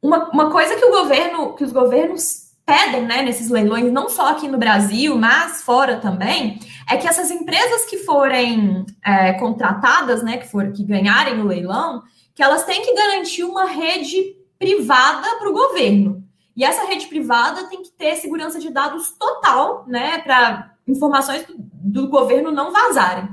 uma, 0.00 0.30
uma 0.30 0.50
coisa 0.50 0.76
que 0.76 0.84
o 0.84 0.90
governo, 0.90 1.54
que 1.54 1.64
os 1.64 1.72
governos 1.72 2.48
pedem 2.64 3.06
né, 3.06 3.22
nesses 3.22 3.48
leilões, 3.48 3.90
não 3.90 4.10
só 4.10 4.28
aqui 4.28 4.46
no 4.46 4.58
Brasil, 4.58 5.16
mas 5.16 5.62
fora 5.62 5.96
também, 5.96 6.60
é 6.86 6.98
que 6.98 7.08
essas 7.08 7.30
empresas 7.30 7.86
que 7.86 7.96
forem 7.98 8.84
é, 9.02 9.32
contratadas, 9.34 10.22
né, 10.22 10.36
que, 10.36 10.46
for, 10.46 10.70
que 10.70 10.84
ganharem 10.84 11.40
o 11.40 11.46
leilão, 11.46 12.02
que 12.34 12.42
elas 12.42 12.64
têm 12.64 12.82
que 12.82 12.94
garantir 12.94 13.42
uma 13.42 13.64
rede 13.64 14.36
privada 14.58 15.38
para 15.38 15.48
o 15.48 15.52
governo. 15.52 16.27
E 16.58 16.64
essa 16.64 16.84
rede 16.86 17.06
privada 17.06 17.68
tem 17.68 17.84
que 17.84 17.92
ter 17.92 18.16
segurança 18.16 18.58
de 18.58 18.68
dados 18.68 19.12
total, 19.12 19.84
né, 19.86 20.18
para 20.18 20.74
informações 20.88 21.46
do 21.56 22.08
governo 22.08 22.50
não 22.50 22.72
vazarem. 22.72 23.28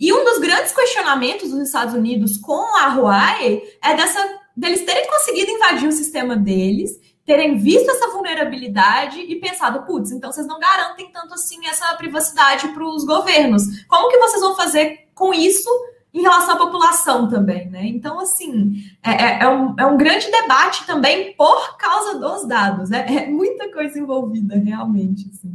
E 0.00 0.10
um 0.10 0.24
dos 0.24 0.38
grandes 0.38 0.72
questionamentos 0.72 1.50
dos 1.50 1.60
Estados 1.60 1.92
Unidos 1.92 2.38
com 2.38 2.74
a 2.78 2.94
Huawei 2.94 3.62
é 3.82 3.94
dessa 3.94 4.18
deles 4.56 4.82
terem 4.82 5.06
conseguido 5.06 5.50
invadir 5.50 5.88
o 5.90 5.92
sistema 5.92 6.36
deles, 6.36 6.98
terem 7.26 7.58
visto 7.58 7.90
essa 7.90 8.08
vulnerabilidade 8.08 9.20
e 9.20 9.36
pensado, 9.36 9.82
putz, 9.82 10.10
então 10.10 10.32
vocês 10.32 10.46
não 10.46 10.58
garantem 10.58 11.12
tanto 11.12 11.34
assim 11.34 11.66
essa 11.66 11.92
privacidade 11.96 12.68
para 12.68 12.86
os 12.86 13.04
governos. 13.04 13.84
Como 13.86 14.08
que 14.08 14.18
vocês 14.18 14.40
vão 14.40 14.56
fazer 14.56 15.08
com 15.14 15.34
isso 15.34 15.68
em 16.14 16.22
relação 16.22 16.54
à 16.54 16.58
população 16.58 17.28
também, 17.28 17.68
né? 17.68 17.84
Então, 17.86 18.20
assim, 18.20 18.74
é, 19.02 19.10
é, 19.10 19.42
é, 19.42 19.48
um, 19.48 19.74
é 19.76 19.84
um 19.84 19.96
grande 19.96 20.30
debate 20.30 20.86
também 20.86 21.34
por 21.34 21.76
causa 21.76 22.20
dos 22.20 22.46
dados. 22.46 22.92
É, 22.92 23.24
é 23.24 23.28
muita 23.28 23.70
coisa 23.72 23.98
envolvida, 23.98 24.56
realmente. 24.56 25.28
Assim. 25.28 25.52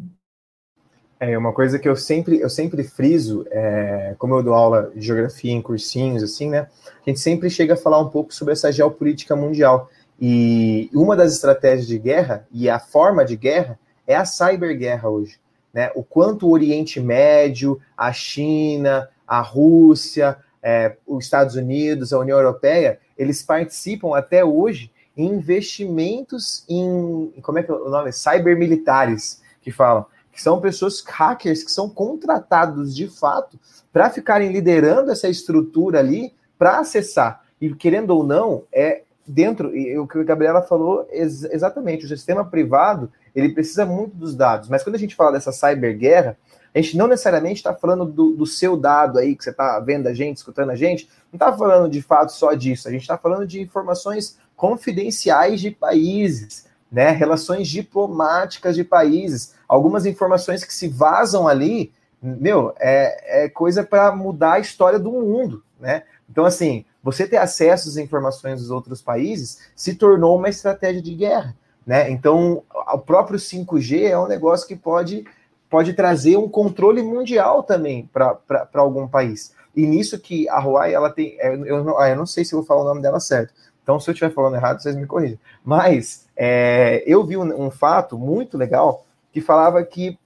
É 1.17 1.37
uma 1.37 1.53
coisa 1.53 1.79
que 1.79 1.87
eu 1.87 1.95
sempre, 1.95 2.41
eu 2.41 2.49
sempre 2.49 2.83
friso, 2.83 3.45
é, 3.51 4.15
como 4.19 4.35
eu 4.35 4.43
dou 4.43 4.53
aula 4.53 4.91
de 4.93 5.01
geografia 5.01 5.53
em 5.53 5.61
cursinhos, 5.61 6.21
assim, 6.21 6.49
né? 6.49 6.67
A 7.05 7.09
gente 7.09 7.21
sempre 7.21 7.49
chega 7.49 7.75
a 7.75 7.77
falar 7.77 7.99
um 7.99 8.09
pouco 8.09 8.33
sobre 8.33 8.51
essa 8.51 8.69
geopolítica 8.69 9.37
mundial. 9.37 9.89
E 10.19 10.89
uma 10.93 11.15
das 11.15 11.33
estratégias 11.33 11.87
de 11.87 11.97
guerra 11.97 12.45
e 12.51 12.69
a 12.69 12.79
forma 12.79 13.23
de 13.23 13.37
guerra 13.37 13.79
é 14.05 14.15
a 14.15 14.25
cyberguerra 14.25 15.07
hoje. 15.07 15.39
Né? 15.73 15.89
O 15.95 16.03
quanto 16.03 16.47
o 16.47 16.51
Oriente 16.51 16.99
Médio, 16.99 17.79
a 17.95 18.11
China, 18.11 19.07
a 19.25 19.39
Rússia, 19.39 20.37
é, 20.61 20.95
os 21.07 21.25
Estados 21.25 21.55
Unidos, 21.55 22.13
a 22.13 22.19
União 22.19 22.37
Europeia, 22.37 22.99
eles 23.17 23.41
participam 23.41 24.15
até 24.15 24.43
hoje 24.43 24.91
em 25.15 25.25
investimentos 25.27 26.63
em, 26.69 27.33
como 27.41 27.59
é 27.59 27.63
que 27.63 27.71
é 27.71 27.73
o 27.73 27.89
nome? 27.89 28.11
Cybermilitares, 28.11 29.41
que 29.61 29.71
falam, 29.71 30.05
que 30.31 30.41
são 30.41 30.61
pessoas 30.61 31.01
hackers 31.01 31.63
que 31.63 31.71
são 31.71 31.89
contratados 31.89 32.95
de 32.95 33.07
fato 33.07 33.59
para 33.91 34.09
ficarem 34.09 34.51
liderando 34.51 35.11
essa 35.11 35.27
estrutura 35.27 35.99
ali 35.99 36.33
para 36.57 36.79
acessar. 36.79 37.43
E 37.59 37.73
querendo 37.75 38.11
ou 38.11 38.23
não, 38.23 38.63
é 38.71 39.03
dentro, 39.27 39.75
e 39.75 39.97
o 39.97 40.07
que 40.07 40.19
a 40.19 40.23
Gabriela 40.23 40.61
falou 40.61 41.07
ex 41.11 41.43
exatamente, 41.43 42.05
o 42.05 42.07
sistema 42.07 42.43
privado, 42.45 43.11
ele 43.35 43.49
precisa 43.49 43.85
muito 43.85 44.15
dos 44.15 44.35
dados, 44.35 44.69
mas 44.69 44.83
quando 44.83 44.95
a 44.95 44.99
gente 44.99 45.15
fala 45.15 45.33
dessa 45.33 45.51
cyberguerra, 45.51 46.37
a 46.73 46.81
gente 46.81 46.97
não 46.97 47.07
necessariamente 47.07 47.57
está 47.57 47.73
falando 47.73 48.05
do, 48.05 48.31
do, 48.31 48.45
seu 48.45 48.77
dado 48.77 49.19
aí, 49.19 49.35
que 49.35 49.43
você 49.43 49.49
está 49.49 49.79
vendo 49.79 50.07
a 50.07 50.13
gente, 50.13 50.37
escutando 50.37 50.69
a 50.69 50.75
gente, 50.75 51.09
não 51.31 51.37
está 51.37 51.51
falando 51.55 51.89
de 51.89 52.01
fato 52.01 52.31
só 52.31 52.53
disso, 52.53 52.87
a 52.87 52.91
gente 52.91 53.01
está 53.01 53.17
falando 53.17 53.47
de 53.47 53.61
informações 53.61 54.37
confidenciais 54.55 55.61
de 55.61 55.71
países, 55.71 56.67
né? 56.91 57.11
Relações 57.11 57.67
diplomáticas 57.67 58.75
de 58.75 58.83
países, 58.83 59.55
algumas 59.67 60.05
informações 60.05 60.63
que 60.63 60.73
se 60.73 60.87
vazam 60.87 61.47
ali, 61.47 61.91
meu, 62.21 62.73
é, 62.79 63.45
é 63.45 63.49
coisa 63.49 63.83
para 63.83 64.13
mudar 64.15 64.53
a 64.53 64.59
história 64.59 64.99
do 64.99 65.11
mundo, 65.11 65.63
né? 65.79 66.03
Então, 66.29 66.45
assim, 66.45 66.85
você 67.01 67.27
ter 67.27 67.37
acesso 67.37 67.89
às 67.89 67.97
informações 67.97 68.61
dos 68.61 68.71
outros 68.71 69.01
países 69.01 69.59
se 69.75 69.95
tornou 69.95 70.37
uma 70.37 70.49
estratégia 70.49 71.01
de 71.01 71.15
guerra. 71.15 71.55
Né? 71.85 72.11
Então, 72.11 72.63
o 72.93 72.99
próprio 72.99 73.39
5G 73.39 74.03
é 74.03 74.19
um 74.19 74.27
negócio 74.27 74.67
que 74.67 74.75
pode, 74.75 75.25
pode 75.69 75.93
trazer 75.93 76.37
um 76.37 76.49
controle 76.49 77.01
mundial 77.01 77.63
também 77.63 78.09
para 78.11 78.67
algum 78.73 79.07
país. 79.07 79.53
E 79.75 79.85
nisso 79.85 80.19
que 80.19 80.49
a 80.49 80.59
Huawei, 80.59 80.93
ela 80.93 81.09
tem. 81.09 81.37
É, 81.39 81.53
eu 81.53 81.83
não, 81.83 81.97
ah, 81.99 82.09
eu 82.09 82.15
não 82.15 82.25
sei 82.25 82.43
se 82.43 82.55
vou 82.55 82.63
falar 82.63 82.81
o 82.81 82.85
nome 82.85 83.01
dela 83.01 83.19
certo. 83.19 83.53
Então, 83.83 83.99
se 83.99 84.09
eu 84.09 84.13
estiver 84.13 84.33
falando 84.33 84.55
errado, 84.55 84.81
vocês 84.81 84.95
me 84.95 85.05
corrigem. 85.05 85.39
Mas 85.63 86.27
é, 86.35 87.03
eu 87.05 87.23
vi 87.23 87.37
um, 87.37 87.65
um 87.65 87.71
fato 87.71 88.17
muito 88.17 88.57
legal 88.57 89.05
que 89.31 89.41
falava 89.41 89.83
que 89.83 90.17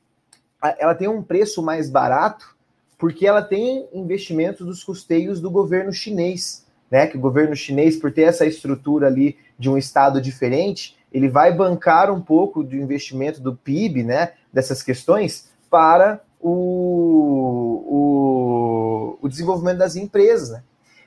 ela 0.79 0.95
tem 0.95 1.07
um 1.07 1.21
preço 1.21 1.61
mais 1.61 1.89
barato 1.89 2.55
porque 2.97 3.27
ela 3.27 3.41
tem 3.41 3.87
investimentos 3.93 4.65
dos 4.65 4.81
custeios 4.83 5.41
do 5.41 5.51
governo 5.51 5.91
chinês, 5.91 6.65
né? 6.89 7.05
Que 7.05 7.17
o 7.17 7.19
governo 7.19 7.55
chinês, 7.55 7.97
por 7.97 8.13
ter 8.13 8.21
essa 8.21 8.45
estrutura 8.45 9.07
ali 9.07 9.37
de 9.59 9.69
um 9.69 9.77
estado 9.77 10.21
diferente, 10.21 10.97
ele 11.13 11.29
vai 11.29 11.53
bancar 11.53 12.11
um 12.11 12.19
pouco 12.19 12.63
do 12.63 12.75
investimento 12.75 13.39
do 13.39 13.55
PIB, 13.55 14.03
né? 14.03 14.31
Dessas 14.51 14.81
questões 14.81 15.49
para 15.69 16.19
o, 16.41 16.49
o, 17.87 19.17
o 19.21 19.29
desenvolvimento 19.29 19.77
das 19.77 19.95
empresas, 19.95 20.49
né? 20.49 20.63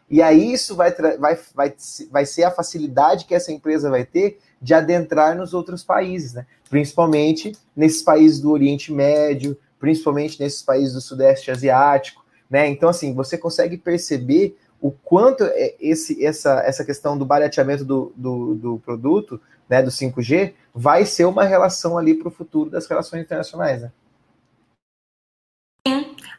E 0.08 0.22
aí 0.22 0.52
isso 0.52 0.76
vai, 0.76 0.92
vai, 1.18 1.36
vai, 1.52 1.74
vai 2.10 2.24
ser 2.24 2.44
a 2.44 2.50
facilidade 2.50 3.24
que 3.24 3.34
essa 3.34 3.50
empresa 3.50 3.90
vai 3.90 4.04
ter 4.04 4.38
de 4.62 4.72
adentrar 4.72 5.36
nos 5.36 5.52
outros 5.52 5.82
países, 5.82 6.32
né? 6.32 6.46
Principalmente 6.70 7.52
nesses 7.74 8.02
países 8.02 8.40
do 8.40 8.52
Oriente 8.52 8.92
Médio, 8.92 9.58
principalmente 9.80 10.40
nesses 10.40 10.62
países 10.62 10.94
do 10.94 11.00
Sudeste 11.00 11.50
Asiático, 11.50 12.24
né? 12.48 12.68
Então, 12.68 12.88
assim, 12.88 13.12
você 13.12 13.36
consegue 13.36 13.76
perceber 13.76 14.56
o 14.80 14.90
quanto 14.90 15.42
é 15.42 15.74
esse, 15.80 16.24
essa, 16.24 16.60
essa 16.60 16.84
questão 16.84 17.18
do 17.18 17.24
barateamento 17.24 17.84
do, 17.84 18.12
do, 18.16 18.54
do 18.54 18.78
produto, 18.78 19.40
né, 19.68 19.82
do 19.82 19.90
5G, 19.90 20.54
vai 20.74 21.04
ser 21.04 21.24
uma 21.24 21.44
relação 21.44 21.96
ali 21.96 22.14
para 22.14 22.28
o 22.28 22.30
futuro 22.30 22.70
das 22.70 22.86
relações 22.86 23.22
internacionais, 23.22 23.82
né? 23.82 23.92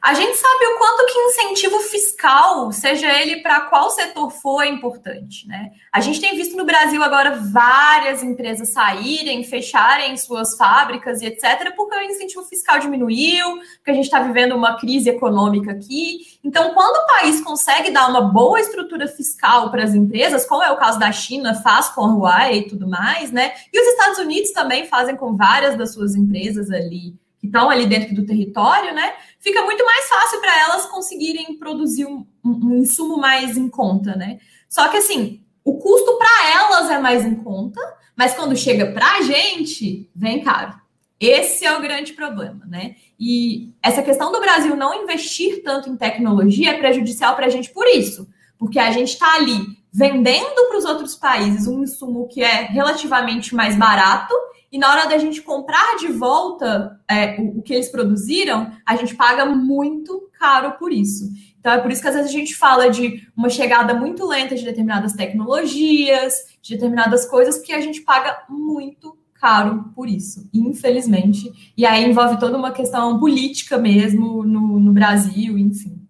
A 0.08 0.14
gente 0.14 0.38
sabe 0.38 0.66
o 0.68 0.78
quanto 0.78 1.05
que 1.05 1.20
incentivo 1.20 1.80
fiscal, 1.82 2.72
seja 2.72 3.12
ele 3.12 3.41
para 3.41 3.60
qual 3.60 3.89
setor 3.89 4.32
for, 4.32 4.62
é 4.62 4.70
importante, 4.70 5.45
né? 5.45 5.72
A 5.91 5.99
gente 5.99 6.22
tem 6.22 6.34
visto 6.34 6.55
no 6.55 6.64
Brasil 6.64 7.03
agora 7.03 7.36
várias 7.51 8.24
empresas 8.24 8.70
saírem, 8.70 9.43
fecharem 9.43 10.16
suas 10.16 10.55
fábricas 10.55 11.22
e 11.22 11.26
etc., 11.26 11.76
porque 11.76 11.97
o 11.97 12.01
incentivo 12.01 12.41
fiscal 12.45 12.80
diminuiu, 12.80 13.58
porque 13.76 13.91
a 13.91 13.93
gente 13.93 14.05
está 14.05 14.22
vivendo 14.22 14.55
uma 14.55 14.78
crise 14.80 15.10
econômica 15.10 15.74
aqui. 15.74 16.20
Então, 16.41 16.74
quando 16.74 17.03
o 17.03 17.08
país 17.08 17.41
consegue 17.41 17.91
dar 17.91 18.08
uma 18.10 18.22
boa 18.22 18.62
estrutura 18.62 19.10
fiscal 19.10 19.70
para 19.72 19.84
as 19.84 19.93
empresas, 19.93 20.45
como 20.45 20.64
é 20.64 20.72
o 20.72 20.78
caso 20.78 20.97
da 20.97 21.12
China, 21.12 21.53
faz 21.55 21.89
com 21.89 22.05
a 22.05 22.16
Huawei 22.16 22.60
e 22.60 22.68
tudo 22.70 22.88
mais, 22.88 23.30
né? 23.30 23.51
E 23.74 23.78
os 23.78 23.88
Estados 23.88 24.20
Unidos 24.20 24.51
também 24.51 24.86
fazem 24.88 25.18
com 25.18 25.36
várias 25.36 25.78
das 25.78 25.91
suas 25.91 26.16
empresas 26.16 26.72
ali 26.72 27.14
estão 27.48 27.70
ali 27.70 27.86
dentro 27.86 28.16
do 28.16 28.26
território, 28.26 28.93
né? 28.93 29.14
Fica 29.39 29.64
muito 29.64 29.84
mais 29.84 30.08
fácil 30.08 30.39
para 30.39 30.62
elas 30.62 30.86
conseguirem 30.86 31.58
produzir 31.58 32.06
um, 32.06 32.26
um, 32.45 32.76
insumo 32.76 33.18
mais 33.18 33.58
em 33.58 33.68
conta, 33.68 34.16
né? 34.16 34.39
Só 34.70 34.88
que 34.88 34.98
assim, 34.98 35.41
o 35.64 35.78
custo 35.78 36.18
para 36.18 36.52
elas 36.52 36.89
é 36.89 37.00
mais 37.00 37.26
em 37.26 37.36
conta, 37.36 37.82
mas 38.16 38.34
quando 38.34 38.56
chega 38.56 38.91
para 38.91 39.18
a 39.18 39.22
gente, 39.22 40.10
vem 40.16 40.43
caro. 40.43 40.76
Esse 41.20 41.66
é 41.66 41.76
o 41.76 41.82
grande 41.82 42.14
problema, 42.14 42.66
né? 42.68 42.95
E 43.20 43.74
essa 43.82 44.04
questão 44.04 44.32
do 44.32 44.39
Brasil 44.39 44.76
não 44.76 45.04
investir 45.04 45.64
tanto 45.64 45.89
em 45.89 45.98
tecnologia 45.98 46.72
é 46.72 46.78
prejudicial 46.78 47.36
para 47.36 47.48
a 47.48 47.50
gente 47.50 47.72
por 47.72 47.88
isso, 47.88 48.28
porque 48.58 48.78
a 48.78 48.91
gente 48.91 49.14
está 49.14 49.36
ali 49.36 49.78
vendendo 49.91 50.68
para 50.68 50.78
os 50.78 50.86
outros 50.86 51.16
países 51.16 51.66
um 51.66 51.82
insumo 51.82 52.28
que 52.28 52.43
é 52.43 52.66
relativamente 52.66 53.56
mais 53.56 53.76
barato 53.76 54.34
e 54.72 54.78
na 54.78 54.91
hora 54.91 55.07
da 55.07 55.18
gente 55.18 55.41
comprar 55.41 55.97
de 55.97 56.07
volta 56.07 56.99
é, 57.09 57.39
o, 57.39 57.59
o, 57.59 57.61
que 57.61 57.74
eles 57.74 57.89
produziram, 57.89 58.72
a 58.86 58.95
gente 58.95 59.15
paga 59.15 59.45
muito 59.45 60.30
caro 60.38 60.74
por 60.78 60.91
isso. 60.91 61.30
Então 61.59 61.72
é 61.72 61.80
por 61.80 61.91
isso 61.91 62.01
que 62.01 62.07
às 62.07 62.15
vezes 62.15 62.30
a 62.30 62.34
gente 62.34 62.55
fala 62.55 62.89
de 62.89 63.28
uma 63.36 63.49
chegada 63.49 63.93
muito 63.93 64.26
lenta 64.26 64.55
de 64.55 64.63
determinadas 64.63 65.13
tecnologias, 65.13 66.34
de 66.61 66.76
determinadas 66.76 67.26
coisas, 67.26 67.57
porque 67.57 67.74
a 67.74 67.82
gente 67.82 68.01
paga 68.01 68.43
muito 68.49 69.18
caro 69.34 69.91
por 69.95 70.07
isso, 70.07 70.49
infelizmente. 70.53 71.51
E 71.76 71.86
aí 71.86 72.03
envolve 72.03 72.39
toda 72.39 72.57
uma 72.57 72.72
questão 72.72 73.20
política 73.20 73.78
mesmo 73.78 74.43
no, 74.43 74.80
no 74.80 74.91
Brasil, 74.91 75.57
enfim. 75.57 76.01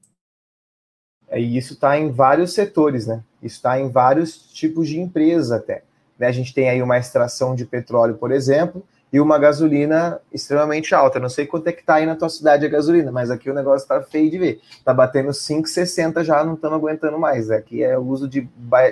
É, 1.27 1.41
e 1.41 1.57
isso 1.57 1.73
está 1.73 1.99
em 1.99 2.11
vários 2.11 2.53
setores, 2.53 3.07
né? 3.07 3.23
Está 3.41 3.79
em 3.79 3.89
vários 3.89 4.37
tipos 4.53 4.87
de 4.87 4.99
empresas 4.99 5.51
até. 5.51 5.83
Né? 6.20 6.28
A 6.28 6.32
gente 6.32 6.53
tem 6.53 6.70
aí 6.70 6.82
uma 6.82 6.97
extração 6.97 7.55
de 7.55 7.65
petróleo, 7.65 8.15
por 8.15 8.32
exemplo, 8.32 8.84
e 9.11 9.20
uma 9.20 9.38
gasolina 9.38 10.20
extremamente 10.34 10.93
alta. 10.93 11.20
Não 11.20 11.30
sei 11.30 11.45
quanto 11.45 11.68
é 11.68 11.72
que 11.72 11.84
tá 11.84 11.95
aí 11.95 12.05
na 12.05 12.15
tua 12.15 12.30
cidade 12.30 12.65
a 12.65 12.70
gasolina, 12.70 13.11
mas 13.11 13.32
aqui 13.32 13.49
o 13.49 13.53
negócio 13.53 13.88
tá 13.88 14.01
feio 14.01 14.30
de 14.30 14.38
ver. 14.38 14.61
Tá 14.84 14.93
batendo 14.93 15.30
5,60 15.30 16.24
já, 16.24 16.43
não 16.43 16.55
estamos 16.55 16.78
aguentando 16.78 17.18
mais. 17.18 17.49
Aqui 17.49 17.84
é 17.84 17.97
o 17.97 18.05
uso 18.05 18.28
de, 18.28 18.47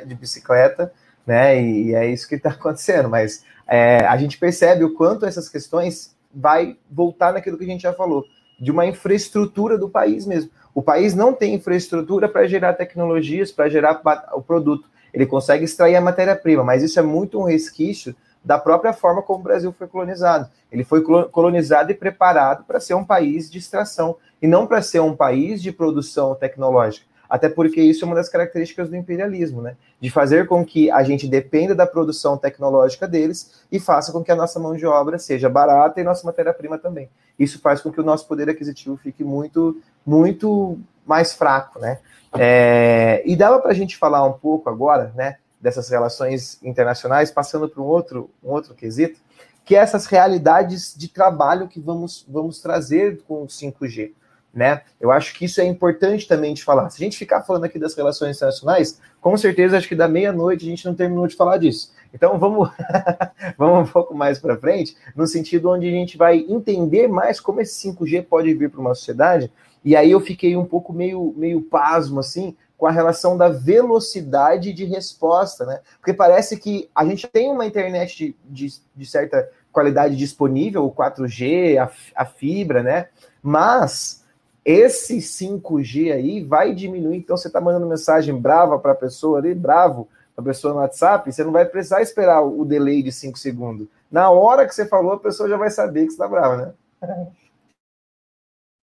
de 0.06 0.16
bicicleta, 0.16 0.92
né? 1.26 1.62
E, 1.62 1.90
e, 1.90 1.96
é 1.96 2.08
isso 2.08 2.28
que 2.28 2.36
está 2.36 2.50
acontecendo. 2.52 3.10
Mas 3.10 3.44
é, 3.68 4.06
a 4.06 4.16
gente 4.18 4.38
percebe 4.38 4.84
o 4.84 4.94
quanto 4.94 5.26
essas 5.26 5.50
questões 5.50 6.16
vai 6.34 6.78
voltar 6.90 7.34
naquilo 7.34 7.58
que 7.58 7.64
a 7.64 7.68
gente 7.68 7.82
já 7.82 7.94
falou, 7.94 8.26
de 8.60 8.72
uma 8.72 8.86
infraestrutura 8.86 9.78
do 9.78 9.90
país 9.90 10.26
mesmo. 10.26 10.50
O 10.74 10.82
país 10.82 11.16
não 11.16 11.34
tem 11.34 11.56
infraestrutura 11.56 12.28
para 12.28 12.48
gerar 12.48 12.74
tecnologias, 12.74 13.52
para 13.52 13.70
gerar 13.70 14.02
o 14.34 14.42
produto 14.42 14.90
ele 15.16 15.26
consegue 15.26 15.63
extrair 15.63 15.95
a 15.95 16.01
matéria-prima, 16.01 16.61
mas 16.61 16.84
isso 16.84 16.99
é 16.99 17.01
muito 17.01 17.39
um 17.39 17.43
resquício 17.43 18.13
da 18.43 18.59
própria 18.59 18.91
forma 18.91 19.22
como 19.22 19.39
o 19.39 19.43
Brasil 19.43 19.72
foi 19.72 19.88
colonizado. 19.88 20.49
Ele 20.70 20.84
foi 20.84 21.01
colonizado 21.01 21.89
e 21.89 21.95
preparado 21.95 22.66
para 22.66 22.82
ser 22.82 22.95
um 22.95 23.03
país 23.05 23.49
de 23.49 23.57
extração 23.57 24.18
e 24.41 24.45
não 24.45 24.68
para 24.68 24.82
ser 24.82 24.99
um 24.99 25.16
país 25.16 25.61
de 25.61 25.72
produção 25.72 26.36
tecnológica. 26.36 27.05
Até 27.30 27.49
porque 27.49 27.82
isso 27.82 28.03
é 28.03 28.07
uma 28.07 28.16
das 28.16 28.30
características 28.30 28.89
do 28.89 28.95
imperialismo, 28.95 29.61
né? 29.61 29.76
De 29.99 30.11
fazer 30.11 30.47
com 30.47 30.63
que 30.63 30.91
a 30.91 31.01
gente 31.01 31.28
dependa 31.28 31.74
da 31.74 31.88
produção 31.88 32.38
tecnológica 32.38 33.07
deles 33.07 33.63
e 33.72 33.80
faça 33.80 34.11
com 34.11 34.24
que 34.24 34.32
a 34.32 34.36
nossa 34.36 34.59
mão 34.59 34.76
de 34.76 34.86
obra 34.86 35.18
seja 35.18 35.49
barata 35.49 35.99
e 35.99 36.03
nossa 36.03 36.28
matéria-prima 36.28 36.78
também. 36.78 37.09
Isso 37.39 37.59
faz 37.59 37.82
com 37.82 37.91
que 37.91 37.99
o 37.99 38.03
nosso 38.03 38.28
poder 38.28 38.47
aquisitivo 38.49 38.95
fique 38.97 39.24
muito, 39.24 39.82
muito 40.05 40.78
mais 41.06 41.34
fraco, 41.34 41.80
né? 41.80 41.99
É, 42.38 43.24
e 43.26 43.36
dava 43.36 43.60
para 43.60 43.72
a 43.72 43.74
gente 43.74 43.97
falar 43.97 44.24
um 44.26 44.34
pouco 44.34 44.70
agora, 44.70 45.14
né, 45.16 45.38
dessas 45.60 45.89
relações 45.89 46.60
internacionais, 46.62 47.32
passando 47.32 47.70
para 47.70 47.82
um 47.82 47.86
outro, 47.86 48.30
um 48.43 48.51
outro 48.51 48.74
quesito, 48.74 49.20
que 49.64 49.76
é 49.76 49.80
essas 49.80 50.06
realidades 50.06 50.93
de 50.95 51.08
trabalho 51.08 51.68
que 51.68 51.80
vamos, 51.80 52.26
vamos 52.30 52.62
trazer 52.62 53.22
com 53.28 53.43
o 53.43 53.47
5G. 53.47 54.12
Né? 54.53 54.82
Eu 55.01 55.12
acho 55.12 55.34
que 55.34 55.45
isso 55.45 55.60
é 55.60 55.66
importante 55.66 56.28
também 56.28 56.53
de 56.53 56.64
falar. 56.64 56.89
Se 56.89 57.01
a 57.01 57.03
gente 57.03 57.18
ficar 57.18 57.41
falando 57.41 57.66
aqui 57.66 57.78
das 57.78 57.93
relações 57.93 58.38
internacionais, 58.38 59.01
com 59.20 59.36
certeza 59.36 59.78
acho 59.78 59.88
que 59.88 59.95
da 59.95 60.08
meia-noite 60.08 60.66
a 60.66 60.70
gente 60.70 60.86
não 60.86 60.95
terminou 60.95 61.28
de 61.28 61.36
falar 61.36 61.58
disso. 61.58 61.93
Então 62.14 62.39
vamos, 62.39 62.70
vamos 63.58 63.89
um 63.89 63.91
pouco 63.91 64.16
mais 64.16 64.39
para 64.39 64.58
frente, 64.58 64.95
no 65.14 65.28
sentido 65.28 65.70
onde 65.70 65.88
a 65.88 65.91
gente 65.91 66.16
vai 66.16 66.38
entender 66.47 67.10
mais 67.10 67.41
como 67.41 67.60
esse 67.60 67.91
5G 67.91 68.26
pode 68.26 68.53
vir 68.53 68.70
para 68.70 68.80
uma 68.80 68.95
sociedade 68.95 69.51
e 69.86 69.96
aí 69.96 70.10
eu 70.10 70.20
fiquei 70.20 70.58
um 70.58 70.66
pouco 70.66 70.92
meio, 70.92 71.32
meio 71.38 71.62
pasmo, 71.62 72.20
assim, 72.20 72.58
com 72.76 72.88
a 72.88 72.92
relação 72.92 73.38
da 73.38 73.48
velocidade 73.48 74.74
de 74.74 74.84
resposta, 74.84 75.64
né? 75.64 75.80
Porque 76.00 76.12
parece 76.12 76.58
que 76.58 76.90
a 76.94 77.06
gente 77.06 77.28
tem 77.28 77.52
uma 77.52 77.68
internet 77.68 78.18
de, 78.18 78.36
de, 78.68 78.80
de 78.96 79.06
certa 79.06 79.48
qualidade 79.72 80.16
disponível, 80.16 80.86
o 80.86 80.92
4G, 80.92 81.78
a, 81.78 81.92
a 82.16 82.26
fibra, 82.26 82.82
né? 82.82 83.10
Mas 83.44 84.24
esse 84.66 85.18
5G 85.18 86.12
aí 86.12 86.44
vai 86.44 86.74
diminuir. 86.74 87.18
Então 87.18 87.38
você 87.38 87.48
está 87.48 87.62
mandando 87.62 87.86
mensagem 87.86 88.36
brava 88.36 88.80
para 88.80 88.94
a 88.94 88.96
pessoa 88.96 89.38
ali, 89.38 89.54
bravo 89.54 90.08
para 90.36 90.42
a 90.42 90.46
pessoa 90.46 90.74
no 90.74 90.80
WhatsApp, 90.80 91.32
você 91.32 91.44
não 91.44 91.52
vai 91.52 91.64
precisar 91.64 92.02
esperar 92.02 92.42
o 92.42 92.66
delay 92.66 93.02
de 93.02 93.12
5 93.12 93.38
segundos. 93.38 93.88
Na 94.12 94.30
hora 94.32 94.68
que 94.68 94.76
você 94.76 94.86
falou, 94.86 95.14
a 95.14 95.20
pessoa 95.20 95.48
já 95.48 95.56
vai 95.56 95.70
saber 95.70 96.02
que 96.02 96.08
você 96.08 96.16
está 96.16 96.28
brava, 96.28 96.58
né? 96.58 97.28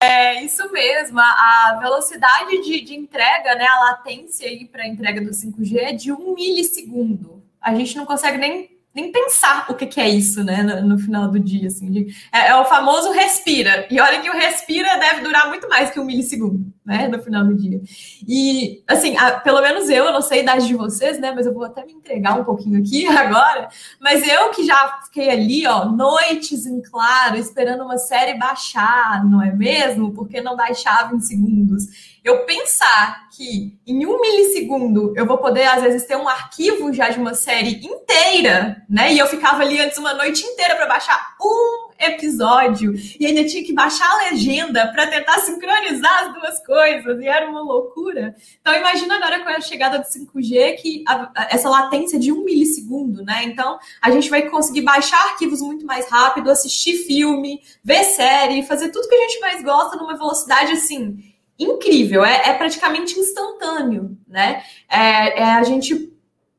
É 0.02 0.42
isso 0.42 0.68
mesmo, 0.72 1.20
a 1.20 1.78
velocidade 1.80 2.60
de, 2.62 2.80
de 2.80 2.92
entrega, 2.96 3.54
né, 3.54 3.64
a 3.64 3.84
latência 3.84 4.48
aí 4.48 4.64
para 4.64 4.82
a 4.82 4.88
entrega 4.88 5.20
do 5.20 5.30
5G 5.30 5.76
é 5.76 5.92
de 5.92 6.10
um 6.10 6.34
milissegundo. 6.34 7.40
A 7.60 7.72
gente 7.72 7.96
não 7.96 8.04
consegue 8.04 8.36
nem, 8.36 8.68
nem 8.92 9.12
pensar 9.12 9.64
o 9.70 9.74
que, 9.74 9.86
que 9.86 10.00
é 10.00 10.08
isso, 10.08 10.42
né, 10.42 10.60
no, 10.64 10.88
no, 10.88 10.98
final 10.98 11.28
do 11.28 11.38
dia. 11.38 11.68
Assim, 11.68 11.88
de, 11.88 12.16
é, 12.32 12.48
é, 12.48 12.56
o 12.56 12.64
famoso 12.64 13.12
respira. 13.12 13.86
E 13.88 14.00
olha 14.00 14.20
que 14.20 14.28
o 14.28 14.32
respira 14.32 14.98
deve 14.98 15.20
durar 15.20 15.48
muito 15.48 15.68
mais 15.68 15.92
que 15.92 16.00
um 16.00 16.04
milissegundo. 16.04 16.66
Né, 16.84 17.06
no 17.08 17.22
final 17.22 17.44
do 17.44 17.54
dia. 17.54 17.80
E, 18.26 18.82
assim, 18.88 19.16
a, 19.16 19.32
pelo 19.32 19.60
menos 19.60 19.88
eu, 19.88 20.04
eu 20.04 20.12
não 20.12 20.20
sei 20.20 20.40
a 20.40 20.42
idade 20.42 20.66
de 20.66 20.74
vocês, 20.74 21.18
né, 21.18 21.32
mas 21.34 21.46
eu 21.46 21.54
vou 21.54 21.64
até 21.64 21.84
me 21.84 21.92
entregar 21.92 22.38
um 22.38 22.44
pouquinho 22.44 22.80
aqui 22.80 23.06
agora, 23.06 23.68
mas 24.00 24.26
eu 24.26 24.50
que 24.50 24.64
já 24.64 25.00
fiquei 25.04 25.30
ali, 25.30 25.66
ó, 25.66 25.84
noites 25.84 26.66
em 26.66 26.82
claro, 26.82 27.36
esperando 27.36 27.84
uma 27.84 27.98
série 27.98 28.38
baixar, 28.38 29.24
não 29.24 29.42
é 29.42 29.52
mesmo? 29.52 30.12
Porque 30.12 30.40
não 30.40 30.56
baixava 30.56 31.14
em 31.14 31.20
segundos. 31.20 32.12
Eu 32.24 32.44
pensar 32.44 33.28
que 33.30 33.78
em 33.86 34.06
um 34.06 34.20
milissegundo 34.20 35.12
eu 35.16 35.26
vou 35.26 35.38
poder, 35.38 35.64
às 35.64 35.82
vezes, 35.82 36.06
ter 36.06 36.16
um 36.16 36.28
arquivo 36.28 36.92
já 36.92 37.08
de 37.08 37.18
uma 37.18 37.34
série 37.34 37.84
inteira, 37.84 38.84
né, 38.88 39.12
e 39.12 39.18
eu 39.18 39.26
ficava 39.26 39.62
ali 39.62 39.80
antes 39.80 39.98
uma 39.98 40.14
noite 40.14 40.44
inteira 40.44 40.74
para 40.74 40.86
baixar 40.86 41.36
um 41.40 41.81
episódio 42.02 42.94
e 43.18 43.26
ainda 43.26 43.44
tinha 43.44 43.64
que 43.64 43.72
baixar 43.72 44.08
a 44.10 44.30
legenda 44.30 44.86
para 44.92 45.06
tentar 45.06 45.38
sincronizar 45.40 46.24
as 46.24 46.34
duas 46.34 46.66
coisas 46.66 47.20
e 47.20 47.26
era 47.26 47.48
uma 47.48 47.62
loucura. 47.62 48.34
Então 48.60 48.74
imagina 48.74 49.16
agora 49.16 49.40
com 49.40 49.48
a 49.48 49.60
chegada 49.60 49.98
do 49.98 50.04
5G 50.04 50.76
que 50.76 51.04
a, 51.06 51.30
a, 51.34 51.48
essa 51.50 51.68
latência 51.68 52.18
de 52.18 52.32
um 52.32 52.44
milissegundo, 52.44 53.24
né? 53.24 53.44
Então 53.44 53.78
a 54.00 54.10
gente 54.10 54.28
vai 54.28 54.42
conseguir 54.48 54.82
baixar 54.82 55.20
arquivos 55.30 55.60
muito 55.60 55.86
mais 55.86 56.08
rápido, 56.08 56.50
assistir 56.50 57.04
filme, 57.04 57.60
ver 57.82 58.04
série, 58.04 58.62
fazer 58.62 58.90
tudo 58.90 59.08
que 59.08 59.14
a 59.14 59.28
gente 59.28 59.40
mais 59.40 59.62
gosta 59.62 59.96
numa 59.96 60.16
velocidade 60.16 60.72
assim 60.72 61.32
incrível. 61.58 62.24
É, 62.24 62.50
é 62.50 62.54
praticamente 62.54 63.18
instantâneo, 63.18 64.16
né? 64.26 64.62
É, 64.88 65.40
é 65.40 65.44
a 65.44 65.62
gente 65.62 66.12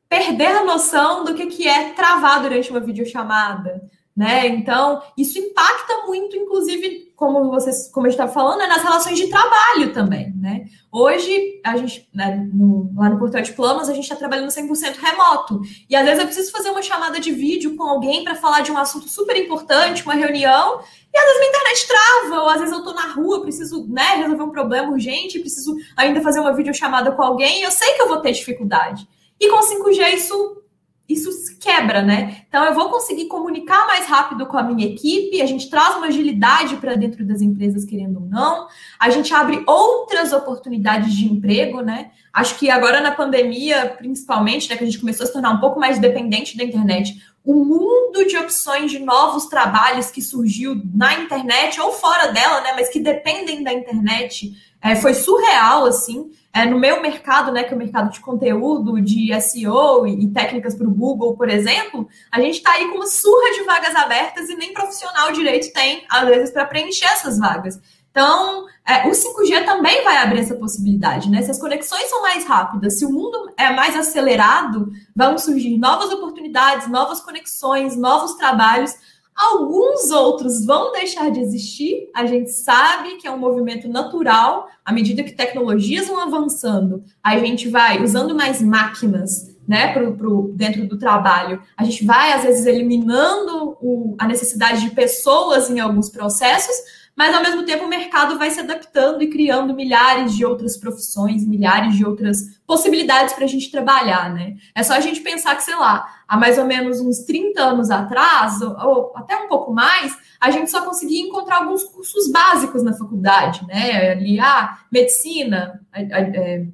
perder 0.08 0.56
a 0.56 0.64
noção 0.64 1.24
do 1.24 1.34
que, 1.34 1.46
que 1.46 1.66
é 1.66 1.90
travar 1.92 2.40
durante 2.40 2.70
uma 2.70 2.80
videochamada 2.80 3.82
né? 4.16 4.46
Então, 4.46 5.02
isso 5.18 5.38
impacta 5.38 6.06
muito, 6.06 6.36
inclusive, 6.36 7.12
como 7.16 7.50
vocês, 7.50 7.90
como 7.92 8.06
a 8.06 8.10
gente 8.10 8.18
estava 8.18 8.32
falando, 8.32 8.58
né, 8.58 8.66
nas 8.68 8.82
relações 8.82 9.18
de 9.18 9.28
trabalho 9.28 9.92
também, 9.92 10.32
né? 10.36 10.66
Hoje, 10.92 11.60
a 11.64 11.76
gente, 11.76 12.08
né, 12.14 12.48
no, 12.52 12.92
lá 12.94 13.08
no 13.08 13.18
Portal 13.18 13.42
de 13.42 13.52
Planos, 13.52 13.88
a 13.88 13.92
gente 13.92 14.04
está 14.04 14.14
trabalhando 14.14 14.50
100% 14.50 14.98
remoto. 14.98 15.60
E 15.90 15.96
às 15.96 16.04
vezes 16.04 16.20
eu 16.20 16.26
preciso 16.26 16.52
fazer 16.52 16.70
uma 16.70 16.82
chamada 16.82 17.18
de 17.18 17.32
vídeo 17.32 17.74
com 17.74 17.82
alguém 17.82 18.22
para 18.22 18.36
falar 18.36 18.60
de 18.60 18.70
um 18.70 18.78
assunto 18.78 19.08
super 19.08 19.36
importante, 19.36 20.04
uma 20.04 20.14
reunião, 20.14 20.80
e 21.12 21.18
às 21.18 21.24
vezes 21.24 21.38
minha 21.40 21.50
internet 21.50 21.88
trava, 21.88 22.42
ou 22.42 22.48
às 22.48 22.58
vezes 22.60 22.72
eu 22.72 22.78
estou 22.78 22.94
na 22.94 23.12
rua, 23.12 23.42
preciso 23.42 23.86
né, 23.88 24.14
resolver 24.16 24.42
um 24.44 24.50
problema 24.50 24.92
urgente, 24.92 25.40
preciso 25.40 25.74
ainda 25.96 26.20
fazer 26.20 26.38
uma 26.38 26.52
videochamada 26.52 27.10
com 27.10 27.22
alguém, 27.22 27.60
e 27.60 27.62
eu 27.64 27.70
sei 27.72 27.94
que 27.94 28.02
eu 28.02 28.08
vou 28.08 28.18
ter 28.18 28.30
dificuldade. 28.30 29.08
E 29.40 29.48
com 29.48 29.58
5G 29.58 30.14
isso 30.14 30.63
isso 31.08 31.30
se 31.32 31.56
quebra, 31.56 32.02
né? 32.02 32.44
Então 32.48 32.64
eu 32.64 32.74
vou 32.74 32.88
conseguir 32.88 33.26
comunicar 33.26 33.86
mais 33.86 34.06
rápido 34.06 34.46
com 34.46 34.56
a 34.56 34.62
minha 34.62 34.86
equipe, 34.86 35.42
a 35.42 35.46
gente 35.46 35.68
traz 35.68 35.96
uma 35.96 36.06
agilidade 36.06 36.76
para 36.76 36.94
dentro 36.94 37.24
das 37.26 37.42
empresas, 37.42 37.84
querendo 37.84 38.22
ou 38.22 38.26
não, 38.26 38.68
a 38.98 39.10
gente 39.10 39.32
abre 39.34 39.62
outras 39.66 40.32
oportunidades 40.32 41.14
de 41.14 41.26
emprego, 41.26 41.82
né? 41.82 42.10
Acho 42.32 42.58
que 42.58 42.70
agora 42.70 43.00
na 43.00 43.12
pandemia, 43.12 43.94
principalmente, 43.98 44.68
né, 44.68 44.76
que 44.76 44.82
a 44.82 44.86
gente 44.86 44.98
começou 44.98 45.24
a 45.24 45.26
se 45.26 45.32
tornar 45.32 45.50
um 45.50 45.60
pouco 45.60 45.78
mais 45.78 45.98
dependente 45.98 46.56
da 46.56 46.64
internet, 46.64 47.14
o 47.44 47.54
mundo 47.54 48.26
de 48.26 48.38
opções 48.38 48.90
de 48.90 48.98
novos 48.98 49.46
trabalhos 49.46 50.10
que 50.10 50.22
surgiu 50.22 50.80
na 50.94 51.20
internet 51.20 51.78
ou 51.78 51.92
fora 51.92 52.32
dela, 52.32 52.62
né, 52.62 52.72
mas 52.74 52.88
que 52.88 52.98
dependem 52.98 53.62
da 53.62 53.72
internet, 53.72 54.52
é, 54.84 54.94
foi 54.94 55.14
surreal, 55.14 55.86
assim. 55.86 56.30
É, 56.52 56.66
no 56.66 56.78
meu 56.78 57.00
mercado, 57.00 57.50
né, 57.50 57.64
que 57.64 57.72
é 57.72 57.74
o 57.74 57.78
mercado 57.78 58.12
de 58.12 58.20
conteúdo, 58.20 59.00
de 59.00 59.32
SEO 59.40 60.06
e, 60.06 60.24
e 60.24 60.30
técnicas 60.30 60.74
para 60.74 60.86
o 60.86 60.94
Google, 60.94 61.34
por 61.36 61.48
exemplo, 61.48 62.06
a 62.30 62.38
gente 62.38 62.58
está 62.58 62.72
aí 62.72 62.86
com 62.88 62.96
uma 62.96 63.06
surra 63.06 63.50
de 63.54 63.64
vagas 63.64 63.96
abertas 63.96 64.50
e 64.50 64.54
nem 64.54 64.74
profissional 64.74 65.32
direito 65.32 65.72
tem, 65.72 66.04
às 66.08 66.28
vezes, 66.28 66.50
para 66.50 66.66
preencher 66.66 67.06
essas 67.06 67.38
vagas. 67.38 67.80
Então, 68.10 68.66
é, 68.86 69.08
o 69.08 69.10
5G 69.10 69.64
também 69.64 70.04
vai 70.04 70.18
abrir 70.18 70.40
essa 70.40 70.54
possibilidade, 70.54 71.30
né? 71.30 71.42
Se 71.42 71.50
as 71.50 71.58
conexões 71.58 72.04
são 72.04 72.20
mais 72.20 72.44
rápidas, 72.44 72.98
se 72.98 73.06
o 73.06 73.10
mundo 73.10 73.52
é 73.56 73.70
mais 73.70 73.96
acelerado, 73.96 74.92
vão 75.16 75.36
surgir 75.38 75.78
novas 75.78 76.12
oportunidades, 76.12 76.88
novas 76.88 77.20
conexões, 77.20 77.96
novos 77.96 78.34
trabalhos 78.34 78.94
Alguns 79.36 80.10
outros 80.10 80.64
vão 80.64 80.92
deixar 80.92 81.30
de 81.30 81.40
existir, 81.40 82.08
a 82.14 82.24
gente 82.24 82.50
sabe 82.52 83.16
que 83.16 83.26
é 83.26 83.30
um 83.30 83.38
movimento 83.38 83.88
natural, 83.88 84.68
à 84.84 84.92
medida 84.92 85.24
que 85.24 85.32
tecnologias 85.32 86.06
vão 86.06 86.20
avançando, 86.20 87.02
a 87.22 87.36
gente 87.38 87.68
vai 87.68 88.02
usando 88.02 88.34
mais 88.34 88.62
máquinas 88.62 89.54
né, 89.66 89.92
pro, 89.92 90.14
pro, 90.16 90.52
dentro 90.54 90.86
do 90.86 90.98
trabalho, 90.98 91.60
a 91.76 91.84
gente 91.84 92.04
vai, 92.04 92.32
às 92.32 92.44
vezes, 92.44 92.66
eliminando 92.66 93.76
o, 93.80 94.14
a 94.18 94.26
necessidade 94.26 94.82
de 94.82 94.94
pessoas 94.94 95.68
em 95.68 95.80
alguns 95.80 96.10
processos, 96.10 96.76
mas 97.16 97.34
ao 97.34 97.42
mesmo 97.42 97.64
tempo 97.64 97.84
o 97.84 97.88
mercado 97.88 98.38
vai 98.38 98.50
se 98.50 98.60
adaptando 98.60 99.22
e 99.22 99.30
criando 99.30 99.74
milhares 99.74 100.34
de 100.34 100.44
outras 100.44 100.76
profissões, 100.76 101.46
milhares 101.46 101.94
de 101.94 102.04
outras 102.04 102.58
possibilidades 102.66 103.34
para 103.34 103.44
a 103.44 103.48
gente 103.48 103.70
trabalhar, 103.70 104.32
né? 104.32 104.56
É 104.74 104.82
só 104.82 104.94
a 104.94 105.00
gente 105.00 105.20
pensar 105.20 105.54
que, 105.54 105.62
sei 105.62 105.76
lá, 105.76 106.06
há 106.26 106.36
mais 106.36 106.58
ou 106.58 106.64
menos 106.64 107.00
uns 107.00 107.20
30 107.20 107.62
anos 107.62 107.90
atrás, 107.90 108.60
ou, 108.60 109.12
até 109.14 109.36
um 109.36 109.48
pouco 109.48 109.72
mais, 109.72 110.16
a 110.40 110.50
gente 110.50 110.70
só 110.70 110.84
conseguia 110.84 111.22
encontrar 111.22 111.58
alguns 111.58 111.84
cursos 111.84 112.30
básicos 112.30 112.82
na 112.82 112.92
faculdade, 112.92 113.64
né? 113.66 114.10
Ali, 114.12 114.40
ah, 114.40 114.78
medicina, 114.90 115.80
é, 115.92 116.66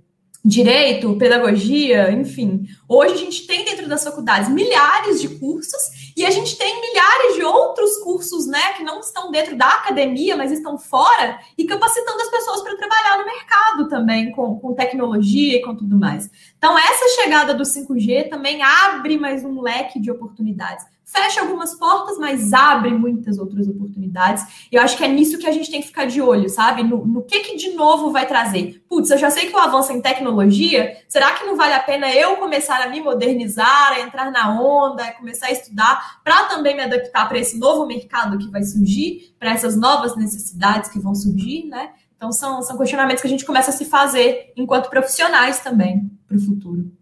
direito, 0.45 1.17
pedagogia, 1.17 2.11
enfim. 2.11 2.67
Hoje 2.89 3.15
a 3.15 3.17
gente 3.17 3.47
tem 3.47 3.65
dentro 3.65 3.89
das 3.89 4.03
faculdades 4.03 4.49
milhares 4.49 5.21
de 5.21 5.29
cursos 5.29 6.13
e 6.17 6.25
a 6.25 6.31
gente 6.31 6.57
tem 6.57 6.81
milhares 6.81 7.35
de 7.37 7.43
outros 7.43 7.99
cursos, 7.99 8.47
né, 8.47 8.73
que 8.73 8.83
não 8.83 9.01
estão 9.01 9.31
dentro 9.31 9.57
da 9.57 9.69
academia, 9.69 10.37
mas 10.37 10.51
estão 10.51 10.79
fora 10.79 11.39
e 11.59 11.65
capacitando 11.65 12.21
as 12.23 12.31
pessoas 12.31 12.63
para 12.63 12.77
trabalhar 12.77 13.19
no 13.19 13.27
mercado 13.27 13.89
também 13.89 14.33
com, 14.33 14.59
com 14.59 14.75
tecnologia 14.75 15.59
e 15.59 15.63
com 15.63 15.75
tudo 15.75 15.99
mais. 15.99 16.31
Então 16.57 16.77
essa 16.79 17.23
chegada 17.23 17.55
do 17.55 17.65
5G 17.65 18.31
também 18.31 18.63
abre 18.63 19.19
mais 19.19 19.45
um 19.45 19.61
leque 19.61 20.01
de 20.01 20.11
oportunidades 20.11 20.87
fecha 21.11 21.41
algumas 21.41 21.75
portas, 21.75 22.17
mas 22.19 22.53
abre 22.53 22.91
muitas 22.91 23.39
outras 23.39 23.67
oportunidades. 23.69 24.45
E 24.71 24.77
eu 24.77 24.83
acho 24.83 24.97
que 24.97 25.05
é 25.05 25.09
nisso 25.09 25.39
que 25.39 25.47
a 25.47 25.53
gente 25.53 25.71
tem 25.71 25.81
que 25.81 25.89
ficar 25.89 26.07
de 26.07 26.23
olho, 26.23 26.49
sabe? 26.49 26.83
No, 26.83 27.05
no 27.05 27.23
que 27.23 27.41
que 27.41 27.57
de 27.57 27.71
novo 27.71 28.13
vai 28.13 28.27
trazer. 28.27 28.85
Putz, 28.89 29.11
eu 29.11 29.19
já 29.19 29.31
sei 29.31 29.47
que 29.47 29.55
o 29.55 29.59
avanço 29.59 29.93
em 29.93 30.01
tecnologia, 30.01 30.97
será 31.09 31.33
que 31.33 31.45
não 31.45 31.57
vale 31.57 31.75
a 31.75 31.81
pena 31.81 32.11
eu 32.15 32.37
começar 32.37 32.81
a 32.81 32.89
me 32.89 33.01
modernizar, 33.01 33.93
a 33.93 34.01
entrar 34.01 34.31
na 34.31 34.61
onda, 34.61 35.11
começar 35.13 35.47
a 35.47 35.53
estudar, 35.53 36.21
para 36.23 36.45
também 36.45 36.77
me 36.77 36.83
adaptar 36.83 37.29
para 37.29 37.39
esse 37.39 37.59
novo 37.59 37.87
mercado 37.87 38.39
que 38.39 38.49
vai 38.49 38.63
surgir, 38.63 39.35
para 39.39 39.53
essas 39.53 39.77
novas 39.77 40.17
necessidades 40.17 40.91
que 40.91 41.01
vão 41.01 41.15
surgir, 41.15 41.67
né? 41.67 41.91
Então, 42.17 42.31
são, 42.33 42.61
são 42.63 42.77
questionamentos 42.77 43.23
que 43.23 43.27
a 43.27 43.31
gente 43.31 43.47
começa 43.47 43.71
a 43.71 43.75
se 43.75 43.87
fazer 43.87 44.53
enquanto 44.55 44.91
profissionais 44.91 45.61
também 45.61 46.11
para 46.29 46.37
o 46.37 46.41
futuro. 46.41 47.00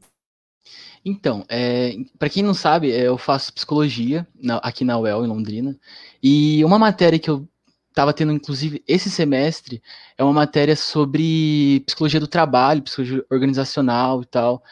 Então, 1.09 1.43
é, 1.49 1.97
para 2.19 2.29
quem 2.29 2.43
não 2.43 2.53
sabe, 2.53 2.93
é, 2.93 3.07
eu 3.07 3.17
faço 3.17 3.53
psicologia 3.55 4.27
na, 4.39 4.59
aqui 4.59 4.85
na 4.85 4.99
UEL, 4.99 5.25
em 5.25 5.29
Londrina, 5.29 5.75
e 6.23 6.63
uma 6.65 6.79
matéria 6.79 7.19
que 7.19 7.31
eu 7.31 7.49
estava 7.89 8.13
tendo, 8.13 8.31
inclusive, 8.31 8.85
esse 8.87 9.11
semestre, 9.11 9.83
é 10.19 10.23
uma 10.23 10.35
matéria 10.35 10.77
sobre 10.77 11.81
psicologia 11.87 12.21
do 12.21 12.29
trabalho, 12.29 12.83
psicologia 12.83 13.25
organizacional 13.31 14.21
e 14.21 14.27
tal, 14.27 14.63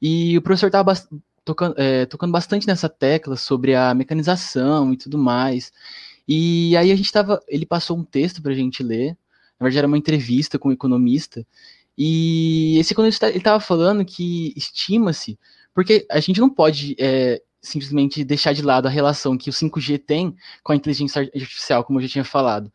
e 0.00 0.38
o 0.38 0.42
professor 0.42 0.68
estava 0.68 0.94
tocando, 1.44 1.74
é, 1.78 2.06
tocando 2.06 2.32
bastante 2.32 2.66
nessa 2.66 2.88
tecla 2.88 3.36
sobre 3.36 3.74
a 3.74 3.92
mecanização 3.92 4.94
e 4.94 4.96
tudo 4.96 5.18
mais, 5.18 5.72
e 6.26 6.74
aí 6.74 6.90
a 6.90 6.96
gente 6.96 7.06
estava, 7.06 7.38
ele 7.46 7.66
passou 7.66 7.98
um 7.98 8.04
texto 8.04 8.40
para 8.40 8.52
a 8.52 8.56
gente 8.56 8.82
ler, 8.82 9.10
na 9.60 9.64
verdade 9.64 9.78
era 9.78 9.86
uma 9.86 9.98
entrevista 9.98 10.58
com 10.58 10.70
um 10.70 10.72
economista, 10.72 11.46
e 11.98 12.78
esse 12.78 12.94
economista 12.94 13.28
ele 13.28 13.38
estava 13.38 13.60
falando 13.60 14.04
que 14.06 14.54
estima-se 14.56 15.38
porque 15.74 16.06
a 16.10 16.20
gente 16.20 16.40
não 16.40 16.50
pode 16.50 16.94
é, 16.98 17.40
simplesmente 17.60 18.24
deixar 18.24 18.52
de 18.52 18.62
lado 18.62 18.86
a 18.86 18.90
relação 18.90 19.38
que 19.38 19.48
o 19.48 19.52
5G 19.52 20.02
tem 20.04 20.34
com 20.62 20.72
a 20.72 20.76
inteligência 20.76 21.22
artificial, 21.22 21.84
como 21.84 21.98
eu 21.98 22.02
já 22.04 22.08
tinha 22.08 22.24
falado. 22.24 22.72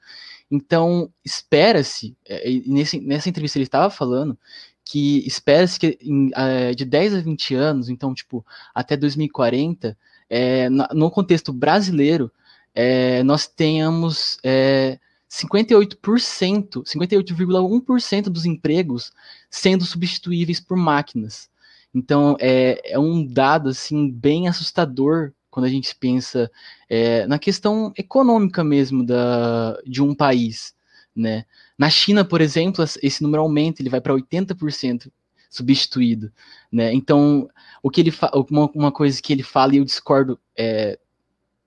Então, 0.50 1.12
espera-se, 1.26 2.16
é, 2.26 2.50
nessa 2.66 3.30
entrevista 3.30 3.58
ele 3.58 3.66
estava 3.66 3.90
falando, 3.90 4.38
que 4.86 5.28
espera-se 5.28 5.78
que 5.78 5.98
em, 6.02 6.32
é, 6.34 6.74
de 6.74 6.86
10 6.86 7.16
a 7.16 7.22
20 7.22 7.56
anos, 7.56 7.90
então, 7.90 8.14
tipo, 8.14 8.46
até 8.74 8.96
2040, 8.96 9.98
é, 10.30 10.70
no 10.70 11.12
contexto 11.12 11.52
brasileiro, 11.52 12.32
é, 12.74 13.24
nós 13.24 13.48
tenhamos 13.48 14.38
é, 14.44 14.98
58%, 15.30 16.84
58,1% 16.84 18.24
dos 18.24 18.46
empregos 18.46 19.12
sendo 19.50 19.84
substituíveis 19.84 20.60
por 20.60 20.78
máquinas. 20.78 21.50
Então, 21.98 22.38
é, 22.40 22.94
é 22.94 23.00
um 23.00 23.26
dado, 23.26 23.70
assim, 23.70 24.12
bem 24.12 24.48
assustador 24.48 25.34
quando 25.50 25.66
a 25.66 25.70
gente 25.70 25.96
pensa 25.96 26.52
é, 26.88 27.26
na 27.26 27.40
questão 27.40 27.92
econômica 27.98 28.64
mesmo 28.64 29.04
da, 29.04 29.76
de 29.84 30.04
um 30.04 30.14
país, 30.14 30.76
né? 31.16 31.46
Na 31.76 31.90
China, 31.90 32.24
por 32.24 32.40
exemplo, 32.40 32.86
esse 33.02 33.24
número 33.24 33.42
aumenta, 33.42 33.82
ele 33.82 33.90
vai 33.90 34.00
para 34.00 34.14
80% 34.14 35.12
substituído, 35.50 36.32
né? 36.72 36.94
Então, 36.94 37.50
o 37.82 37.90
que 37.90 38.02
ele 38.02 38.14
uma, 38.52 38.70
uma 38.76 38.92
coisa 38.92 39.20
que 39.20 39.34
ele 39.34 39.42
fala 39.42 39.74
e 39.74 39.78
eu 39.78 39.84
discordo 39.84 40.40
é, 40.56 41.00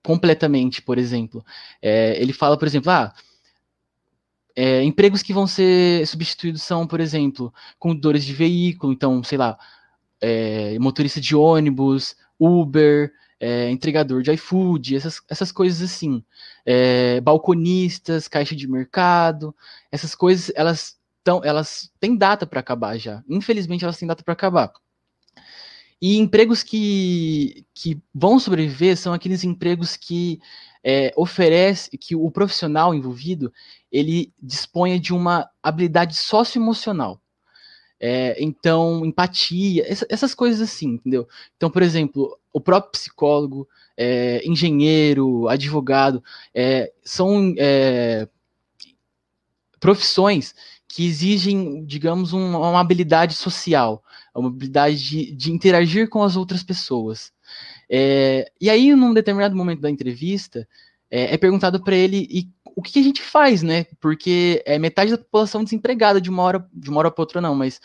completamente, 0.00 0.80
por 0.80 0.96
exemplo, 0.96 1.44
é, 1.82 2.22
ele 2.22 2.32
fala, 2.32 2.56
por 2.56 2.68
exemplo, 2.68 2.92
ah, 2.92 3.12
É, 4.54 4.82
empregos 4.84 5.22
que 5.22 5.32
vão 5.32 5.46
ser 5.46 6.06
substituídos 6.06 6.62
são, 6.62 6.86
por 6.86 7.00
exemplo, 7.00 7.52
condutores 7.78 8.24
de 8.24 8.32
veículo, 8.32 8.92
então, 8.92 9.22
sei 9.24 9.38
lá, 9.38 9.56
é, 10.20 10.78
motorista 10.78 11.20
de 11.20 11.34
ônibus, 11.34 12.16
Uber, 12.38 13.12
é, 13.40 13.70
entregador 13.70 14.22
de 14.22 14.32
iFood, 14.32 14.96
essas, 14.96 15.22
essas 15.28 15.50
coisas 15.50 15.80
assim. 15.80 16.22
É, 16.64 17.20
balconistas, 17.20 18.28
caixa 18.28 18.54
de 18.54 18.68
mercado, 18.68 19.54
essas 19.90 20.14
coisas, 20.14 20.52
elas, 20.54 20.98
tão, 21.24 21.42
elas 21.42 21.90
têm 21.98 22.16
data 22.16 22.46
para 22.46 22.60
acabar 22.60 22.98
já. 22.98 23.24
Infelizmente, 23.28 23.84
elas 23.84 23.96
têm 23.96 24.06
data 24.06 24.22
para 24.22 24.34
acabar. 24.34 24.72
E 26.02 26.16
empregos 26.16 26.62
que, 26.62 27.66
que 27.74 28.00
vão 28.14 28.38
sobreviver 28.38 28.96
são 28.96 29.12
aqueles 29.12 29.44
empregos 29.44 29.96
que 29.96 30.40
é, 30.82 31.12
oferece, 31.14 31.96
que 31.98 32.16
o 32.16 32.30
profissional 32.30 32.94
envolvido, 32.94 33.52
ele 33.92 34.32
disponha 34.42 34.98
de 34.98 35.12
uma 35.12 35.48
habilidade 35.62 36.16
socioemocional. 36.16 37.20
É, 38.00 38.42
então, 38.42 39.04
empatia, 39.04 39.84
essa, 39.86 40.06
essas 40.08 40.34
coisas 40.34 40.62
assim, 40.62 40.94
entendeu? 40.94 41.28
Então, 41.56 41.70
por 41.70 41.82
exemplo, 41.82 42.38
o 42.50 42.60
próprio 42.60 42.92
psicólogo, 42.92 43.68
é, 43.96 44.40
engenheiro, 44.46 45.46
advogado, 45.48 46.24
é, 46.54 46.90
são 47.04 47.54
é, 47.58 48.26
profissões 49.78 50.54
que 50.88 51.06
exigem, 51.06 51.84
digamos, 51.84 52.32
um, 52.32 52.56
uma 52.56 52.80
habilidade 52.80 53.34
social, 53.34 54.02
uma 54.34 54.48
habilidade 54.48 54.98
de, 54.98 55.32
de 55.32 55.52
interagir 55.52 56.08
com 56.08 56.22
as 56.22 56.36
outras 56.36 56.62
pessoas. 56.62 57.32
É, 57.88 58.50
e 58.60 58.70
aí, 58.70 58.94
num 58.94 59.12
determinado 59.12 59.54
momento 59.54 59.80
da 59.80 59.90
entrevista, 59.90 60.66
é, 61.10 61.34
é 61.34 61.38
perguntado 61.38 61.82
para 61.82 61.96
ele 61.96 62.26
e 62.30 62.48
o 62.76 62.82
que 62.82 62.98
a 62.98 63.02
gente 63.02 63.20
faz, 63.20 63.62
né? 63.62 63.86
Porque 64.00 64.62
é 64.64 64.78
metade 64.78 65.10
da 65.10 65.18
população 65.18 65.64
desempregada 65.64 66.20
de 66.20 66.30
uma 66.30 66.42
hora 66.42 66.68
de 66.72 66.88
uma 66.88 67.00
hora 67.00 67.10
para 67.10 67.22
outra 67.22 67.40
não, 67.40 67.54
mas 67.54 67.80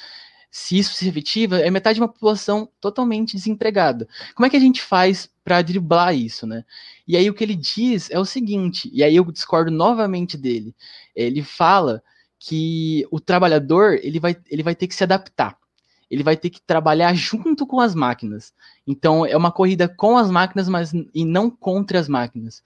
se 0.52 0.78
isso 0.78 0.94
se 0.94 1.06
efetiva, 1.08 1.60
é 1.60 1.70
metade 1.70 1.96
de 1.96 2.02
uma 2.02 2.08
população 2.08 2.70
totalmente 2.80 3.36
desempregada. 3.36 4.08
Como 4.34 4.46
é 4.46 4.50
que 4.50 4.56
a 4.56 4.60
gente 4.60 4.82
faz 4.82 5.30
para 5.44 5.62
driblar 5.62 6.16
isso, 6.16 6.48
né? 6.48 6.64
E 7.06 7.18
aí 7.18 7.30
o 7.30 7.34
que 7.34 7.44
ele 7.44 7.56
diz 7.56 8.10
é 8.10 8.18
o 8.18 8.24
seguinte, 8.24 8.90
e 8.94 9.04
aí 9.04 9.18
eu 9.18 9.30
discordo 9.32 9.70
novamente 9.70 10.38
dele. 10.38 10.74
Ele 11.14 11.44
fala 11.44 12.02
que 12.40 13.06
o 13.12 13.20
trabalhador 13.20 14.00
ele 14.02 14.18
vai, 14.18 14.38
ele 14.50 14.64
vai 14.64 14.76
ter 14.76 14.88
que 14.88 14.96
se 14.96 15.04
adaptar. 15.04 15.58
Ele 16.10 16.24
vai 16.24 16.38
ter 16.38 16.50
que 16.50 16.62
trabalhar 16.62 17.14
junto 17.16 17.68
com 17.68 17.82
as 17.82 17.94
máquinas. 17.94 18.54
Então 18.88 19.26
é 19.26 19.36
uma 19.36 19.52
corrida 19.52 19.90
com 19.90 20.18
as 20.18 20.32
máquinas, 20.32 20.70
mas 20.70 20.94
e 21.14 21.26
não 21.26 21.50
contra 21.50 22.00
as 22.00 22.08
máquinas. 22.08 22.64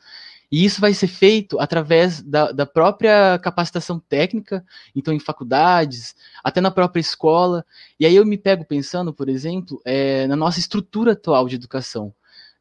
E 0.51 0.65
isso 0.65 0.81
vai 0.81 0.93
ser 0.93 1.07
feito 1.07 1.59
através 1.59 2.21
da, 2.21 2.51
da, 2.51 2.65
própria 2.65 3.37
capacitação 3.39 3.99
técnica, 3.99 4.65
então 4.95 5.13
em 5.13 5.19
faculdades, 5.19 6.15
até 6.43 6.59
na 6.59 6.71
própria 6.71 7.01
escola. 7.01 7.63
E 7.99 8.05
aí 8.05 8.15
eu 8.15 8.25
me 8.25 8.37
pego 8.37 8.65
pensando, 8.65 9.13
por 9.13 9.29
exemplo, 9.29 9.79
é, 9.85 10.25
na 10.27 10.35
nossa 10.35 10.59
estrutura 10.59 11.11
atual 11.11 11.47
de 11.47 11.55
educação. 11.55 12.13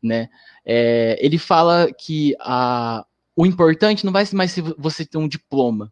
Né? 0.03 0.29
É, 0.65 1.19
ele 1.21 1.39
fala 1.39 1.91
que 1.93 2.37
a, 2.41 3.07
o 3.35 3.47
importante 3.47 4.05
não 4.05 4.13
vai 4.13 4.27
ser 4.27 4.37
mais 4.37 4.55
você 4.77 5.05
ter 5.05 5.17
um 5.17 5.27
diploma, 5.27 5.91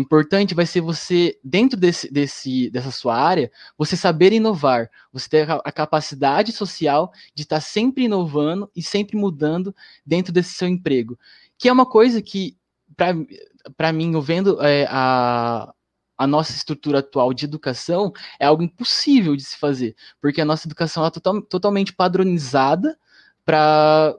importante 0.00 0.54
vai 0.54 0.64
ser 0.64 0.80
você, 0.80 1.38
dentro 1.42 1.78
desse, 1.78 2.10
desse, 2.10 2.70
dessa 2.70 2.90
sua 2.90 3.16
área, 3.16 3.50
você 3.76 3.96
saber 3.96 4.32
inovar, 4.32 4.88
você 5.12 5.28
ter 5.28 5.50
a 5.50 5.72
capacidade 5.72 6.52
social 6.52 7.12
de 7.34 7.42
estar 7.42 7.60
sempre 7.60 8.04
inovando 8.04 8.70
e 8.76 8.82
sempre 8.82 9.16
mudando 9.16 9.74
dentro 10.06 10.32
desse 10.32 10.54
seu 10.54 10.68
emprego. 10.68 11.18
Que 11.58 11.68
é 11.68 11.72
uma 11.72 11.84
coisa 11.84 12.22
que, 12.22 12.56
para 13.76 13.92
mim, 13.92 14.14
eu 14.14 14.22
vendo 14.22 14.62
é, 14.64 14.86
a, 14.88 15.72
a 16.16 16.26
nossa 16.26 16.52
estrutura 16.52 17.00
atual 17.00 17.34
de 17.34 17.44
educação, 17.44 18.12
é 18.38 18.46
algo 18.46 18.62
impossível 18.62 19.34
de 19.34 19.42
se 19.42 19.58
fazer, 19.58 19.96
porque 20.20 20.40
a 20.40 20.44
nossa 20.44 20.68
educação 20.68 21.04
é 21.04 21.10
total, 21.10 21.42
totalmente 21.42 21.92
padronizada 21.92 22.96
para 23.44 24.14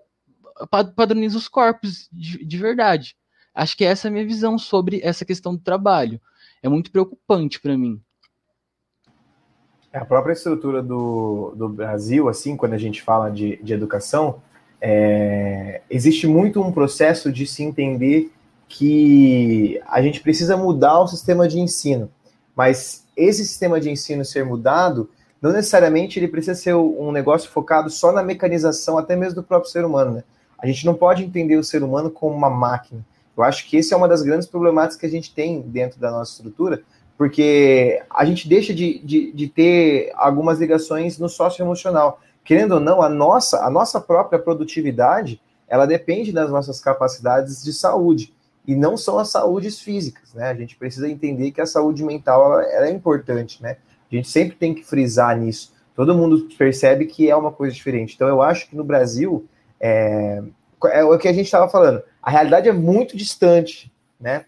padronizar 0.96 1.38
os 1.38 1.48
corpos 1.48 2.10
de, 2.12 2.44
de 2.44 2.58
verdade. 2.58 3.16
Acho 3.60 3.76
que 3.76 3.84
essa 3.84 4.08
é 4.08 4.10
a 4.10 4.12
minha 4.12 4.26
visão 4.26 4.58
sobre 4.58 5.02
essa 5.04 5.26
questão 5.26 5.54
do 5.54 5.62
trabalho. 5.62 6.20
É 6.64 6.70
muito 6.70 6.90
preocupante 6.90 7.60
para 7.60 7.78
mim. 7.78 8.02
A 9.92 10.06
própria 10.06 10.32
estrutura 10.32 10.82
do, 10.82 11.54
do 11.58 11.68
Brasil, 11.68 12.30
assim, 12.30 12.56
quando 12.56 12.74
a 12.74 12.78
gente 12.78 13.02
fala 13.02 13.30
de, 13.30 13.58
de 13.62 13.74
educação, 13.74 14.42
é, 14.80 15.82
existe 15.90 16.26
muito 16.26 16.62
um 16.62 16.72
processo 16.72 17.34
de 17.34 17.46
se 17.46 17.62
entender 17.62 18.32
que 18.66 19.82
a 19.88 20.02
gente 20.02 20.22
precisa 20.22 20.56
mudar 20.56 21.02
o 21.02 21.08
sistema 21.08 21.46
de 21.46 21.60
ensino. 21.60 22.10
Mas 22.56 23.06
esse 23.18 23.46
sistema 23.46 23.78
de 23.82 23.90
ensino 23.90 24.24
ser 24.24 24.46
mudado, 24.46 25.10
não 25.42 25.52
necessariamente 25.52 26.18
ele 26.18 26.30
precisa 26.30 26.56
ser 26.56 26.76
um 26.76 27.12
negócio 27.12 27.50
focado 27.50 27.90
só 27.90 28.14
na 28.14 28.24
mecanização, 28.24 28.98
até 28.98 29.18
mesmo 29.18 29.36
do 29.36 29.44
próprio 29.44 29.70
ser 29.70 29.84
humano. 29.84 30.14
Né? 30.14 30.24
A 30.58 30.66
gente 30.66 30.86
não 30.86 30.94
pode 30.94 31.26
entender 31.26 31.58
o 31.58 31.64
ser 31.64 31.84
humano 31.84 32.10
como 32.10 32.34
uma 32.34 32.50
máquina. 32.50 33.04
Eu 33.40 33.46
acho 33.46 33.68
que 33.68 33.78
esse 33.78 33.94
é 33.94 33.98
uma 33.98 34.08
das 34.08 34.22
grandes 34.22 34.48
problemáticas 34.48 35.00
que 35.00 35.06
a 35.06 35.10
gente 35.10 35.34
tem 35.34 35.62
dentro 35.62 35.98
da 35.98 36.12
nossa 36.12 36.34
estrutura, 36.34 36.82
porque 37.18 38.02
a 38.10 38.26
gente 38.26 38.50
deixa 38.50 38.74
de, 38.74 39.00
de, 39.00 39.32
de 39.32 39.48
ter 39.48 40.12
algumas 40.16 40.60
ligações 40.60 41.18
no 41.18 41.30
socioemocional. 41.30 42.20
Querendo 42.44 42.74
ou 42.74 42.80
não, 42.82 43.02
a 43.02 43.08
nossa, 43.08 43.64
a 43.64 43.70
nossa 43.70 44.02
própria 44.02 44.40
produtividade, 44.40 45.42
ela 45.70 45.86
depende 45.86 46.34
das 46.34 46.50
nossas 46.50 46.82
capacidades 46.82 47.64
de 47.64 47.72
saúde, 47.72 48.34
e 48.68 48.76
não 48.76 48.98
são 48.98 49.18
as 49.18 49.30
saúdes 49.30 49.80
físicas, 49.80 50.34
né? 50.34 50.50
A 50.50 50.54
gente 50.54 50.76
precisa 50.76 51.10
entender 51.10 51.52
que 51.52 51.62
a 51.62 51.66
saúde 51.66 52.04
mental, 52.04 52.60
ela 52.62 52.88
é 52.88 52.92
importante, 52.92 53.64
né? 53.64 53.78
A 54.12 54.16
gente 54.16 54.30
sempre 54.30 54.58
tem 54.58 54.74
que 54.76 54.84
frisar 54.84 55.38
nisso. 55.38 55.74
Todo 55.96 56.14
mundo 56.14 56.48
percebe 56.58 57.06
que 57.06 57.30
é 57.30 57.36
uma 57.36 57.52
coisa 57.52 57.74
diferente. 57.74 58.16
Então, 58.16 58.28
eu 58.28 58.42
acho 58.42 58.70
que 58.70 58.76
no 58.76 58.84
Brasil, 58.84 59.46
é, 59.80 60.44
é 60.92 61.04
o 61.04 61.18
que 61.18 61.28
a 61.28 61.34
gente 61.34 61.46
estava 61.46 61.70
falando 61.70 62.04
a 62.22 62.30
realidade 62.30 62.68
é 62.68 62.74
muito 62.74 63.16
distante, 63.16 63.92
né? 64.20 64.46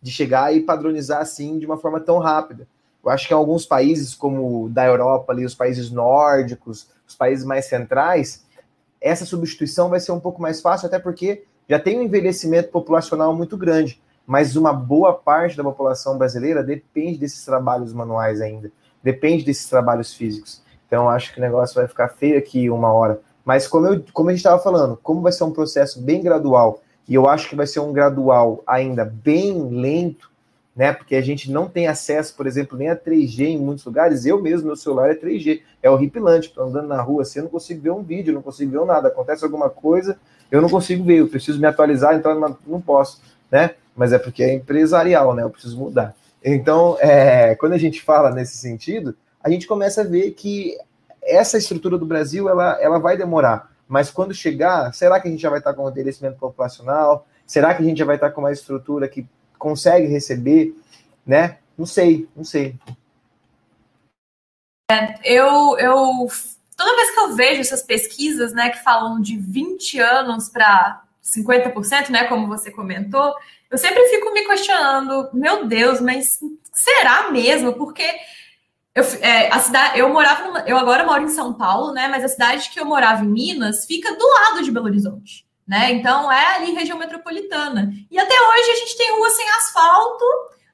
De 0.00 0.10
chegar 0.10 0.54
e 0.54 0.60
padronizar 0.60 1.20
assim 1.20 1.58
de 1.58 1.66
uma 1.66 1.78
forma 1.78 2.00
tão 2.00 2.18
rápida. 2.18 2.66
Eu 3.04 3.10
acho 3.10 3.26
que 3.26 3.34
em 3.34 3.36
alguns 3.36 3.66
países, 3.66 4.14
como 4.14 4.68
da 4.70 4.86
Europa, 4.86 5.32
ali, 5.32 5.44
os 5.44 5.54
países 5.54 5.90
nórdicos, 5.90 6.88
os 7.06 7.14
países 7.14 7.44
mais 7.44 7.66
centrais, 7.66 8.44
essa 9.00 9.26
substituição 9.26 9.90
vai 9.90 10.00
ser 10.00 10.12
um 10.12 10.20
pouco 10.20 10.40
mais 10.40 10.60
fácil, 10.60 10.86
até 10.86 10.98
porque 10.98 11.44
já 11.68 11.78
tem 11.78 11.98
um 11.98 12.02
envelhecimento 12.02 12.70
populacional 12.70 13.34
muito 13.34 13.56
grande. 13.56 14.02
Mas 14.26 14.56
uma 14.56 14.72
boa 14.72 15.12
parte 15.12 15.56
da 15.56 15.62
população 15.62 16.16
brasileira 16.16 16.62
depende 16.62 17.18
desses 17.18 17.44
trabalhos 17.44 17.92
manuais 17.92 18.40
ainda, 18.40 18.72
depende 19.02 19.44
desses 19.44 19.68
trabalhos 19.68 20.14
físicos. 20.14 20.62
Então, 20.86 21.10
acho 21.10 21.32
que 21.32 21.38
o 21.38 21.42
negócio 21.42 21.74
vai 21.74 21.86
ficar 21.86 22.08
feio 22.08 22.38
aqui 22.38 22.70
uma 22.70 22.92
hora. 22.92 23.20
Mas, 23.44 23.68
como, 23.68 23.86
eu, 23.86 24.02
como 24.14 24.30
a 24.30 24.32
gente 24.32 24.40
estava 24.40 24.62
falando, 24.62 24.98
como 25.02 25.20
vai 25.20 25.32
ser 25.32 25.44
um 25.44 25.52
processo 25.52 26.00
bem 26.00 26.22
gradual 26.22 26.80
e 27.08 27.14
eu 27.14 27.28
acho 27.28 27.48
que 27.48 27.56
vai 27.56 27.66
ser 27.66 27.80
um 27.80 27.92
gradual 27.92 28.62
ainda 28.66 29.04
bem 29.04 29.68
lento, 29.70 30.30
né? 30.74 30.92
Porque 30.92 31.14
a 31.14 31.20
gente 31.20 31.50
não 31.50 31.68
tem 31.68 31.86
acesso, 31.86 32.34
por 32.34 32.46
exemplo, 32.46 32.76
nem 32.76 32.88
a 32.88 32.96
3G 32.96 33.40
em 33.40 33.58
muitos 33.58 33.84
lugares. 33.84 34.24
Eu 34.24 34.40
mesmo, 34.40 34.66
meu 34.66 34.76
celular 34.76 35.10
é 35.10 35.14
3G, 35.14 35.60
é 35.82 35.90
horripilante. 35.90 36.48
Estou 36.48 36.64
andando 36.64 36.88
na 36.88 37.00
rua 37.00 37.22
assim, 37.22 37.38
eu 37.38 37.44
não 37.44 37.50
consigo 37.50 37.82
ver 37.82 37.90
um 37.90 38.02
vídeo, 38.02 38.34
não 38.34 38.42
consigo 38.42 38.72
ver 38.72 38.84
nada. 38.86 39.08
Acontece 39.08 39.44
alguma 39.44 39.68
coisa, 39.68 40.18
eu 40.50 40.60
não 40.60 40.68
consigo 40.68 41.04
ver, 41.04 41.20
eu 41.20 41.28
preciso 41.28 41.60
me 41.60 41.66
atualizar, 41.66 42.14
então 42.14 42.58
não 42.66 42.80
posso, 42.80 43.20
né? 43.50 43.74
Mas 43.94 44.12
é 44.12 44.18
porque 44.18 44.42
é 44.42 44.54
empresarial, 44.54 45.34
né? 45.34 45.42
Eu 45.42 45.50
preciso 45.50 45.78
mudar. 45.78 46.14
Então, 46.42 46.96
é, 47.00 47.54
quando 47.54 47.74
a 47.74 47.78
gente 47.78 48.02
fala 48.02 48.30
nesse 48.30 48.56
sentido, 48.56 49.14
a 49.42 49.50
gente 49.50 49.66
começa 49.66 50.00
a 50.00 50.04
ver 50.04 50.32
que 50.32 50.76
essa 51.22 51.56
estrutura 51.56 51.96
do 51.96 52.04
Brasil 52.04 52.48
ela, 52.48 52.78
ela 52.80 52.98
vai 52.98 53.16
demorar 53.16 53.73
mas 53.94 54.10
quando 54.10 54.34
chegar, 54.34 54.92
será 54.92 55.20
que 55.20 55.28
a 55.28 55.30
gente 55.30 55.40
já 55.40 55.48
vai 55.48 55.60
estar 55.60 55.72
com 55.72 55.88
envelhecimento 55.88 56.36
populacional? 56.36 57.28
Será 57.46 57.72
que 57.72 57.80
a 57.80 57.84
gente 57.86 57.98
já 57.98 58.04
vai 58.04 58.16
estar 58.16 58.32
com 58.32 58.40
uma 58.40 58.50
estrutura 58.50 59.06
que 59.06 59.24
consegue 59.56 60.08
receber, 60.08 60.76
né? 61.24 61.58
Não 61.78 61.86
sei, 61.86 62.28
não 62.34 62.42
sei. 62.42 62.76
É, 64.90 65.14
eu, 65.22 65.78
eu 65.78 66.26
toda 66.76 66.96
vez 66.96 67.12
que 67.12 67.20
eu 67.20 67.36
vejo 67.36 67.60
essas 67.60 67.84
pesquisas, 67.84 68.52
né, 68.52 68.70
que 68.70 68.82
falam 68.82 69.20
de 69.20 69.36
20 69.36 70.00
anos 70.00 70.48
para 70.48 71.04
50%, 71.22 72.10
né, 72.10 72.24
como 72.24 72.48
você 72.48 72.72
comentou, 72.72 73.32
eu 73.70 73.78
sempre 73.78 74.08
fico 74.08 74.32
me 74.32 74.44
questionando, 74.44 75.30
meu 75.32 75.68
Deus, 75.68 76.00
mas 76.00 76.40
será 76.72 77.30
mesmo? 77.30 77.74
Porque 77.74 78.02
eu, 78.94 79.02
é, 79.20 79.52
a 79.52 79.58
cidade, 79.58 79.98
eu 79.98 80.08
morava, 80.08 80.46
numa, 80.46 80.60
eu 80.60 80.78
agora 80.78 81.04
moro 81.04 81.22
em 81.22 81.28
São 81.28 81.52
Paulo, 81.52 81.92
né? 81.92 82.06
Mas 82.06 82.24
a 82.24 82.28
cidade 82.28 82.70
que 82.70 82.78
eu 82.78 82.84
morava 82.84 83.24
em 83.24 83.28
Minas 83.28 83.84
fica 83.86 84.14
do 84.14 84.26
lado 84.26 84.62
de 84.62 84.70
Belo 84.70 84.86
Horizonte, 84.86 85.44
né? 85.66 85.92
Então 85.92 86.30
é 86.30 86.56
ali 86.56 86.72
região 86.72 86.96
metropolitana. 86.96 87.92
E 88.08 88.16
até 88.16 88.34
hoje 88.34 88.70
a 88.70 88.76
gente 88.76 88.96
tem 88.96 89.16
rua 89.16 89.30
sem 89.30 89.48
asfalto, 89.50 90.24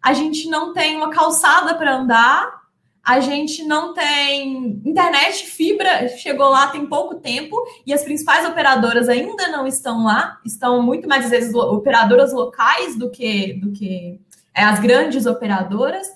a 0.03 0.13
gente 0.13 0.49
não 0.51 0.75
tem 0.75 0.97
uma 0.97 1.11
calçada 1.11 1.75
para 1.75 1.97
andar, 1.97 2.61
a 3.03 3.21
gente 3.21 3.65
não 3.65 3.95
tem 3.95 4.83
internet 4.85 5.47
fibra, 5.47 6.07
chegou 6.09 6.51
lá 6.51 6.69
tem 6.69 6.85
pouco 6.85 7.15
tempo 7.15 7.57
e 7.87 7.95
as 7.95 8.05
principais 8.05 8.47
operadoras 8.47 9.09
ainda 9.09 9.49
não 9.49 9.67
estão 9.67 10.05
lá, 10.05 10.39
estão 10.45 10.83
muito 10.83 11.09
mais 11.09 11.25
às 11.25 11.31
vezes 11.31 11.55
operadoras 11.55 12.35
locais 12.35 12.99
do 12.99 13.11
que 13.11 13.55
do 13.55 13.73
que 13.73 14.21
é, 14.55 14.63
as 14.63 14.79
grandes 14.79 15.25
operadoras. 15.25 16.07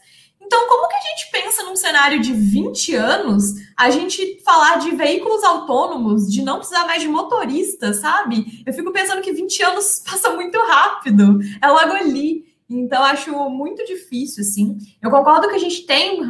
Então, 0.44 0.68
como 0.68 0.88
que 0.88 0.94
a 0.94 1.00
gente 1.00 1.30
pensa 1.32 1.62
num 1.62 1.76
cenário 1.76 2.20
de 2.20 2.32
20 2.32 2.94
anos, 2.94 3.54
a 3.76 3.90
gente 3.90 4.42
falar 4.44 4.78
de 4.78 4.90
veículos 4.92 5.42
autônomos, 5.42 6.30
de 6.30 6.42
não 6.42 6.58
precisar 6.58 6.86
mais 6.86 7.02
de 7.02 7.08
motorista, 7.08 7.92
sabe? 7.94 8.62
Eu 8.66 8.72
fico 8.72 8.92
pensando 8.92 9.22
que 9.22 9.32
20 9.32 9.62
anos 9.62 10.02
passa 10.08 10.30
muito 10.30 10.58
rápido, 10.58 11.38
é 11.60 11.68
logo 11.68 11.92
ali. 11.92 12.44
Então, 12.68 13.02
acho 13.02 13.30
muito 13.50 13.84
difícil, 13.84 14.42
assim. 14.42 14.78
Eu 15.02 15.10
concordo 15.10 15.48
que 15.48 15.54
a 15.54 15.58
gente 15.58 15.84
tem, 15.86 16.22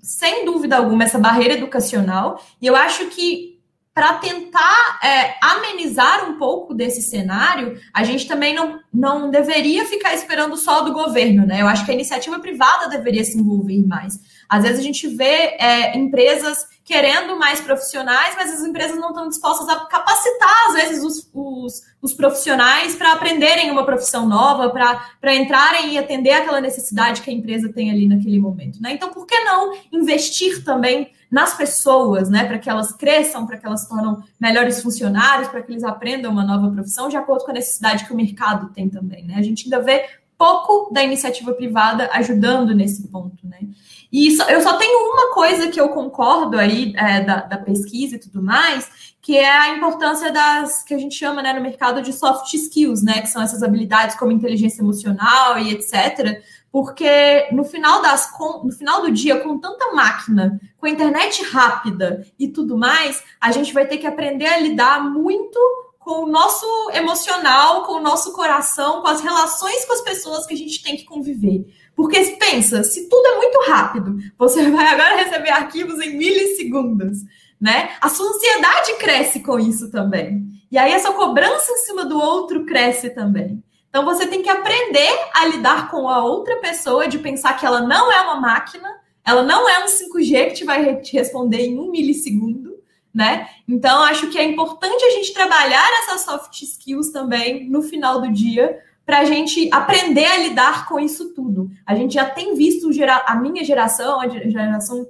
sem 0.00 0.44
dúvida 0.44 0.76
alguma, 0.76 1.04
essa 1.04 1.18
barreira 1.18 1.54
educacional, 1.54 2.42
e 2.60 2.66
eu 2.66 2.74
acho 2.74 3.06
que 3.06 3.53
para 3.94 4.14
tentar 4.14 4.98
é, 5.04 5.36
amenizar 5.40 6.28
um 6.28 6.36
pouco 6.36 6.74
desse 6.74 7.00
cenário, 7.00 7.80
a 7.92 8.02
gente 8.02 8.26
também 8.26 8.52
não, 8.52 8.80
não 8.92 9.30
deveria 9.30 9.84
ficar 9.84 10.12
esperando 10.12 10.56
só 10.56 10.80
do 10.80 10.92
governo, 10.92 11.46
né? 11.46 11.62
Eu 11.62 11.68
acho 11.68 11.84
que 11.84 11.92
a 11.92 11.94
iniciativa 11.94 12.40
privada 12.40 12.88
deveria 12.88 13.24
se 13.24 13.38
envolver 13.38 13.86
mais. 13.86 14.18
Às 14.48 14.64
vezes 14.64 14.80
a 14.80 14.82
gente 14.82 15.06
vê 15.06 15.56
é, 15.60 15.96
empresas 15.96 16.66
querendo 16.84 17.38
mais 17.38 17.60
profissionais, 17.60 18.34
mas 18.36 18.52
as 18.52 18.60
empresas 18.60 18.98
não 18.98 19.08
estão 19.08 19.28
dispostas 19.28 19.68
a 19.68 19.86
capacitar, 19.86 20.66
às 20.68 20.74
vezes, 20.74 21.04
os, 21.04 21.30
os, 21.32 21.82
os 22.02 22.12
profissionais 22.12 22.94
para 22.94 23.12
aprenderem 23.12 23.70
uma 23.70 23.86
profissão 23.86 24.28
nova, 24.28 24.68
para 24.70 25.34
entrarem 25.34 25.94
e 25.94 25.98
atender 25.98 26.32
aquela 26.32 26.60
necessidade 26.60 27.22
que 27.22 27.30
a 27.30 27.32
empresa 27.32 27.72
tem 27.72 27.90
ali 27.90 28.06
naquele 28.06 28.38
momento. 28.38 28.82
Né? 28.82 28.92
Então, 28.92 29.10
por 29.10 29.24
que 29.24 29.38
não 29.44 29.72
investir 29.92 30.62
também 30.62 31.10
nas 31.34 31.56
pessoas, 31.56 32.30
né, 32.30 32.44
para 32.44 32.60
que 32.60 32.70
elas 32.70 32.92
cresçam, 32.92 33.44
para 33.44 33.58
que 33.58 33.66
elas 33.66 33.80
se 33.80 33.88
tornem 33.88 34.18
melhores 34.40 34.80
funcionários, 34.80 35.48
para 35.48 35.60
que 35.62 35.72
eles 35.72 35.82
aprendam 35.82 36.30
uma 36.30 36.44
nova 36.44 36.70
profissão, 36.70 37.08
de 37.08 37.16
acordo 37.16 37.44
com 37.44 37.50
a 37.50 37.54
necessidade 37.54 38.04
que 38.04 38.12
o 38.12 38.16
mercado 38.16 38.72
tem 38.72 38.88
também. 38.88 39.24
Né? 39.24 39.34
A 39.36 39.42
gente 39.42 39.64
ainda 39.64 39.80
vê 39.80 40.06
pouco 40.38 40.94
da 40.94 41.02
iniciativa 41.02 41.52
privada 41.52 42.08
ajudando 42.12 42.72
nesse 42.72 43.08
ponto, 43.08 43.46
né? 43.48 43.58
E 44.12 44.28
isso, 44.28 44.42
eu 44.44 44.60
só 44.60 44.76
tenho 44.76 45.12
uma 45.12 45.34
coisa 45.34 45.68
que 45.68 45.80
eu 45.80 45.88
concordo 45.88 46.56
aí 46.56 46.92
é, 46.96 47.20
da, 47.20 47.40
da, 47.40 47.58
pesquisa 47.58 48.14
e 48.14 48.18
tudo 48.20 48.40
mais, 48.40 48.88
que 49.20 49.36
é 49.36 49.50
a 49.50 49.76
importância 49.76 50.30
das 50.30 50.84
que 50.84 50.94
a 50.94 50.98
gente 50.98 51.16
chama 51.16 51.42
né, 51.42 51.52
no 51.52 51.60
mercado 51.60 52.00
de 52.00 52.12
soft 52.12 52.54
skills, 52.54 53.02
né? 53.02 53.20
Que 53.22 53.26
são 53.26 53.42
essas 53.42 53.60
habilidades 53.62 54.14
como 54.16 54.30
inteligência 54.30 54.82
emocional 54.82 55.58
e 55.58 55.72
etc. 55.72 56.40
Porque 56.74 57.46
no 57.52 57.62
final 57.62 58.02
das 58.02 58.28
no 58.64 58.72
final 58.72 59.00
do 59.00 59.12
dia, 59.12 59.38
com 59.38 59.60
tanta 59.60 59.92
máquina, 59.92 60.60
com 60.76 60.86
a 60.86 60.90
internet 60.90 61.40
rápida 61.44 62.26
e 62.36 62.48
tudo 62.48 62.76
mais, 62.76 63.22
a 63.40 63.52
gente 63.52 63.72
vai 63.72 63.86
ter 63.86 63.98
que 63.98 64.08
aprender 64.08 64.46
a 64.46 64.58
lidar 64.58 65.00
muito 65.08 65.56
com 66.00 66.24
o 66.24 66.26
nosso 66.26 66.66
emocional, 66.92 67.84
com 67.84 67.92
o 67.92 68.02
nosso 68.02 68.32
coração, 68.32 69.02
com 69.02 69.06
as 69.06 69.20
relações 69.20 69.84
com 69.84 69.92
as 69.92 70.00
pessoas 70.00 70.46
que 70.46 70.54
a 70.54 70.56
gente 70.56 70.82
tem 70.82 70.96
que 70.96 71.04
conviver. 71.04 71.64
Porque 71.94 72.18
pensa, 72.40 72.82
se 72.82 73.08
tudo 73.08 73.24
é 73.24 73.36
muito 73.36 73.70
rápido, 73.70 74.16
você 74.36 74.66
vai 74.68 74.88
agora 74.88 75.22
receber 75.22 75.50
arquivos 75.50 76.00
em 76.00 76.18
milissegundos, 76.18 77.18
né? 77.60 77.90
A 78.00 78.08
sua 78.08 78.26
ansiedade 78.26 78.94
cresce 78.98 79.38
com 79.44 79.60
isso 79.60 79.92
também. 79.92 80.44
E 80.72 80.76
aí 80.76 80.90
essa 80.90 81.12
cobrança 81.12 81.70
em 81.70 81.76
cima 81.76 82.04
do 82.04 82.18
outro 82.18 82.66
cresce 82.66 83.10
também. 83.10 83.62
Então 83.94 84.04
você 84.04 84.26
tem 84.26 84.42
que 84.42 84.48
aprender 84.48 85.16
a 85.32 85.46
lidar 85.46 85.88
com 85.88 86.08
a 86.08 86.24
outra 86.24 86.56
pessoa, 86.56 87.06
de 87.06 87.16
pensar 87.16 87.52
que 87.54 87.64
ela 87.64 87.80
não 87.80 88.10
é 88.10 88.22
uma 88.22 88.40
máquina, 88.40 88.88
ela 89.24 89.44
não 89.44 89.68
é 89.68 89.84
um 89.84 89.86
5G 89.86 90.48
que 90.48 90.54
te 90.54 90.64
vai 90.64 90.96
te 90.96 91.12
responder 91.12 91.66
em 91.68 91.78
um 91.78 91.92
milissegundo 91.92 92.74
né? 93.14 93.48
Então, 93.68 94.02
acho 94.02 94.28
que 94.28 94.36
é 94.36 94.42
importante 94.42 95.04
a 95.04 95.10
gente 95.10 95.32
trabalhar 95.32 95.88
essas 96.02 96.22
soft 96.22 96.60
skills 96.60 97.10
também 97.12 97.70
no 97.70 97.80
final 97.80 98.20
do 98.20 98.32
dia, 98.32 98.80
para 99.06 99.20
a 99.20 99.24
gente 99.24 99.68
aprender 99.72 100.24
a 100.24 100.38
lidar 100.38 100.88
com 100.88 100.98
isso 100.98 101.32
tudo. 101.32 101.70
A 101.86 101.94
gente 101.94 102.14
já 102.14 102.24
tem 102.24 102.56
visto 102.56 102.92
gera... 102.92 103.22
a 103.26 103.36
minha 103.36 103.62
geração, 103.62 104.20
a 104.20 104.28
geração 104.28 105.06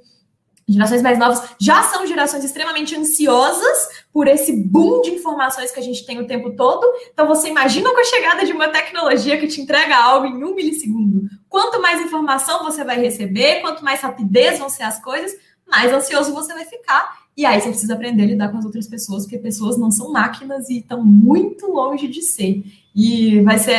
gerações 0.66 1.02
mais 1.02 1.18
novas 1.18 1.42
já 1.60 1.82
são 1.82 2.06
gerações 2.06 2.42
extremamente 2.42 2.96
ansiosas 2.96 4.03
por 4.14 4.28
esse 4.28 4.52
boom 4.52 5.02
de 5.02 5.10
informações 5.10 5.72
que 5.72 5.80
a 5.80 5.82
gente 5.82 6.06
tem 6.06 6.20
o 6.20 6.26
tempo 6.26 6.54
todo. 6.54 6.86
Então, 7.12 7.26
você 7.26 7.48
imagina 7.48 7.90
com 7.90 8.00
a 8.00 8.04
chegada 8.04 8.46
de 8.46 8.52
uma 8.52 8.68
tecnologia 8.68 9.36
que 9.36 9.48
te 9.48 9.60
entrega 9.60 9.96
algo 9.96 10.26
em 10.26 10.44
um 10.44 10.54
milissegundo. 10.54 11.28
Quanto 11.48 11.82
mais 11.82 12.00
informação 12.00 12.62
você 12.62 12.84
vai 12.84 12.96
receber, 13.00 13.60
quanto 13.60 13.84
mais 13.84 14.00
rapidez 14.00 14.60
vão 14.60 14.68
ser 14.68 14.84
as 14.84 15.02
coisas, 15.02 15.36
mais 15.66 15.92
ansioso 15.92 16.32
você 16.32 16.54
vai 16.54 16.64
ficar. 16.64 17.24
E 17.36 17.44
aí 17.44 17.60
você 17.60 17.70
precisa 17.70 17.94
aprender 17.94 18.22
a 18.22 18.26
lidar 18.26 18.52
com 18.52 18.58
as 18.58 18.64
outras 18.64 18.86
pessoas, 18.86 19.24
porque 19.24 19.36
pessoas 19.36 19.76
não 19.76 19.90
são 19.90 20.12
máquinas 20.12 20.68
e 20.70 20.78
estão 20.78 21.04
muito 21.04 21.66
longe 21.66 22.06
de 22.06 22.22
ser. 22.22 22.62
E 22.94 23.40
vai 23.40 23.58
ser. 23.58 23.74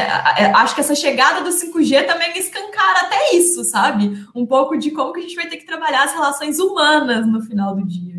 Acho 0.53 0.75
que 0.75 0.81
essa 0.81 0.95
chegada 0.95 1.41
do 1.41 1.49
5G 1.49 2.05
também 2.05 2.37
escancara 2.37 3.05
até 3.05 3.35
isso, 3.37 3.63
sabe? 3.63 4.27
Um 4.35 4.45
pouco 4.45 4.77
de 4.77 4.91
como 4.91 5.13
que 5.13 5.19
a 5.19 5.23
gente 5.23 5.35
vai 5.37 5.47
ter 5.47 5.55
que 5.55 5.65
trabalhar 5.65 6.03
as 6.03 6.11
relações 6.11 6.59
humanas 6.59 7.25
no 7.25 7.41
final 7.41 7.73
do 7.73 7.85
dia. 7.85 8.14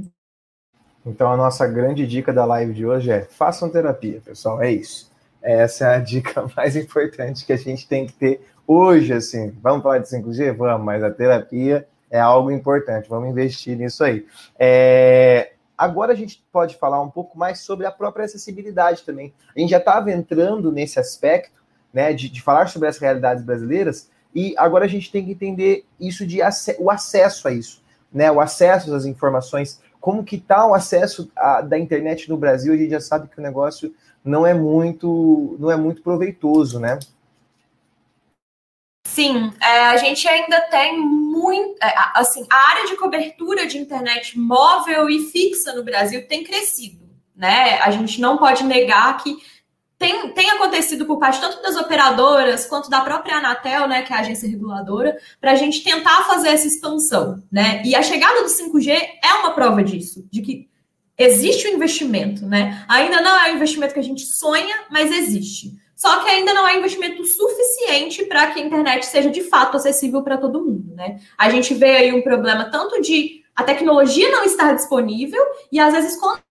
Então 1.07 1.31
a 1.31 1.37
nossa 1.37 1.67
grande 1.67 2.05
dica 2.07 2.33
da 2.33 2.45
live 2.45 2.75
de 2.75 2.85
hoje 2.85 3.11
é 3.13 3.23
façam 3.23 3.71
terapia, 3.71 4.21
pessoal. 4.25 4.61
É 4.61 4.71
isso. 4.73 5.11
Essa 5.41 5.87
é 5.87 5.97
a 5.97 6.01
dica 6.01 6.45
mais 6.57 6.75
importante 6.75 7.47
que 7.47 7.53
a 7.53 7.57
gente 7.57 7.87
tem 7.87 8.07
que 8.07 8.13
ter 8.13 8.41
hoje, 8.67 9.13
assim. 9.13 9.55
Vamos 9.63 9.83
falar 9.83 9.99
de 9.99 10.09
5G? 10.09 10.53
Vamos, 10.57 10.85
mas 10.85 11.05
a 11.05 11.11
terapia 11.11 11.87
é 12.11 12.19
algo 12.19 12.51
importante. 12.51 13.09
Vamos 13.09 13.31
investir 13.31 13.77
nisso 13.77 14.03
aí. 14.03 14.27
É, 14.59 15.53
agora 15.79 16.13
a 16.13 16.17
gente 16.17 16.45
pode 16.53 16.77
falar 16.77 17.01
um 17.01 17.11
pouco 17.11 17.39
mais 17.39 17.61
sobre 17.61 17.87
a 17.87 17.93
própria 17.93 18.25
acessibilidade 18.25 19.03
também. 19.03 19.33
A 19.55 19.61
gente 19.61 19.71
já 19.71 19.79
estava 19.79 20.11
entrando 20.11 20.73
nesse 20.73 20.99
aspecto, 20.99 21.63
né, 21.93 22.13
de, 22.13 22.29
de, 22.29 22.43
falar 22.43 22.69
sobre 22.69 22.89
as 22.89 22.99
realidades 22.99 23.45
brasileiras, 23.45 24.11
e 24.35 24.55
agora 24.59 24.85
a 24.85 24.89
gente 24.89 25.11
tem 25.11 25.25
que 25.25 25.33
entender 25.33 25.85
isso 25.99 26.27
de 26.27 26.41
o 26.79 26.91
acesso 26.91 27.49
a 27.49 27.53
isso, 27.53 27.83
né, 28.13 28.31
o 28.31 28.41
acesso 28.41 28.95
às 28.95 29.07
informações, 29.07 29.81
como 30.01 30.25
que 30.25 30.37
está 30.37 30.67
o 30.67 30.75
acesso 30.75 31.31
a, 31.37 31.61
da 31.61 31.79
internet 31.79 32.29
no 32.29 32.37
Brasil, 32.37 32.73
a 32.73 32.77
gente 32.77 32.91
já 32.91 33.01
sabe 33.01 33.29
que 33.29 33.39
o 33.39 33.43
negócio 33.43 33.95
não 34.25 34.47
é 34.47 34.53
muito, 34.53 35.57
não 35.59 35.71
é 35.71 35.77
muito 35.77 36.03
proveitoso, 36.03 36.81
né? 36.81 36.99
Sim, 39.07 39.53
é, 39.63 39.87
a 39.87 39.97
gente 39.97 40.27
ainda 40.29 40.61
tem 40.63 40.99
muito. 40.99 41.83
É, 41.83 41.95
assim, 42.15 42.47
a 42.51 42.71
área 42.71 42.87
de 42.87 42.97
cobertura 42.97 43.67
de 43.67 43.79
internet 43.79 44.39
móvel 44.39 45.09
e 45.09 45.31
fixa 45.31 45.73
no 45.73 45.85
Brasil 45.85 46.27
tem 46.27 46.45
crescido. 46.45 47.07
Né? 47.35 47.79
A 47.81 47.91
gente 47.91 48.21
não 48.21 48.37
pode 48.37 48.65
negar 48.65 49.17
que 49.23 49.39
tem, 49.99 50.31
tem 50.33 50.51
acontecido 50.51 51.07
por 51.07 51.19
parte 51.19 51.41
tanto 51.41 51.63
das 51.63 51.77
operadoras 51.77 52.67
quanto 52.67 52.91
da 52.91 53.01
própria 53.01 53.37
Anatel, 53.37 53.89
né, 53.89 54.03
que 54.03 54.13
é 54.13 54.17
a 54.17 54.21
agência 54.21 54.49
reguladora, 54.49 55.17
para 55.41 55.53
a 55.53 55.55
gente 55.55 55.83
tentar 55.83 56.25
fazer 56.25 56.49
essa 56.49 56.67
expansão. 56.67 57.43
Né? 57.51 57.83
E 57.85 57.95
a 57.95 58.03
chegada 58.03 58.43
do 58.43 58.49
5G 58.49 58.91
é 58.91 59.35
uma 59.41 59.53
prova 59.53 59.83
disso, 59.83 60.27
de 60.31 60.43
que 60.43 60.69
existe 61.17 61.67
o 61.67 61.71
um 61.71 61.75
investimento. 61.75 62.45
Né? 62.47 62.85
Ainda 62.89 63.21
não 63.21 63.39
é 63.39 63.53
o 63.53 63.57
investimento 63.57 63.95
que 63.95 64.01
a 64.01 64.05
gente 64.05 64.27
sonha, 64.27 64.85
mas 64.91 65.11
existe. 65.11 65.73
Só 65.97 66.23
que 66.23 66.29
ainda 66.29 66.53
não 66.53 66.69
é 66.69 66.77
investimento 66.77 67.25
suficiente 67.25 68.23
para 68.27 68.51
que 68.51 68.61
a 68.61 68.63
internet 68.63 69.07
seja 69.07 69.31
de 69.31 69.43
fato 69.43 69.79
acessível 69.79 70.23
para 70.23 70.37
todo 70.37 70.63
mundo, 70.63 70.95
né? 70.95 71.19
A 71.39 71.49
gente 71.49 71.73
vê 71.73 71.97
aí 71.97 72.13
um 72.13 72.21
problema 72.21 72.71
tanto 72.71 73.01
de 73.01 73.43
a 73.57 73.65
tecnologia 73.65 74.31
não 74.31 74.45
estar 74.45 74.75
disponível 74.75 75.43
e 75.73 75.81
às 75.81 75.95
vezes 75.95 76.21
quando 76.21 76.43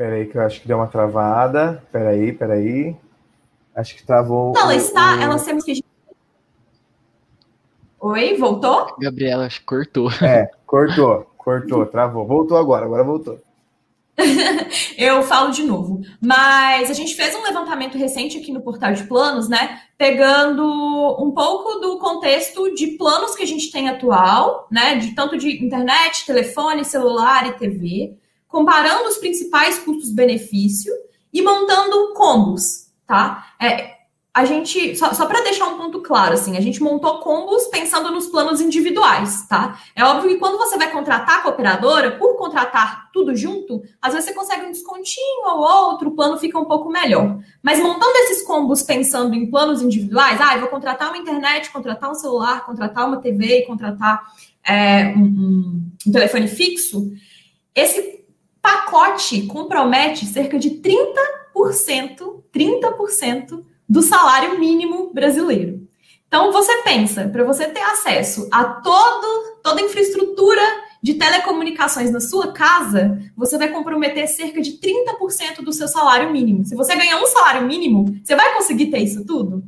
Peraí, 0.00 0.26
que 0.26 0.38
eu 0.38 0.40
acho 0.40 0.62
que 0.62 0.66
deu 0.66 0.78
uma 0.78 0.86
travada. 0.86 1.84
Peraí, 1.92 2.32
peraí. 2.32 2.96
Acho 3.76 3.94
que 3.94 4.02
travou. 4.02 4.54
Não, 4.54 4.62
ela 4.62 4.74
está, 4.74 5.14
o... 5.14 5.20
ela 5.20 5.36
sempre. 5.36 5.84
Oi, 8.00 8.34
voltou? 8.38 8.96
Gabriela, 8.98 9.44
acho 9.44 9.60
que 9.60 9.66
cortou. 9.66 10.10
É, 10.22 10.50
cortou, 10.64 11.30
cortou, 11.36 11.84
travou. 11.84 12.26
Voltou 12.26 12.56
agora, 12.56 12.86
agora 12.86 13.04
voltou. 13.04 13.42
eu 14.96 15.22
falo 15.22 15.50
de 15.50 15.64
novo. 15.64 16.00
Mas 16.18 16.90
a 16.90 16.94
gente 16.94 17.14
fez 17.14 17.34
um 17.34 17.42
levantamento 17.42 17.98
recente 17.98 18.38
aqui 18.38 18.50
no 18.50 18.62
portal 18.62 18.94
de 18.94 19.04
planos, 19.04 19.50
né? 19.50 19.82
Pegando 19.98 20.64
um 21.22 21.30
pouco 21.30 21.78
do 21.78 21.98
contexto 21.98 22.74
de 22.74 22.96
planos 22.96 23.34
que 23.34 23.42
a 23.42 23.46
gente 23.46 23.70
tem 23.70 23.90
atual, 23.90 24.66
né? 24.70 24.94
De 24.94 25.14
tanto 25.14 25.36
de 25.36 25.62
internet, 25.62 26.24
telefone, 26.24 26.86
celular 26.86 27.46
e 27.48 27.52
TV, 27.58 28.18
comparando 28.50 29.08
os 29.08 29.16
principais 29.16 29.78
custos-benefício 29.78 30.92
e 31.32 31.40
montando 31.40 32.12
combos, 32.14 32.88
tá? 33.06 33.54
É, 33.60 34.00
a 34.32 34.44
gente, 34.44 34.96
só, 34.96 35.12
só 35.12 35.26
para 35.26 35.42
deixar 35.42 35.66
um 35.66 35.76
ponto 35.76 36.00
claro, 36.00 36.34
assim, 36.34 36.56
a 36.56 36.60
gente 36.60 36.80
montou 36.80 37.18
combos 37.18 37.66
pensando 37.66 38.12
nos 38.12 38.28
planos 38.28 38.60
individuais, 38.60 39.46
tá? 39.48 39.80
É 39.94 40.04
óbvio 40.04 40.30
que 40.30 40.36
quando 40.36 40.56
você 40.56 40.78
vai 40.78 40.90
contratar 40.90 41.44
a 41.44 41.48
operadora, 41.48 42.12
por 42.12 42.36
contratar 42.36 43.10
tudo 43.12 43.34
junto, 43.34 43.82
às 44.00 44.12
vezes 44.12 44.28
você 44.28 44.34
consegue 44.34 44.66
um 44.66 44.70
descontinho 44.70 45.46
ou 45.46 45.58
outro, 45.58 46.10
o 46.10 46.14
plano 46.14 46.38
fica 46.38 46.58
um 46.58 46.64
pouco 46.64 46.88
melhor. 46.88 47.38
Mas 47.60 47.80
montando 47.80 48.16
esses 48.18 48.42
combos 48.42 48.82
pensando 48.82 49.34
em 49.34 49.50
planos 49.50 49.82
individuais, 49.82 50.40
ah, 50.40 50.54
eu 50.54 50.60
vou 50.60 50.68
contratar 50.68 51.08
uma 51.08 51.18
internet, 51.18 51.70
contratar 51.70 52.10
um 52.10 52.14
celular, 52.14 52.64
contratar 52.64 53.08
uma 53.08 53.20
TV, 53.20 53.62
contratar 53.62 54.22
é, 54.64 55.08
um, 55.16 55.90
um 56.06 56.12
telefone 56.12 56.46
fixo, 56.46 57.12
esse 57.74 58.19
pacote 58.60 59.46
compromete 59.46 60.26
cerca 60.26 60.58
de 60.58 60.70
30%, 60.70 62.42
30% 62.52 63.64
do 63.88 64.02
salário 64.02 64.58
mínimo 64.58 65.12
brasileiro. 65.12 65.88
Então 66.26 66.52
você 66.52 66.82
pensa, 66.82 67.28
para 67.28 67.42
você 67.42 67.66
ter 67.66 67.82
acesso 67.82 68.48
a 68.52 68.64
todo, 68.64 69.56
toda 69.64 69.80
a 69.80 69.84
infraestrutura 69.84 70.62
de 71.02 71.14
telecomunicações 71.14 72.10
na 72.12 72.20
sua 72.20 72.52
casa, 72.52 73.18
você 73.36 73.58
vai 73.58 73.68
comprometer 73.68 74.28
cerca 74.28 74.60
de 74.60 74.78
30% 74.78 75.62
do 75.62 75.72
seu 75.72 75.88
salário 75.88 76.30
mínimo. 76.30 76.64
Se 76.64 76.76
você 76.76 76.94
ganhar 76.94 77.20
um 77.20 77.26
salário 77.26 77.66
mínimo, 77.66 78.16
você 78.22 78.36
vai 78.36 78.54
conseguir 78.54 78.86
ter 78.86 78.98
isso 78.98 79.24
tudo? 79.24 79.64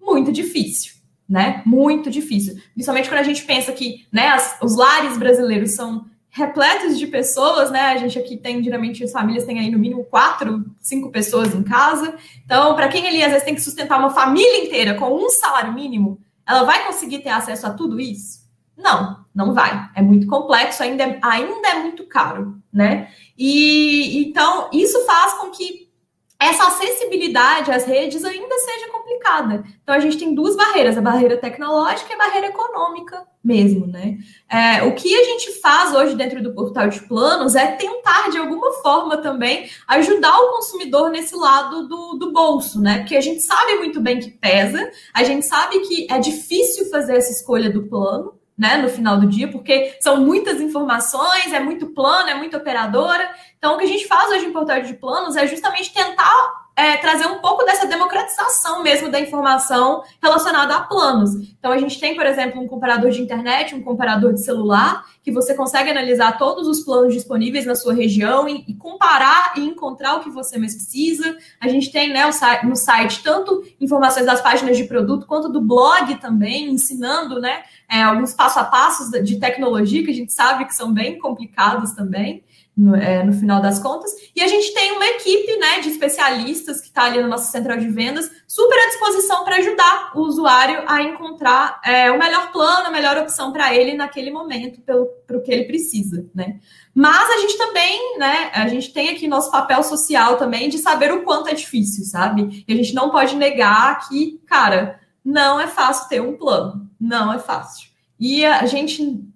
Muito 0.00 0.32
difícil, 0.32 0.94
né? 1.28 1.62
Muito 1.66 2.10
difícil. 2.10 2.56
Principalmente 2.72 3.08
quando 3.08 3.20
a 3.20 3.24
gente 3.24 3.42
pensa 3.42 3.72
que 3.72 4.06
né, 4.10 4.28
as, 4.28 4.56
os 4.62 4.76
lares 4.76 5.18
brasileiros 5.18 5.72
são 5.72 6.06
repletos 6.38 6.96
de 6.96 7.06
pessoas, 7.08 7.70
né? 7.70 7.80
A 7.88 7.96
gente 7.96 8.16
aqui 8.18 8.36
tem, 8.36 8.62
geralmente, 8.62 9.02
as 9.02 9.10
famílias 9.10 9.44
têm 9.44 9.58
aí 9.58 9.70
no 9.70 9.78
mínimo 9.78 10.04
quatro, 10.04 10.64
cinco 10.80 11.10
pessoas 11.10 11.52
em 11.52 11.64
casa. 11.64 12.14
Então, 12.44 12.76
para 12.76 12.88
quem 12.88 13.06
ali 13.06 13.22
às 13.22 13.30
vezes 13.30 13.44
tem 13.44 13.54
que 13.54 13.60
sustentar 13.60 13.98
uma 13.98 14.10
família 14.10 14.64
inteira 14.64 14.94
com 14.94 15.12
um 15.12 15.28
salário 15.28 15.74
mínimo, 15.74 16.20
ela 16.46 16.62
vai 16.62 16.86
conseguir 16.86 17.18
ter 17.18 17.30
acesso 17.30 17.66
a 17.66 17.70
tudo 17.70 18.00
isso? 18.00 18.46
Não, 18.76 19.24
não 19.34 19.52
vai. 19.52 19.90
É 19.96 20.00
muito 20.00 20.28
complexo, 20.28 20.82
ainda 20.82 21.02
é, 21.02 21.18
ainda 21.20 21.68
é 21.68 21.82
muito 21.82 22.06
caro, 22.06 22.56
né? 22.72 23.10
E 23.36 24.22
então 24.24 24.70
isso 24.72 25.04
faz 25.04 25.34
com 25.34 25.50
que 25.50 25.87
essa 26.40 26.68
acessibilidade 26.68 27.72
às 27.72 27.84
redes 27.84 28.24
ainda 28.24 28.58
seja 28.58 28.88
complicada. 28.92 29.64
Então 29.82 29.94
a 29.94 29.98
gente 29.98 30.16
tem 30.16 30.34
duas 30.34 30.54
barreiras: 30.54 30.96
a 30.96 31.00
barreira 31.00 31.36
tecnológica 31.36 32.12
e 32.12 32.14
a 32.14 32.18
barreira 32.18 32.46
econômica 32.46 33.26
mesmo, 33.42 33.86
né? 33.86 34.18
É, 34.48 34.82
o 34.84 34.94
que 34.94 35.14
a 35.14 35.24
gente 35.24 35.60
faz 35.60 35.94
hoje 35.94 36.14
dentro 36.14 36.42
do 36.42 36.54
portal 36.54 36.88
de 36.88 37.00
planos 37.08 37.56
é 37.56 37.72
tentar, 37.72 38.30
de 38.30 38.38
alguma 38.38 38.72
forma, 38.74 39.16
também 39.16 39.68
ajudar 39.88 40.36
o 40.38 40.56
consumidor 40.56 41.10
nesse 41.10 41.34
lado 41.34 41.88
do, 41.88 42.14
do 42.14 42.32
bolso, 42.32 42.80
né? 42.80 42.98
Porque 42.98 43.16
a 43.16 43.20
gente 43.20 43.40
sabe 43.40 43.74
muito 43.76 44.00
bem 44.00 44.20
que 44.20 44.30
pesa, 44.30 44.90
a 45.14 45.24
gente 45.24 45.44
sabe 45.44 45.80
que 45.80 46.06
é 46.10 46.18
difícil 46.18 46.88
fazer 46.90 47.16
essa 47.16 47.32
escolha 47.32 47.70
do 47.70 47.88
plano 47.88 48.37
né, 48.58 48.76
no 48.78 48.88
final 48.88 49.18
do 49.18 49.26
dia, 49.26 49.46
porque 49.48 49.96
são 50.00 50.16
muitas 50.16 50.60
informações, 50.60 51.52
é 51.52 51.60
muito 51.60 51.86
plano, 51.86 52.28
é 52.28 52.34
muito 52.34 52.56
operadora. 52.56 53.30
Então, 53.56 53.74
o 53.74 53.78
que 53.78 53.84
a 53.84 53.88
gente 53.88 54.06
faz 54.06 54.30
hoje 54.32 54.46
em 54.46 54.52
portal 54.52 54.80
de 54.82 54.94
planos 54.94 55.36
é 55.36 55.46
justamente 55.46 55.94
tentar 55.94 56.67
é, 56.78 56.96
trazer 56.96 57.26
um 57.26 57.40
pouco 57.40 57.64
dessa 57.64 57.88
democratização 57.88 58.84
mesmo 58.84 59.10
da 59.10 59.18
informação 59.18 60.04
relacionada 60.22 60.76
a 60.76 60.80
planos. 60.80 61.34
Então, 61.58 61.72
a 61.72 61.78
gente 61.78 61.98
tem, 61.98 62.14
por 62.14 62.24
exemplo, 62.24 62.62
um 62.62 62.68
comparador 62.68 63.10
de 63.10 63.20
internet, 63.20 63.74
um 63.74 63.82
comparador 63.82 64.32
de 64.32 64.40
celular, 64.40 65.04
que 65.20 65.32
você 65.32 65.54
consegue 65.54 65.90
analisar 65.90 66.38
todos 66.38 66.68
os 66.68 66.84
planos 66.84 67.12
disponíveis 67.12 67.66
na 67.66 67.74
sua 67.74 67.92
região 67.92 68.48
e, 68.48 68.64
e 68.68 68.74
comparar 68.74 69.54
e 69.56 69.62
encontrar 69.62 70.18
o 70.18 70.20
que 70.20 70.30
você 70.30 70.56
mais 70.56 70.72
precisa. 70.72 71.36
A 71.60 71.66
gente 71.66 71.90
tem 71.90 72.12
né, 72.12 72.22
no 72.62 72.76
site 72.76 73.24
tanto 73.24 73.64
informações 73.80 74.24
das 74.24 74.40
páginas 74.40 74.76
de 74.76 74.84
produto 74.84 75.26
quanto 75.26 75.48
do 75.48 75.60
blog 75.60 76.14
também, 76.20 76.70
ensinando 76.70 77.40
né, 77.40 77.64
é, 77.90 78.04
alguns 78.04 78.34
passo 78.34 78.60
a 78.60 78.64
passos 78.64 79.10
de 79.24 79.40
tecnologia 79.40 80.04
que 80.04 80.12
a 80.12 80.14
gente 80.14 80.32
sabe 80.32 80.64
que 80.64 80.74
são 80.76 80.94
bem 80.94 81.18
complicados 81.18 81.90
também 81.90 82.44
no, 82.78 82.94
é, 82.94 83.24
no, 83.24 83.32
final 83.32 83.60
das 83.60 83.80
contas. 83.80 84.12
E 84.36 84.40
a 84.40 84.46
gente 84.46 84.72
tem 84.72 84.92
uma 84.92 85.04
equipe 85.04 85.56
né, 85.56 85.80
de 85.80 85.88
especialistas 85.88 86.80
que 86.80 86.86
está 86.86 87.06
ali 87.06 87.20
no 87.20 87.28
nosso 87.28 87.50
central 87.50 87.76
de 87.76 87.88
vendas, 87.88 88.30
super 88.46 88.78
à 88.78 88.86
disposição 88.86 89.44
para 89.44 89.56
ajudar 89.56 90.12
o 90.14 90.20
usuário 90.20 90.84
a 90.86 91.02
encontrar 91.02 91.80
é, 91.84 92.08
o 92.12 92.18
melhor 92.18 92.52
plano, 92.52 92.86
a 92.86 92.90
melhor 92.90 93.18
opção 93.18 93.52
para 93.52 93.74
ele 93.74 93.94
naquele 93.94 94.30
momento, 94.30 94.80
para 94.80 95.36
o 95.36 95.42
que 95.42 95.50
ele 95.50 95.64
precisa. 95.64 96.24
Né? 96.32 96.60
Mas 96.94 97.28
a 97.30 97.40
gente 97.40 97.58
também, 97.58 98.18
né, 98.18 98.52
a 98.54 98.68
gente 98.68 98.92
tem 98.92 99.08
aqui 99.08 99.26
nosso 99.26 99.50
papel 99.50 99.82
social 99.82 100.36
também 100.36 100.68
de 100.68 100.78
saber 100.78 101.12
o 101.12 101.24
quanto 101.24 101.48
é 101.48 101.54
difícil, 101.54 102.04
sabe? 102.04 102.64
E 102.66 102.72
a 102.72 102.76
gente 102.76 102.94
não 102.94 103.10
pode 103.10 103.34
negar 103.34 104.08
que, 104.08 104.40
cara, 104.46 105.00
não 105.24 105.58
é 105.60 105.66
fácil 105.66 106.08
ter 106.08 106.22
um 106.22 106.36
plano, 106.36 106.88
não 107.00 107.32
é 107.32 107.40
fácil. 107.40 107.88
E 108.20 108.44
a 108.44 108.66
gente 108.66 109.27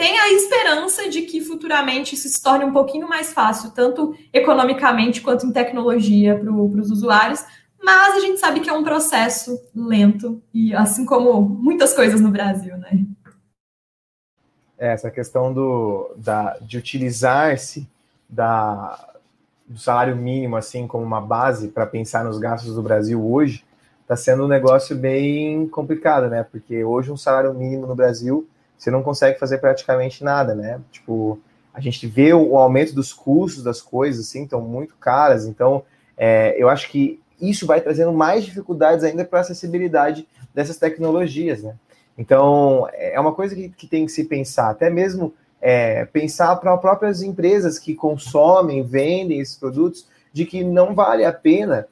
tem 0.00 0.18
a 0.18 0.32
esperança 0.32 1.10
de 1.10 1.20
que 1.20 1.42
futuramente 1.42 2.14
isso 2.14 2.26
se 2.26 2.42
torne 2.42 2.64
um 2.64 2.72
pouquinho 2.72 3.06
mais 3.06 3.34
fácil, 3.34 3.70
tanto 3.70 4.16
economicamente 4.32 5.20
quanto 5.20 5.44
em 5.44 5.52
tecnologia 5.52 6.38
para 6.38 6.50
os 6.50 6.90
usuários, 6.90 7.44
mas 7.82 8.14
a 8.14 8.20
gente 8.20 8.40
sabe 8.40 8.60
que 8.60 8.70
é 8.70 8.72
um 8.72 8.82
processo 8.82 9.62
lento, 9.76 10.42
e 10.54 10.74
assim 10.74 11.04
como 11.04 11.42
muitas 11.42 11.92
coisas 11.92 12.18
no 12.18 12.30
Brasil, 12.30 12.78
né? 12.78 13.04
É, 14.78 14.94
essa 14.94 15.10
questão 15.10 15.52
do, 15.52 16.14
da, 16.16 16.56
de 16.62 16.78
utilizar-se 16.78 17.86
do 18.26 19.78
salário 19.78 20.16
mínimo 20.16 20.56
assim 20.56 20.86
como 20.86 21.04
uma 21.04 21.20
base 21.20 21.68
para 21.68 21.84
pensar 21.84 22.24
nos 22.24 22.38
gastos 22.38 22.74
do 22.74 22.80
Brasil 22.80 23.22
hoje 23.22 23.66
está 24.00 24.16
sendo 24.16 24.46
um 24.46 24.48
negócio 24.48 24.96
bem 24.96 25.68
complicado, 25.68 26.30
né? 26.30 26.42
Porque 26.42 26.82
hoje 26.82 27.12
um 27.12 27.18
salário 27.18 27.52
mínimo 27.52 27.86
no 27.86 27.94
Brasil 27.94 28.48
você 28.80 28.90
não 28.90 29.02
consegue 29.02 29.38
fazer 29.38 29.58
praticamente 29.58 30.24
nada, 30.24 30.54
né? 30.54 30.80
Tipo, 30.90 31.38
a 31.72 31.80
gente 31.80 32.06
vê 32.06 32.32
o, 32.32 32.56
aumento 32.56 32.94
dos 32.94 33.12
custos 33.12 33.62
das 33.62 33.82
coisas, 33.82 34.26
assim, 34.26 34.44
estão 34.44 34.62
muito 34.62 34.96
caras, 34.96 35.46
então 35.46 35.84
é, 36.16 36.54
eu 36.60 36.66
acho 36.68 36.88
que 36.88 37.20
isso 37.38 37.66
vai 37.66 37.82
trazendo 37.82 38.12
mais 38.12 38.42
dificuldades 38.42 39.04
ainda 39.04 39.22
para 39.22 39.40
a 39.40 39.42
acessibilidade 39.42 40.26
dessas 40.54 40.78
tecnologias, 40.78 41.62
né? 41.62 41.74
Então, 42.16 42.88
é 42.94 43.20
uma 43.20 43.34
coisa 43.34 43.54
que, 43.54 43.68
que 43.68 43.86
tem 43.86 44.06
que 44.06 44.12
se 44.12 44.24
pensar, 44.24 44.70
até 44.70 44.88
mesmo 44.88 45.34
é, 45.60 46.06
pensar 46.06 46.56
para 46.56 46.76
próprias 46.78 47.22
empresas 47.22 47.78
que 47.78 47.94
consomem, 47.94 48.82
vendem 48.82 49.40
esses 49.40 49.56
produtos, 49.56 50.06
de 50.32 50.46
que 50.46 50.64
não 50.64 50.94
vale 50.94 51.24
a 51.24 51.32
pena 51.32 51.86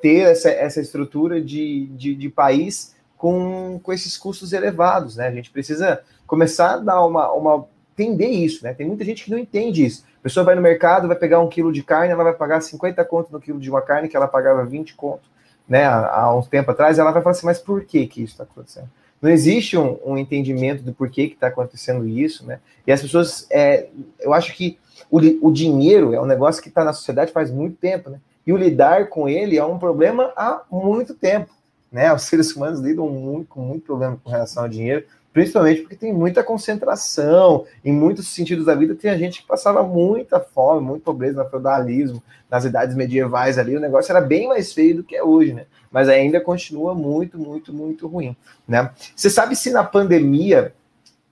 ter 0.00 0.30
essa, 0.30 0.50
essa 0.50 0.80
estrutura 0.80 1.40
de, 1.40 1.86
de, 1.92 2.14
de 2.14 2.28
país 2.28 2.94
com, 3.22 3.78
com 3.80 3.92
esses 3.92 4.18
custos 4.18 4.52
elevados, 4.52 5.14
né? 5.14 5.28
A 5.28 5.30
gente 5.30 5.48
precisa 5.48 6.02
começar 6.26 6.74
a 6.74 6.78
dar 6.78 7.06
uma, 7.06 7.30
uma 7.32 7.68
entender 7.92 8.26
isso, 8.26 8.64
né? 8.64 8.74
Tem 8.74 8.84
muita 8.84 9.04
gente 9.04 9.22
que 9.22 9.30
não 9.30 9.38
entende 9.38 9.86
isso. 9.86 10.04
A 10.18 10.22
pessoa 10.24 10.42
vai 10.42 10.56
no 10.56 10.60
mercado, 10.60 11.06
vai 11.06 11.16
pegar 11.16 11.38
um 11.38 11.48
quilo 11.48 11.72
de 11.72 11.84
carne, 11.84 12.12
ela 12.12 12.24
vai 12.24 12.32
pagar 12.32 12.60
50 12.60 13.04
conto 13.04 13.30
no 13.30 13.40
quilo 13.40 13.60
de 13.60 13.70
uma 13.70 13.80
carne 13.80 14.08
que 14.08 14.16
ela 14.16 14.26
pagava 14.26 14.64
20 14.64 14.96
conto, 14.96 15.22
né? 15.68 15.84
Há, 15.84 16.22
há 16.22 16.36
uns 16.36 16.48
tempo 16.48 16.72
atrás, 16.72 16.98
ela 16.98 17.12
vai 17.12 17.22
falar 17.22 17.30
assim, 17.30 17.46
mas 17.46 17.60
por 17.60 17.84
que 17.84 18.08
que 18.08 18.24
isso 18.24 18.32
está 18.32 18.42
acontecendo? 18.42 18.90
Não 19.20 19.30
existe 19.30 19.78
um, 19.78 19.96
um, 20.04 20.18
entendimento 20.18 20.82
do 20.82 20.92
porquê 20.92 21.28
que 21.28 21.34
está 21.34 21.46
acontecendo 21.46 22.08
isso, 22.08 22.44
né? 22.44 22.58
E 22.84 22.90
as 22.90 23.00
pessoas, 23.00 23.46
é, 23.52 23.86
eu 24.18 24.34
acho 24.34 24.52
que 24.52 24.80
o, 25.08 25.18
o 25.46 25.52
dinheiro 25.52 26.12
é 26.12 26.20
um 26.20 26.26
negócio 26.26 26.60
que 26.60 26.70
está 26.70 26.82
na 26.82 26.92
sociedade 26.92 27.30
faz 27.30 27.52
muito 27.52 27.76
tempo, 27.76 28.10
né? 28.10 28.18
E 28.44 28.52
o 28.52 28.56
lidar 28.56 29.10
com 29.10 29.28
ele 29.28 29.56
é 29.56 29.64
um 29.64 29.78
problema 29.78 30.32
há 30.34 30.62
muito 30.68 31.14
tempo 31.14 31.61
né? 31.92 32.12
Os 32.12 32.22
seres 32.22 32.54
humanos 32.56 32.80
lidam 32.80 33.08
muito, 33.08 33.48
com 33.48 33.60
muito 33.60 33.84
problema 33.84 34.18
com 34.22 34.30
relação 34.30 34.62
ao 34.62 34.68
dinheiro, 34.68 35.04
principalmente 35.32 35.82
porque 35.82 35.96
tem 35.96 36.12
muita 36.12 36.42
concentração, 36.42 37.66
em 37.84 37.92
muitos 37.92 38.28
sentidos 38.28 38.66
da 38.66 38.74
vida, 38.74 38.94
tem 38.94 39.10
a 39.10 39.18
gente 39.18 39.42
que 39.42 39.46
passava 39.46 39.82
muita 39.82 40.40
fome, 40.40 40.86
muita 40.86 41.04
pobreza 41.04 41.42
no 41.42 41.48
feudalismo, 41.48 42.22
nas 42.50 42.64
idades 42.64 42.94
medievais 42.94 43.58
ali, 43.58 43.76
o 43.76 43.80
negócio 43.80 44.10
era 44.12 44.20
bem 44.20 44.48
mais 44.48 44.72
feio 44.72 44.96
do 44.96 45.04
que 45.04 45.16
é 45.16 45.22
hoje, 45.22 45.52
né? 45.54 45.66
Mas 45.90 46.08
ainda 46.08 46.40
continua 46.40 46.94
muito, 46.94 47.38
muito, 47.38 47.72
muito 47.72 48.06
ruim, 48.06 48.36
né? 48.66 48.90
Você 49.14 49.30
sabe 49.30 49.54
se 49.56 49.70
na 49.70 49.84
pandemia 49.84 50.74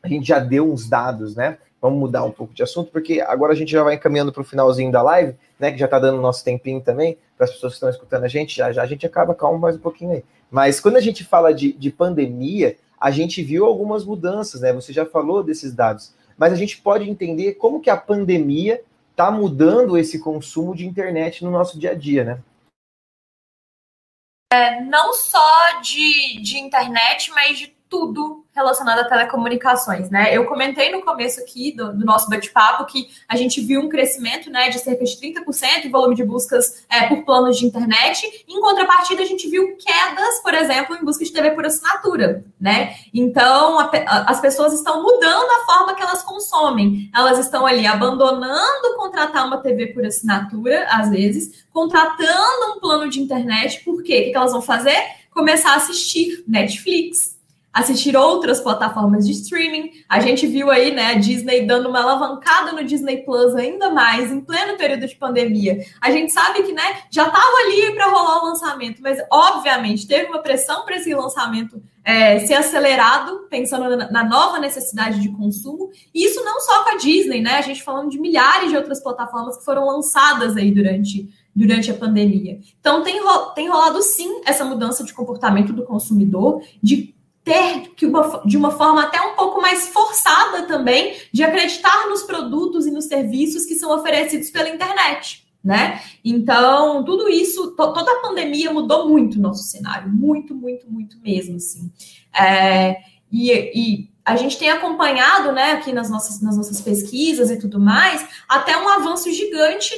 a 0.03 0.09
gente 0.09 0.27
já 0.27 0.39
deu 0.39 0.71
uns 0.71 0.89
dados, 0.89 1.35
né? 1.37 1.59
Vamos 1.81 1.99
mudar 1.99 2.25
um 2.25 2.31
pouco 2.31 2.53
de 2.53 2.63
assunto, 2.63 2.91
porque 2.91 3.21
agora 3.21 3.53
a 3.53 3.57
gente 3.57 3.73
já 3.73 3.83
vai 3.83 3.95
encaminhando 3.95 4.33
para 4.33 4.43
o 4.43 4.45
finalzinho 4.45 4.93
da 4.93 5.01
live, 5.03 5.35
né? 5.59 5.73
Que 5.73 5.79
já 5.79 5.87
está 5.87 5.99
dando 5.99 6.21
nosso 6.21 6.45
tempinho 6.45 6.81
também, 6.81 7.17
para 7.37 7.47
as 7.47 7.53
pessoas 7.53 7.73
que 7.73 7.77
estão 7.77 7.89
escutando 7.89 8.25
a 8.25 8.29
gente, 8.29 8.55
já 8.55 8.71
já 8.71 8.83
a 8.83 8.87
gente 8.87 9.07
acaba, 9.07 9.35
calma 9.35 9.59
mais 9.59 9.77
um 9.77 9.81
pouquinho 9.81 10.13
aí. 10.13 10.25
Mas 10.51 10.79
quando 10.79 10.97
a 10.97 11.01
gente 11.01 11.25
fala 11.25 11.55
de, 11.55 11.73
de 11.73 11.91
pandemia, 11.91 12.77
a 13.01 13.11
gente 13.11 13.43
viu 13.43 13.65
algumas 13.65 14.05
mudanças, 14.05 14.61
né? 14.61 14.73
Você 14.75 14.93
já 14.93 15.07
falou 15.07 15.43
desses 15.43 15.73
dados, 15.73 16.15
mas 16.37 16.53
a 16.53 16.57
gente 16.57 16.81
pode 16.83 17.09
entender 17.09 17.55
como 17.55 17.81
que 17.81 17.89
a 17.89 17.97
pandemia 17.97 18.83
está 19.11 19.31
mudando 19.31 19.97
esse 19.97 20.19
consumo 20.19 20.75
de 20.75 20.87
internet 20.87 21.45
no 21.45 21.51
nosso 21.51 21.79
dia 21.79 21.93
a 21.93 21.95
dia, 21.95 22.25
né? 22.25 22.43
É, 24.53 24.81
não 24.83 25.15
só 25.15 25.81
de, 25.81 26.41
de 26.43 26.59
internet, 26.59 27.31
mas 27.31 27.59
de 27.59 27.69
tudo 27.89 28.45
relacionado 28.61 29.01
a 29.01 29.05
telecomunicações, 29.05 30.11
né? 30.11 30.37
Eu 30.37 30.45
comentei 30.47 30.91
no 30.93 31.03
começo 31.03 31.41
aqui 31.41 31.73
do, 31.73 31.93
do 31.93 32.05
nosso 32.05 32.29
bate-papo 32.29 32.85
que 32.85 33.09
a 33.29 33.37
gente 33.37 33.61
viu 33.61 33.81
um 33.81 33.89
crescimento, 33.89 34.51
né, 34.51 34.69
de 34.69 34.79
cerca 34.79 35.05
de 35.05 35.17
30% 35.17 35.85
em 35.85 35.91
volume 35.91 36.15
de 36.15 36.25
buscas 36.25 36.85
é, 36.89 37.07
por 37.09 37.25
planos 37.25 37.59
de 37.59 37.67
internet. 37.67 38.45
Em 38.47 38.61
contrapartida, 38.61 39.23
a 39.23 39.27
gente 39.27 39.49
viu 39.49 39.77
quedas, 39.77 40.41
por 40.43 40.55
exemplo, 40.55 40.97
em 40.97 41.05
busca 41.05 41.25
de 41.25 41.33
TV 41.33 41.51
por 41.53 41.65
assinatura, 41.65 42.45
né? 42.61 42.95
Então, 43.13 43.79
a, 43.79 43.91
a, 44.07 44.31
as 44.31 44.41
pessoas 44.41 44.73
estão 44.73 45.03
mudando 45.03 45.51
a 45.51 45.65
forma 45.67 45.95
que 45.95 46.03
elas 46.03 46.23
consomem. 46.23 47.11
Elas 47.15 47.39
estão 47.39 47.67
ali 47.67 47.87
abandonando 47.87 48.97
contratar 48.97 49.47
uma 49.47 49.59
TV 49.59 49.89
por 49.89 50.05
assinatura, 50.05 50.87
às 50.91 51.11
vezes, 51.11 51.65
contratando 51.73 52.77
um 52.77 52.81
plano 52.81 53.09
de 53.09 53.21
internet. 53.21 53.83
Por 53.85 54.03
quê? 54.03 54.27
O 54.29 54.31
que 54.31 54.37
elas 54.37 54.53
vão 54.53 54.63
fazer? 54.63 54.99
Começar 55.31 55.73
a 55.73 55.77
assistir 55.77 56.45
Netflix, 56.47 57.40
assistir 57.73 58.17
outras 58.17 58.61
plataformas 58.61 59.27
de 59.27 59.33
streaming. 59.33 59.91
A 60.09 60.21
gente 60.21 60.47
viu 60.47 60.71
aí, 60.71 60.93
né, 60.93 61.13
a 61.13 61.15
Disney 61.15 61.67
dando 61.67 61.89
uma 61.89 62.03
alavancada 62.03 62.73
no 62.73 62.85
Disney 62.85 63.19
Plus 63.19 63.55
ainda 63.55 63.91
mais 63.91 64.33
em 64.33 64.41
pleno 64.41 64.77
período 64.77 65.07
de 65.07 65.15
pandemia. 65.15 65.85
A 66.01 66.11
gente 66.11 66.33
sabe 66.33 66.63
que, 66.63 66.73
né, 66.73 67.03
já 67.11 67.27
estava 67.27 67.57
ali 67.65 67.95
para 67.95 68.11
rolar 68.11 68.43
o 68.43 68.47
lançamento, 68.47 69.01
mas 69.01 69.19
obviamente 69.31 70.07
teve 70.07 70.29
uma 70.29 70.43
pressão 70.43 70.85
para 70.85 70.97
esse 70.97 71.15
lançamento 71.15 71.81
é, 72.05 72.41
ser 72.41 72.55
acelerado, 72.55 73.47
pensando 73.49 73.97
na, 73.97 74.25
nova 74.25 74.59
necessidade 74.59 75.21
de 75.21 75.29
consumo. 75.31 75.91
E 76.15 76.25
isso 76.25 76.43
não 76.45 76.61
só 76.61 76.83
com 76.83 76.91
a 76.91 76.97
Disney, 76.97 77.41
né? 77.41 77.57
A 77.57 77.63
gente 77.63 77.83
falando 77.83 78.11
de 78.11 78.19
milhares 78.19 78.71
de 78.71 78.77
outras 78.77 79.01
plataformas 79.01 79.59
que 79.59 79.65
foram 79.65 79.87
lançadas 79.87 80.57
aí 80.57 80.73
durante 80.73 81.29
durante 81.55 81.91
a 81.91 81.95
pandemia. 81.95 82.61
Então, 82.79 83.03
tem, 83.03 83.21
tem 83.55 83.69
rolado 83.69 84.01
sim 84.03 84.41
essa 84.47 84.65
mudança 84.65 85.03
de 85.05 85.13
comportamento 85.13 85.73
do 85.73 85.83
consumidor, 85.83 86.63
de 86.81 87.15
ter 87.45 87.91
que 87.95 88.07
uma, 88.07 88.43
de 88.45 88.57
uma 88.57 88.71
forma 88.71 89.03
até 89.03 89.21
um 89.21 89.35
pouco 89.35 89.61
mais 89.61 89.89
forçada 89.89 90.63
também 90.63 91.17
de 91.33 91.43
acreditar 91.43 92.09
nos 92.09 92.23
produtos 92.23 92.87
e 92.87 92.91
nos 92.91 93.07
serviços 93.07 93.65
que 93.65 93.75
são 93.75 93.95
oferecidos 93.97 94.51
pela 94.51 94.69
internet, 94.69 95.47
né? 95.63 96.01
Então, 96.25 97.05
tudo 97.05 97.29
isso, 97.29 97.73
to, 97.73 97.93
toda 97.93 98.11
a 98.11 98.21
pandemia 98.21 98.73
mudou 98.73 99.09
muito 99.09 99.39
o 99.39 99.41
nosso 99.41 99.65
cenário, 99.65 100.11
muito, 100.11 100.55
muito, 100.55 100.91
muito 100.91 101.19
mesmo, 101.21 101.57
assim. 101.57 101.91
É, 102.39 102.97
e, 103.33 103.51
e 103.53 104.11
a 104.25 104.37
gente 104.37 104.59
tem 104.59 104.71
acompanhado, 104.71 105.53
né, 105.53 105.73
aqui 105.73 105.93
nas 105.93 106.11
nossas, 106.11 106.41
nas 106.41 106.57
nossas 106.57 106.81
pesquisas 106.81 107.51
e 107.51 107.59
tudo 107.59 107.81
mais, 107.81 108.25
até 108.49 108.77
um 108.77 108.89
avanço 108.89 109.31
gigante 109.33 109.95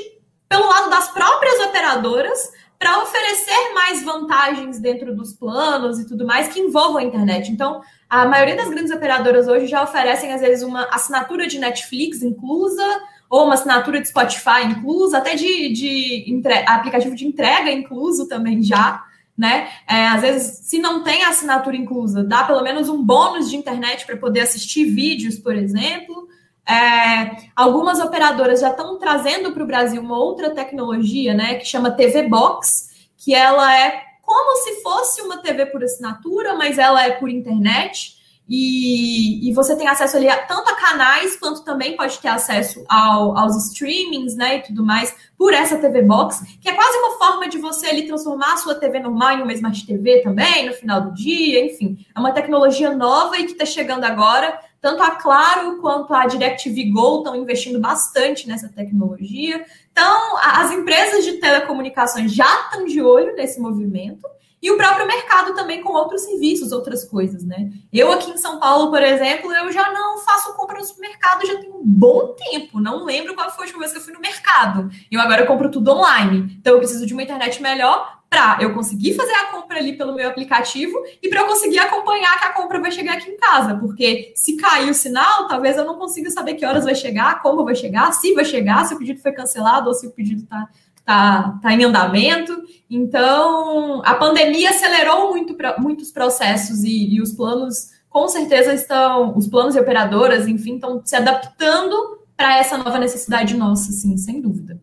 pelo 0.48 0.66
lado 0.68 0.90
das 0.90 1.08
próprias 1.08 1.58
operadoras 1.66 2.52
para 2.82 3.00
oferecer 3.00 3.72
mais 3.72 4.02
vantagens 4.02 4.80
dentro 4.80 5.14
dos 5.14 5.32
planos 5.32 6.00
e 6.00 6.08
tudo 6.08 6.26
mais 6.26 6.48
que 6.48 6.58
envolvam 6.58 6.96
a 6.96 7.04
internet. 7.04 7.52
Então, 7.52 7.80
a 8.10 8.26
maioria 8.26 8.56
das 8.56 8.68
grandes 8.68 8.90
operadoras 8.90 9.46
hoje 9.46 9.68
já 9.68 9.84
oferecem, 9.84 10.32
às 10.32 10.40
vezes, 10.40 10.64
uma 10.64 10.88
assinatura 10.90 11.46
de 11.46 11.60
Netflix 11.60 12.24
inclusa, 12.24 12.82
ou 13.30 13.44
uma 13.44 13.54
assinatura 13.54 14.00
de 14.00 14.08
Spotify 14.08 14.66
inclusa, 14.66 15.18
até 15.18 15.36
de, 15.36 15.72
de 15.72 16.24
entre... 16.26 16.54
aplicativo 16.66 17.14
de 17.14 17.24
entrega 17.24 17.70
incluso 17.70 18.26
também 18.26 18.60
já. 18.60 19.04
Né? 19.38 19.68
É, 19.88 20.08
às 20.08 20.20
vezes, 20.20 20.66
se 20.66 20.80
não 20.80 21.04
tem 21.04 21.22
assinatura 21.22 21.76
inclusa, 21.76 22.24
dá 22.24 22.42
pelo 22.42 22.64
menos 22.64 22.88
um 22.88 23.00
bônus 23.00 23.48
de 23.48 23.56
internet 23.56 24.04
para 24.04 24.16
poder 24.16 24.40
assistir 24.40 24.86
vídeos, 24.86 25.38
por 25.38 25.54
exemplo. 25.54 26.26
É, 26.68 27.50
algumas 27.56 27.98
operadoras 27.98 28.60
já 28.60 28.70
estão 28.70 28.98
trazendo 28.98 29.52
para 29.52 29.62
o 29.62 29.66
Brasil 29.66 30.00
uma 30.00 30.18
outra 30.18 30.50
tecnologia, 30.50 31.34
né, 31.34 31.56
que 31.56 31.64
chama 31.64 31.90
TV 31.90 32.28
Box, 32.28 32.90
que 33.16 33.34
ela 33.34 33.76
é 33.76 34.02
como 34.22 34.56
se 34.62 34.82
fosse 34.82 35.20
uma 35.22 35.38
TV 35.38 35.66
por 35.66 35.82
assinatura, 35.82 36.54
mas 36.54 36.78
ela 36.78 37.04
é 37.04 37.10
por 37.12 37.28
internet. 37.28 38.22
E, 38.48 39.48
e 39.48 39.52
você 39.52 39.76
tem 39.76 39.86
acesso 39.86 40.16
ali 40.16 40.28
a, 40.28 40.36
tanto 40.36 40.68
a 40.68 40.74
canais, 40.74 41.36
quanto 41.36 41.64
também 41.64 41.96
pode 41.96 42.18
ter 42.18 42.28
acesso 42.28 42.84
ao, 42.88 43.36
aos 43.36 43.56
streamings, 43.68 44.36
né, 44.36 44.56
e 44.56 44.62
tudo 44.62 44.84
mais, 44.84 45.14
por 45.38 45.54
essa 45.54 45.78
TV 45.78 46.02
Box, 46.02 46.42
que 46.60 46.68
é 46.68 46.74
quase 46.74 46.98
uma 46.98 47.18
forma 47.18 47.48
de 47.48 47.58
você 47.58 47.86
ali 47.86 48.06
transformar 48.06 48.54
a 48.54 48.56
sua 48.56 48.74
TV 48.74 48.98
normal 48.98 49.38
em 49.38 49.42
uma 49.42 49.52
Smart 49.52 49.86
TV 49.86 50.22
também, 50.22 50.66
no 50.66 50.74
final 50.74 51.00
do 51.00 51.14
dia, 51.14 51.64
enfim. 51.64 52.04
É 52.14 52.18
uma 52.18 52.32
tecnologia 52.32 52.94
nova 52.94 53.38
e 53.38 53.44
que 53.44 53.52
está 53.52 53.64
chegando 53.64 54.04
agora, 54.04 54.58
tanto 54.82 55.00
a 55.00 55.12
Claro 55.12 55.80
quanto 55.80 56.12
a 56.12 56.26
DirecTV 56.26 56.90
Go 56.90 57.18
estão 57.18 57.36
investindo 57.36 57.78
bastante 57.78 58.48
nessa 58.48 58.68
tecnologia. 58.68 59.64
Então, 59.92 60.36
as 60.42 60.72
empresas 60.72 61.24
de 61.24 61.34
telecomunicações 61.34 62.34
já 62.34 62.62
estão 62.64 62.84
de 62.84 63.00
olho 63.00 63.36
nesse 63.36 63.60
movimento 63.60 64.28
e 64.62 64.70
o 64.70 64.76
próprio 64.76 65.06
mercado 65.06 65.54
também 65.54 65.82
com 65.82 65.92
outros 65.92 66.22
serviços, 66.22 66.70
outras 66.70 67.04
coisas, 67.04 67.44
né? 67.44 67.68
Eu 67.92 68.12
aqui 68.12 68.30
em 68.30 68.36
São 68.36 68.60
Paulo, 68.60 68.90
por 68.90 69.02
exemplo, 69.02 69.52
eu 69.52 69.72
já 69.72 69.92
não 69.92 70.18
faço 70.18 70.54
compra 70.54 70.78
no 70.78 70.84
supermercado 70.84 71.44
já 71.46 71.58
tem 71.58 71.70
um 71.70 71.82
bom 71.82 72.34
tempo. 72.34 72.80
Não 72.80 73.04
lembro 73.04 73.34
qual 73.34 73.50
foi 73.50 73.64
a 73.64 73.66
última 73.66 73.80
vez 73.80 73.92
que 73.92 73.98
eu 73.98 74.02
fui 74.02 74.12
no 74.12 74.20
mercado. 74.20 74.88
Eu 75.10 75.20
agora 75.20 75.44
compro 75.46 75.70
tudo 75.70 75.90
online. 75.90 76.56
Então 76.60 76.74
eu 76.74 76.78
preciso 76.78 77.06
de 77.06 77.12
uma 77.12 77.22
internet 77.22 77.60
melhor 77.60 78.22
para 78.32 78.56
eu 78.62 78.72
conseguir 78.72 79.14
fazer 79.14 79.32
a 79.32 79.46
compra 79.46 79.78
ali 79.78 79.94
pelo 79.94 80.14
meu 80.14 80.26
aplicativo 80.26 80.96
e 81.22 81.28
para 81.28 81.40
eu 81.40 81.46
conseguir 81.46 81.78
acompanhar 81.80 82.38
que 82.38 82.46
a 82.46 82.52
compra 82.52 82.80
vai 82.80 82.90
chegar 82.90 83.18
aqui 83.18 83.30
em 83.30 83.36
casa, 83.36 83.74
porque 83.74 84.32
se 84.34 84.56
cair 84.56 84.88
o 84.88 84.94
sinal, 84.94 85.46
talvez 85.48 85.76
eu 85.76 85.84
não 85.84 85.98
consiga 85.98 86.30
saber 86.30 86.54
que 86.54 86.64
horas 86.64 86.84
vai 86.84 86.94
chegar, 86.94 87.42
como 87.42 87.62
vai 87.62 87.74
chegar, 87.74 88.10
se 88.12 88.32
vai 88.32 88.46
chegar, 88.46 88.86
se 88.86 88.94
o 88.94 88.98
pedido 88.98 89.20
foi 89.20 89.32
cancelado 89.32 89.88
ou 89.88 89.94
se 89.94 90.06
o 90.06 90.12
pedido 90.12 90.44
está 90.44 90.66
tá, 91.04 91.58
tá 91.62 91.72
em 91.72 91.84
andamento. 91.84 92.62
Então, 92.88 94.02
a 94.04 94.14
pandemia 94.14 94.70
acelerou 94.70 95.30
muito 95.30 95.56
muitos 95.78 96.10
processos 96.10 96.84
e, 96.84 97.14
e 97.14 97.20
os 97.20 97.32
planos, 97.32 97.90
com 98.08 98.28
certeza, 98.28 98.74
estão, 98.74 99.36
os 99.36 99.46
planos 99.46 99.74
e 99.74 99.80
operadoras, 99.80 100.46
enfim, 100.46 100.74
estão 100.74 101.00
se 101.04 101.16
adaptando 101.16 102.18
para 102.36 102.58
essa 102.58 102.76
nova 102.76 102.98
necessidade 102.98 103.56
nossa, 103.56 103.92
sim, 103.92 104.16
sem 104.16 104.40
dúvida. 104.40 104.80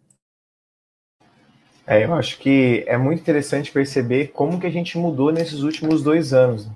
É, 1.85 2.05
eu 2.05 2.13
acho 2.13 2.37
que 2.37 2.83
é 2.87 2.97
muito 2.97 3.19
interessante 3.19 3.71
perceber 3.71 4.27
como 4.27 4.59
que 4.59 4.67
a 4.67 4.71
gente 4.71 4.97
mudou 4.97 5.31
nesses 5.31 5.61
últimos 5.61 6.03
dois 6.03 6.33
anos. 6.33 6.67
Né? 6.67 6.71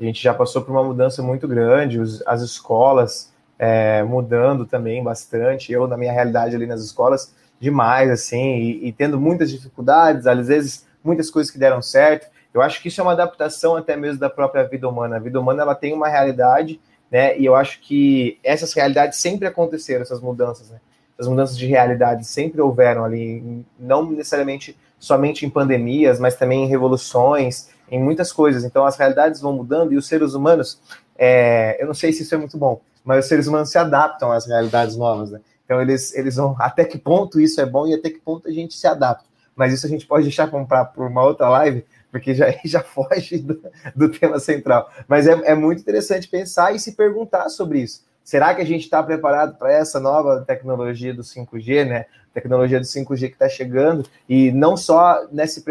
A 0.00 0.04
gente 0.04 0.22
já 0.22 0.32
passou 0.32 0.62
por 0.62 0.70
uma 0.70 0.84
mudança 0.84 1.20
muito 1.20 1.48
grande, 1.48 1.98
as 2.26 2.42
escolas 2.42 3.32
é, 3.58 4.02
mudando 4.02 4.64
também 4.64 5.02
bastante. 5.02 5.72
Eu, 5.72 5.86
na 5.86 5.96
minha 5.96 6.12
realidade 6.12 6.54
ali 6.54 6.66
nas 6.66 6.82
escolas, 6.82 7.34
demais, 7.62 8.10
assim, 8.10 8.56
e, 8.56 8.88
e, 8.88 8.92
tendo 8.92 9.20
muitas 9.20 9.48
dificuldades, 9.48 10.26
às 10.26 10.48
vezes 10.48 10.84
muitas 11.02 11.30
coisas 11.30 11.50
que 11.50 11.58
deram 11.58 11.80
certo. 11.80 12.26
Eu 12.52 12.60
acho 12.60 12.82
que 12.82 12.88
isso 12.88 13.00
é 13.00 13.04
uma 13.04 13.12
adaptação 13.12 13.76
até 13.76 13.96
mesmo 13.96 14.18
da 14.18 14.28
própria 14.28 14.64
vida 14.64 14.88
humana. 14.88 15.16
A 15.16 15.20
vida 15.20 15.40
humana 15.40 15.62
ela 15.62 15.74
tem 15.74 15.94
uma 15.94 16.08
realidade, 16.08 16.80
né? 17.10 17.38
E 17.38 17.44
eu 17.44 17.54
acho 17.54 17.80
que 17.80 18.36
essas 18.42 18.72
realidades 18.72 19.18
sempre 19.20 19.46
aconteceram, 19.46 20.02
essas 20.02 20.20
mudanças, 20.20 20.70
né? 20.70 20.80
as 21.18 21.28
mudanças 21.28 21.56
de 21.56 21.66
realidade 21.66 22.26
sempre 22.26 22.60
houveram 22.60 23.04
ali, 23.04 23.64
não 23.78 24.10
necessariamente 24.10 24.76
somente 24.98 25.46
em 25.46 25.50
pandemias, 25.50 26.18
mas 26.18 26.34
também 26.34 26.64
em 26.64 26.68
revoluções, 26.68 27.68
em 27.88 28.02
muitas 28.02 28.32
coisas. 28.32 28.64
Então 28.64 28.84
as 28.84 28.96
realidades 28.96 29.40
vão 29.40 29.52
mudando 29.52 29.92
e 29.92 29.96
os 29.96 30.06
seres 30.06 30.34
humanos, 30.34 30.80
é, 31.16 31.80
eu 31.80 31.86
não 31.86 31.94
sei 31.94 32.12
se 32.12 32.22
isso 32.22 32.34
é 32.34 32.38
muito 32.38 32.58
bom, 32.58 32.80
mas 33.04 33.24
os 33.24 33.28
seres 33.28 33.46
humanos 33.46 33.70
se 33.70 33.78
adaptam 33.78 34.32
às 34.32 34.46
realidades 34.46 34.96
novas, 34.96 35.30
né? 35.30 35.40
Então 35.72 35.80
eles, 35.80 36.14
eles 36.14 36.36
vão 36.36 36.54
até 36.58 36.84
que 36.84 36.98
ponto 36.98 37.40
isso 37.40 37.58
é 37.58 37.64
bom 37.64 37.86
e 37.86 37.94
até 37.94 38.10
que 38.10 38.20
ponto 38.20 38.46
a 38.46 38.52
gente 38.52 38.74
se 38.74 38.86
adapta. 38.86 39.24
Mas 39.56 39.72
isso 39.72 39.86
a 39.86 39.88
gente 39.88 40.06
pode 40.06 40.24
deixar 40.24 40.50
comprar 40.50 40.84
por 40.84 41.06
uma 41.06 41.24
outra 41.24 41.48
live, 41.48 41.82
porque 42.10 42.34
já, 42.34 42.54
já 42.62 42.82
foge 42.82 43.38
do, 43.38 43.58
do 43.96 44.10
tema 44.10 44.38
central. 44.38 44.90
Mas 45.08 45.26
é, 45.26 45.32
é 45.44 45.54
muito 45.54 45.80
interessante 45.80 46.28
pensar 46.28 46.74
e 46.74 46.78
se 46.78 46.92
perguntar 46.92 47.48
sobre 47.48 47.80
isso. 47.80 48.04
Será 48.22 48.54
que 48.54 48.60
a 48.60 48.66
gente 48.66 48.82
está 48.82 49.02
preparado 49.02 49.56
para 49.56 49.72
essa 49.72 49.98
nova 49.98 50.44
tecnologia 50.46 51.14
do 51.14 51.22
5G, 51.22 51.86
né? 51.86 52.04
Tecnologia 52.34 52.78
do 52.78 52.84
5G 52.84 53.28
que 53.28 53.32
está 53.32 53.48
chegando, 53.48 54.06
e 54.28 54.52
não 54.52 54.76
só 54.76 55.26
nesse 55.32 55.64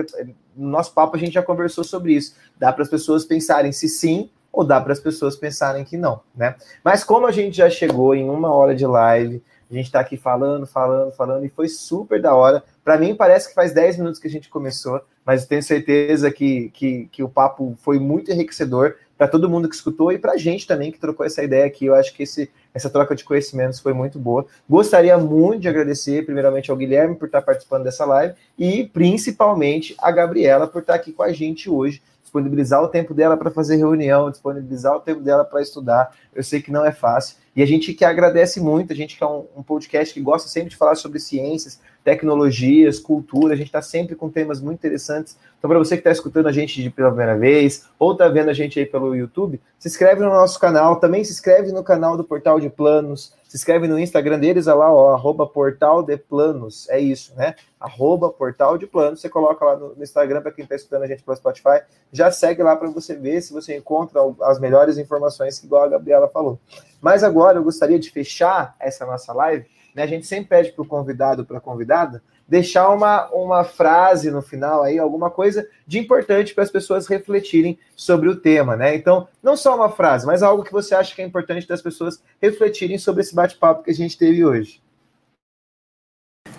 no 0.55 0.67
nosso 0.67 0.93
papo 0.93 1.15
a 1.15 1.19
gente 1.19 1.33
já 1.33 1.43
conversou 1.43 1.83
sobre 1.83 2.13
isso. 2.13 2.35
Dá 2.57 2.73
para 2.73 2.81
as 2.81 2.89
pessoas 2.89 3.23
pensarem 3.23 3.71
se 3.71 3.87
sim 3.87 4.31
ou 4.51 4.63
dá 4.63 4.81
para 4.81 4.93
as 4.93 4.99
pessoas 4.99 5.35
pensarem 5.35 5.85
que 5.85 5.95
não, 5.95 6.21
né? 6.35 6.55
Mas 6.83 7.03
como 7.03 7.27
a 7.27 7.31
gente 7.31 7.57
já 7.57 7.69
chegou 7.69 8.15
em 8.15 8.27
uma 8.29 8.51
hora 8.51 8.75
de 8.75 8.85
live, 8.85 9.41
a 9.71 9.75
gente 9.75 9.85
está 9.85 9.99
aqui 9.99 10.17
falando, 10.17 10.67
falando, 10.67 11.11
falando, 11.13 11.45
e 11.45 11.49
foi 11.49 11.69
super 11.69 12.21
da 12.21 12.35
hora. 12.35 12.63
Para 12.83 12.97
mim, 12.97 13.15
parece 13.15 13.49
que 13.49 13.55
faz 13.55 13.73
10 13.73 13.97
minutos 13.97 14.19
que 14.19 14.27
a 14.27 14.31
gente 14.31 14.49
começou, 14.49 15.01
mas 15.25 15.45
tenho 15.45 15.63
certeza 15.63 16.29
que, 16.29 16.69
que, 16.71 17.07
que 17.11 17.23
o 17.23 17.29
papo 17.29 17.75
foi 17.81 17.99
muito 17.99 18.31
enriquecedor 18.31 18.95
para 19.17 19.27
todo 19.27 19.49
mundo 19.49 19.69
que 19.69 19.75
escutou 19.75 20.11
e 20.11 20.17
para 20.17 20.31
a 20.31 20.37
gente 20.37 20.65
também 20.65 20.91
que 20.91 20.99
trocou 20.99 21.25
essa 21.25 21.43
ideia 21.43 21.65
aqui. 21.65 21.85
Eu 21.85 21.93
acho 21.93 22.13
que 22.13 22.23
esse, 22.23 22.49
essa 22.73 22.89
troca 22.89 23.15
de 23.15 23.23
conhecimentos 23.23 23.79
foi 23.79 23.93
muito 23.93 24.17
boa. 24.17 24.45
Gostaria 24.67 25.15
muito 25.17 25.61
de 25.61 25.69
agradecer, 25.69 26.25
primeiramente, 26.25 26.71
ao 26.71 26.75
Guilherme 26.75 27.15
por 27.15 27.27
estar 27.27 27.41
participando 27.41 27.83
dessa 27.83 28.03
live 28.03 28.33
e 28.57 28.85
principalmente 28.85 29.95
a 29.99 30.11
Gabriela 30.11 30.65
por 30.65 30.81
estar 30.81 30.95
aqui 30.95 31.13
com 31.13 31.21
a 31.21 31.31
gente 31.31 31.69
hoje. 31.69 32.01
Disponibilizar 32.21 32.81
o 32.81 32.87
tempo 32.87 33.13
dela 33.13 33.37
para 33.37 33.51
fazer 33.51 33.75
reunião, 33.75 34.31
disponibilizar 34.31 34.95
o 34.95 34.99
tempo 34.99 35.21
dela 35.21 35.45
para 35.45 35.61
estudar. 35.61 36.15
Eu 36.33 36.43
sei 36.43 36.61
que 36.61 36.71
não 36.71 36.83
é 36.83 36.91
fácil. 36.91 37.37
E 37.55 37.61
a 37.61 37.65
gente 37.65 37.93
que 37.93 38.05
agradece 38.05 38.61
muito, 38.61 38.93
a 38.93 38.95
gente 38.95 39.17
que 39.17 39.23
é 39.23 39.27
um, 39.27 39.45
um 39.57 39.63
podcast 39.63 40.13
que 40.13 40.21
gosta 40.21 40.47
sempre 40.47 40.69
de 40.69 40.77
falar 40.77 40.95
sobre 40.95 41.19
ciências, 41.19 41.79
tecnologias, 42.03 42.97
cultura. 42.97 43.53
A 43.53 43.57
gente 43.57 43.67
está 43.67 43.81
sempre 43.81 44.15
com 44.15 44.29
temas 44.29 44.61
muito 44.61 44.79
interessantes. 44.79 45.37
Então, 45.57 45.69
para 45.69 45.77
você 45.77 45.95
que 45.95 45.99
está 45.99 46.11
escutando 46.11 46.47
a 46.47 46.51
gente 46.51 46.89
pela 46.91 47.09
primeira 47.09 47.37
vez, 47.37 47.85
ou 47.99 48.13
está 48.13 48.27
vendo 48.29 48.49
a 48.49 48.53
gente 48.53 48.79
aí 48.79 48.85
pelo 48.85 49.15
YouTube, 49.15 49.59
se 49.77 49.87
inscreve 49.87 50.21
no 50.21 50.29
nosso 50.29 50.59
canal. 50.59 50.95
Também 50.95 51.23
se 51.23 51.33
inscreve 51.33 51.71
no 51.71 51.83
canal 51.83 52.15
do 52.15 52.23
Portal 52.23 52.59
de 52.59 52.69
Planos. 52.69 53.33
Se 53.51 53.57
inscreve 53.57 53.85
no 53.85 53.99
Instagram 53.99 54.39
deles, 54.39 54.65
olha 54.67 54.77
lá, 54.77 54.93
ó, 54.93 55.13
arroba 55.13 55.45
Portal 55.45 56.01
de 56.01 56.15
Planos. 56.15 56.87
É 56.89 56.97
isso, 56.97 57.35
né? 57.35 57.53
Arroba 57.77 58.29
Portal 58.29 58.77
de 58.77 58.87
Planos. 58.87 59.19
Você 59.19 59.27
coloca 59.27 59.65
lá 59.65 59.75
no, 59.75 59.93
Instagram 60.01 60.41
para 60.41 60.53
quem 60.53 60.63
está 60.63 60.73
escutando 60.73 61.03
a 61.03 61.07
gente 61.07 61.21
pelo 61.21 61.35
Spotify. 61.35 61.81
Já 62.13 62.31
segue 62.31 62.63
lá 62.63 62.77
para 62.77 62.87
você 62.89 63.13
ver 63.13 63.41
se 63.41 63.51
você 63.51 63.75
encontra 63.75 64.21
as 64.43 64.57
melhores 64.57 64.97
informações, 64.97 65.61
igual 65.61 65.83
a 65.83 65.89
Gabriela 65.89 66.29
falou. 66.29 66.57
Mas 67.01 67.25
agora 67.25 67.57
eu 67.57 67.63
gostaria 67.63 67.99
de 67.99 68.09
fechar 68.09 68.73
essa 68.79 69.05
nossa 69.05 69.33
live 69.33 69.65
né? 69.93 70.03
A 70.03 70.07
gente 70.07 70.25
sempre 70.25 70.45
pede 70.45 70.71
para 70.71 70.81
o 70.81 70.87
convidado, 70.87 71.45
para 71.45 71.57
a 71.57 71.61
convidada, 71.61 72.23
deixar 72.51 72.89
uma, 72.89 73.29
uma 73.29 73.63
frase 73.63 74.29
no 74.29 74.41
final 74.41 74.83
aí, 74.83 74.99
alguma 74.99 75.31
coisa 75.31 75.65
de 75.87 75.97
importante 75.97 76.53
para 76.53 76.65
as 76.65 76.69
pessoas 76.69 77.07
refletirem 77.07 77.79
sobre 77.95 78.27
o 78.27 78.35
tema, 78.35 78.75
né? 78.75 78.93
Então, 78.93 79.25
não 79.41 79.55
só 79.55 79.73
uma 79.73 79.89
frase, 79.89 80.27
mas 80.27 80.43
algo 80.43 80.61
que 80.61 80.71
você 80.73 80.93
acha 80.93 81.15
que 81.15 81.21
é 81.21 81.25
importante 81.25 81.65
das 81.65 81.81
pessoas 81.81 82.21
refletirem 82.41 82.97
sobre 82.97 83.21
esse 83.21 83.33
bate-papo 83.33 83.83
que 83.83 83.91
a 83.91 83.93
gente 83.93 84.17
teve 84.17 84.43
hoje. 84.43 84.81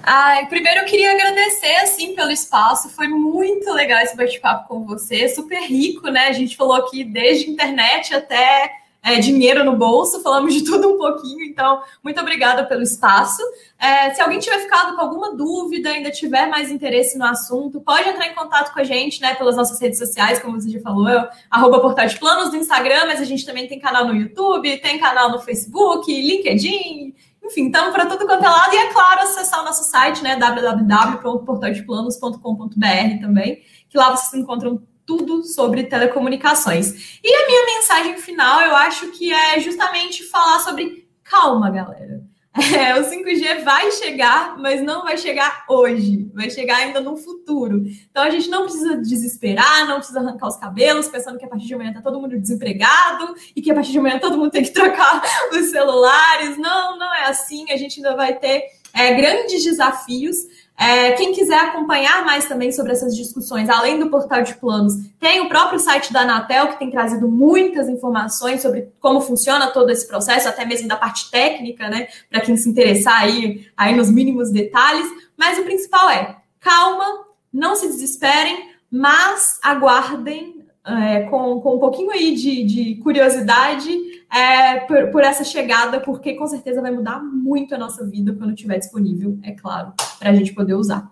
Ai, 0.02 0.46
primeiro 0.46 0.80
eu 0.80 0.86
queria 0.86 1.12
agradecer 1.12 1.76
assim 1.82 2.14
pelo 2.14 2.30
espaço. 2.30 2.88
Foi 2.88 3.08
muito 3.08 3.70
legal 3.74 4.00
esse 4.00 4.16
bate-papo 4.16 4.68
com 4.68 4.86
você, 4.86 5.28
super 5.28 5.60
rico, 5.60 6.08
né? 6.08 6.28
A 6.28 6.32
gente 6.32 6.56
falou 6.56 6.72
aqui 6.72 7.04
desde 7.04 7.50
internet 7.50 8.14
até 8.14 8.81
é, 9.02 9.18
dinheiro 9.18 9.64
no 9.64 9.76
bolso, 9.76 10.22
falamos 10.22 10.54
de 10.54 10.62
tudo 10.62 10.94
um 10.94 10.96
pouquinho, 10.96 11.42
então 11.42 11.82
muito 12.04 12.20
obrigada 12.20 12.64
pelo 12.64 12.82
espaço. 12.82 13.42
É, 13.76 14.14
se 14.14 14.22
alguém 14.22 14.38
tiver 14.38 14.60
ficado 14.60 14.94
com 14.94 15.02
alguma 15.02 15.34
dúvida, 15.34 15.90
ainda 15.90 16.08
tiver 16.10 16.46
mais 16.46 16.70
interesse 16.70 17.18
no 17.18 17.24
assunto, 17.24 17.80
pode 17.80 18.08
entrar 18.08 18.28
em 18.28 18.34
contato 18.34 18.72
com 18.72 18.78
a 18.78 18.84
gente, 18.84 19.20
né, 19.20 19.34
pelas 19.34 19.56
nossas 19.56 19.80
redes 19.80 19.98
sociais, 19.98 20.38
como 20.38 20.60
você 20.60 20.70
já 20.70 20.80
falou, 20.80 21.08
eu, 21.08 21.26
arroba 21.50 21.80
Portal 21.80 22.06
de 22.06 22.16
Planos 22.16 22.52
no 22.52 22.58
Instagram, 22.58 23.06
mas 23.06 23.20
a 23.20 23.24
gente 23.24 23.44
também 23.44 23.66
tem 23.66 23.80
canal 23.80 24.06
no 24.06 24.14
YouTube, 24.14 24.78
tem 24.78 25.00
canal 25.00 25.32
no 25.32 25.40
Facebook, 25.40 26.12
LinkedIn, 26.12 27.12
enfim, 27.42 27.66
estamos 27.66 27.92
para 27.92 28.06
tudo 28.06 28.24
quanto 28.24 28.44
é 28.44 28.48
lado, 28.48 28.72
e 28.72 28.76
é 28.76 28.92
claro, 28.92 29.22
acessar 29.22 29.62
o 29.62 29.64
nosso 29.64 29.82
site, 29.82 30.22
né, 30.22 30.36
www.portaldeplanos.com.br 30.36 33.20
também, 33.20 33.62
que 33.88 33.98
lá 33.98 34.16
vocês 34.16 34.40
encontram 34.40 34.80
tudo 35.06 35.42
sobre 35.44 35.84
telecomunicações. 35.84 37.18
E 37.22 37.34
a 37.34 37.46
minha 37.46 37.66
mensagem 37.66 38.18
final, 38.18 38.60
eu 38.62 38.74
acho 38.76 39.08
que 39.12 39.32
é 39.32 39.60
justamente 39.60 40.24
falar 40.24 40.60
sobre 40.60 41.08
calma, 41.22 41.70
galera. 41.70 42.22
É, 42.54 43.00
o 43.00 43.04
5G 43.04 43.64
vai 43.64 43.90
chegar, 43.92 44.58
mas 44.58 44.82
não 44.82 45.04
vai 45.04 45.16
chegar 45.16 45.64
hoje, 45.66 46.30
vai 46.34 46.50
chegar 46.50 46.76
ainda 46.76 47.00
no 47.00 47.16
futuro. 47.16 47.82
Então 48.10 48.22
a 48.22 48.28
gente 48.28 48.50
não 48.50 48.64
precisa 48.64 48.98
desesperar, 48.98 49.86
não 49.86 49.96
precisa 49.96 50.20
arrancar 50.20 50.48
os 50.48 50.56
cabelos, 50.56 51.08
pensando 51.08 51.38
que 51.38 51.46
a 51.46 51.48
partir 51.48 51.66
de 51.66 51.74
amanhã 51.74 51.94
tá 51.94 52.02
todo 52.02 52.20
mundo 52.20 52.38
desempregado 52.38 53.34
e 53.56 53.62
que 53.62 53.70
a 53.70 53.74
partir 53.74 53.92
de 53.92 53.98
amanhã 53.98 54.18
todo 54.18 54.36
mundo 54.36 54.50
tem 54.50 54.62
que 54.62 54.68
trocar 54.72 55.22
os 55.50 55.70
celulares. 55.70 56.58
Não, 56.58 56.98
não 56.98 57.14
é 57.14 57.24
assim. 57.24 57.70
A 57.70 57.76
gente 57.78 58.00
ainda 58.00 58.14
vai 58.14 58.38
ter 58.38 58.66
é, 58.92 59.14
grandes 59.14 59.64
desafios. 59.64 60.36
É, 60.76 61.12
quem 61.12 61.32
quiser 61.32 61.58
acompanhar 61.58 62.24
mais 62.24 62.46
também 62.46 62.72
sobre 62.72 62.92
essas 62.92 63.14
discussões, 63.14 63.68
além 63.68 63.98
do 63.98 64.10
portal 64.10 64.42
de 64.42 64.54
planos, 64.54 64.94
tem 65.20 65.40
o 65.40 65.48
próprio 65.48 65.78
site 65.78 66.12
da 66.12 66.22
Anatel, 66.22 66.68
que 66.68 66.78
tem 66.78 66.90
trazido 66.90 67.28
muitas 67.28 67.88
informações 67.88 68.62
sobre 68.62 68.88
como 68.98 69.20
funciona 69.20 69.68
todo 69.68 69.90
esse 69.90 70.08
processo, 70.08 70.48
até 70.48 70.64
mesmo 70.64 70.88
da 70.88 70.96
parte 70.96 71.30
técnica, 71.30 71.88
né? 71.88 72.08
Para 72.28 72.40
quem 72.40 72.56
se 72.56 72.68
interessar 72.68 73.22
aí, 73.22 73.66
aí 73.76 73.94
nos 73.94 74.10
mínimos 74.10 74.50
detalhes. 74.50 75.06
Mas 75.36 75.58
o 75.58 75.64
principal 75.64 76.10
é 76.10 76.36
calma, 76.58 77.26
não 77.52 77.76
se 77.76 77.86
desesperem, 77.86 78.70
mas 78.90 79.58
aguardem 79.62 80.61
é, 80.84 81.22
com, 81.24 81.60
com 81.60 81.76
um 81.76 81.78
pouquinho 81.78 82.10
aí 82.10 82.34
de, 82.34 82.64
de 82.64 82.94
curiosidade 82.96 83.90
é, 84.32 84.80
por, 84.80 85.10
por, 85.10 85.22
essa 85.22 85.44
chegada, 85.44 86.00
porque 86.00 86.34
com 86.34 86.46
certeza 86.46 86.82
vai 86.82 86.90
mudar 86.90 87.22
muito 87.22 87.74
a 87.74 87.78
nossa 87.78 88.04
vida 88.06 88.34
quando 88.34 88.54
estiver 88.54 88.78
disponível, 88.78 89.38
é 89.42 89.52
claro, 89.52 89.92
para 90.18 90.30
a 90.30 90.34
gente 90.34 90.52
poder 90.52 90.74
usar. 90.74 91.10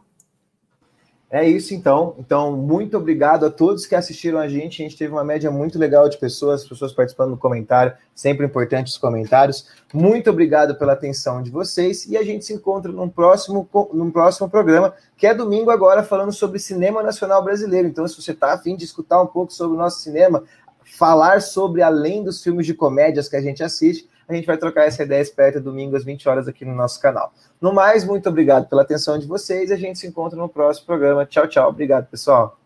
É 1.33 1.49
isso 1.49 1.73
então. 1.73 2.17
Então, 2.19 2.57
muito 2.57 2.97
obrigado 2.97 3.47
a 3.47 3.51
todos 3.51 3.87
que 3.87 3.95
assistiram 3.95 4.41
a 4.41 4.49
gente. 4.49 4.83
A 4.83 4.85
gente 4.85 4.97
teve 4.97 5.13
uma 5.13 5.23
média 5.23 5.49
muito 5.49 5.79
legal 5.79 6.09
de 6.09 6.19
pessoas, 6.19 6.67
pessoas 6.67 6.93
participando 6.93 7.31
no 7.31 7.37
comentário, 7.37 7.93
sempre 8.13 8.45
importantes 8.45 8.95
os 8.95 8.99
comentários. 8.99 9.65
Muito 9.95 10.29
obrigado 10.29 10.75
pela 10.75 10.93
atenção 10.93 11.41
de 11.41 11.49
vocês 11.49 12.05
e 12.07 12.17
a 12.17 12.25
gente 12.25 12.45
se 12.45 12.53
encontra 12.53 12.91
num 12.91 13.09
próximo, 13.09 13.69
num 13.95 14.11
próximo 14.11 14.51
programa, 14.51 14.93
que 15.17 15.25
é 15.25 15.33
domingo 15.33 15.71
agora, 15.71 16.03
falando 16.03 16.33
sobre 16.33 16.59
cinema 16.59 17.01
nacional 17.01 17.45
brasileiro. 17.45 17.87
Então, 17.87 18.09
se 18.09 18.21
você 18.21 18.33
está 18.33 18.53
afim 18.53 18.75
de 18.75 18.85
escutar 18.85 19.23
um 19.23 19.27
pouco 19.29 19.53
sobre 19.53 19.77
o 19.77 19.81
nosso 19.81 20.01
cinema, 20.01 20.43
falar 20.83 21.41
sobre 21.41 21.81
além 21.81 22.25
dos 22.25 22.43
filmes 22.43 22.67
de 22.67 22.75
comédias 22.75 23.29
que 23.29 23.37
a 23.37 23.41
gente 23.41 23.63
assiste, 23.63 24.09
a 24.33 24.37
gente 24.37 24.47
vai 24.47 24.57
trocar 24.57 24.87
essa 24.87 25.03
ideia 25.03 25.21
esperta 25.21 25.61
domingo 25.61 25.97
às 25.97 26.05
20 26.05 26.29
horas 26.29 26.49
aqui 26.49 26.65
no 26.65 26.75
nosso 26.75 27.01
canal. 27.01 27.33
No 27.61 27.73
mais, 27.73 28.05
muito 28.05 28.29
obrigado 28.29 28.69
pela 28.69 28.83
atenção 28.83 29.19
de 29.19 29.27
vocês 29.27 29.71
a 29.71 29.77
gente 29.77 29.99
se 29.99 30.07
encontra 30.07 30.39
no 30.39 30.49
próximo 30.49 30.87
programa. 30.87 31.27
Tchau, 31.27 31.47
tchau. 31.47 31.69
Obrigado, 31.69 32.07
pessoal. 32.07 32.60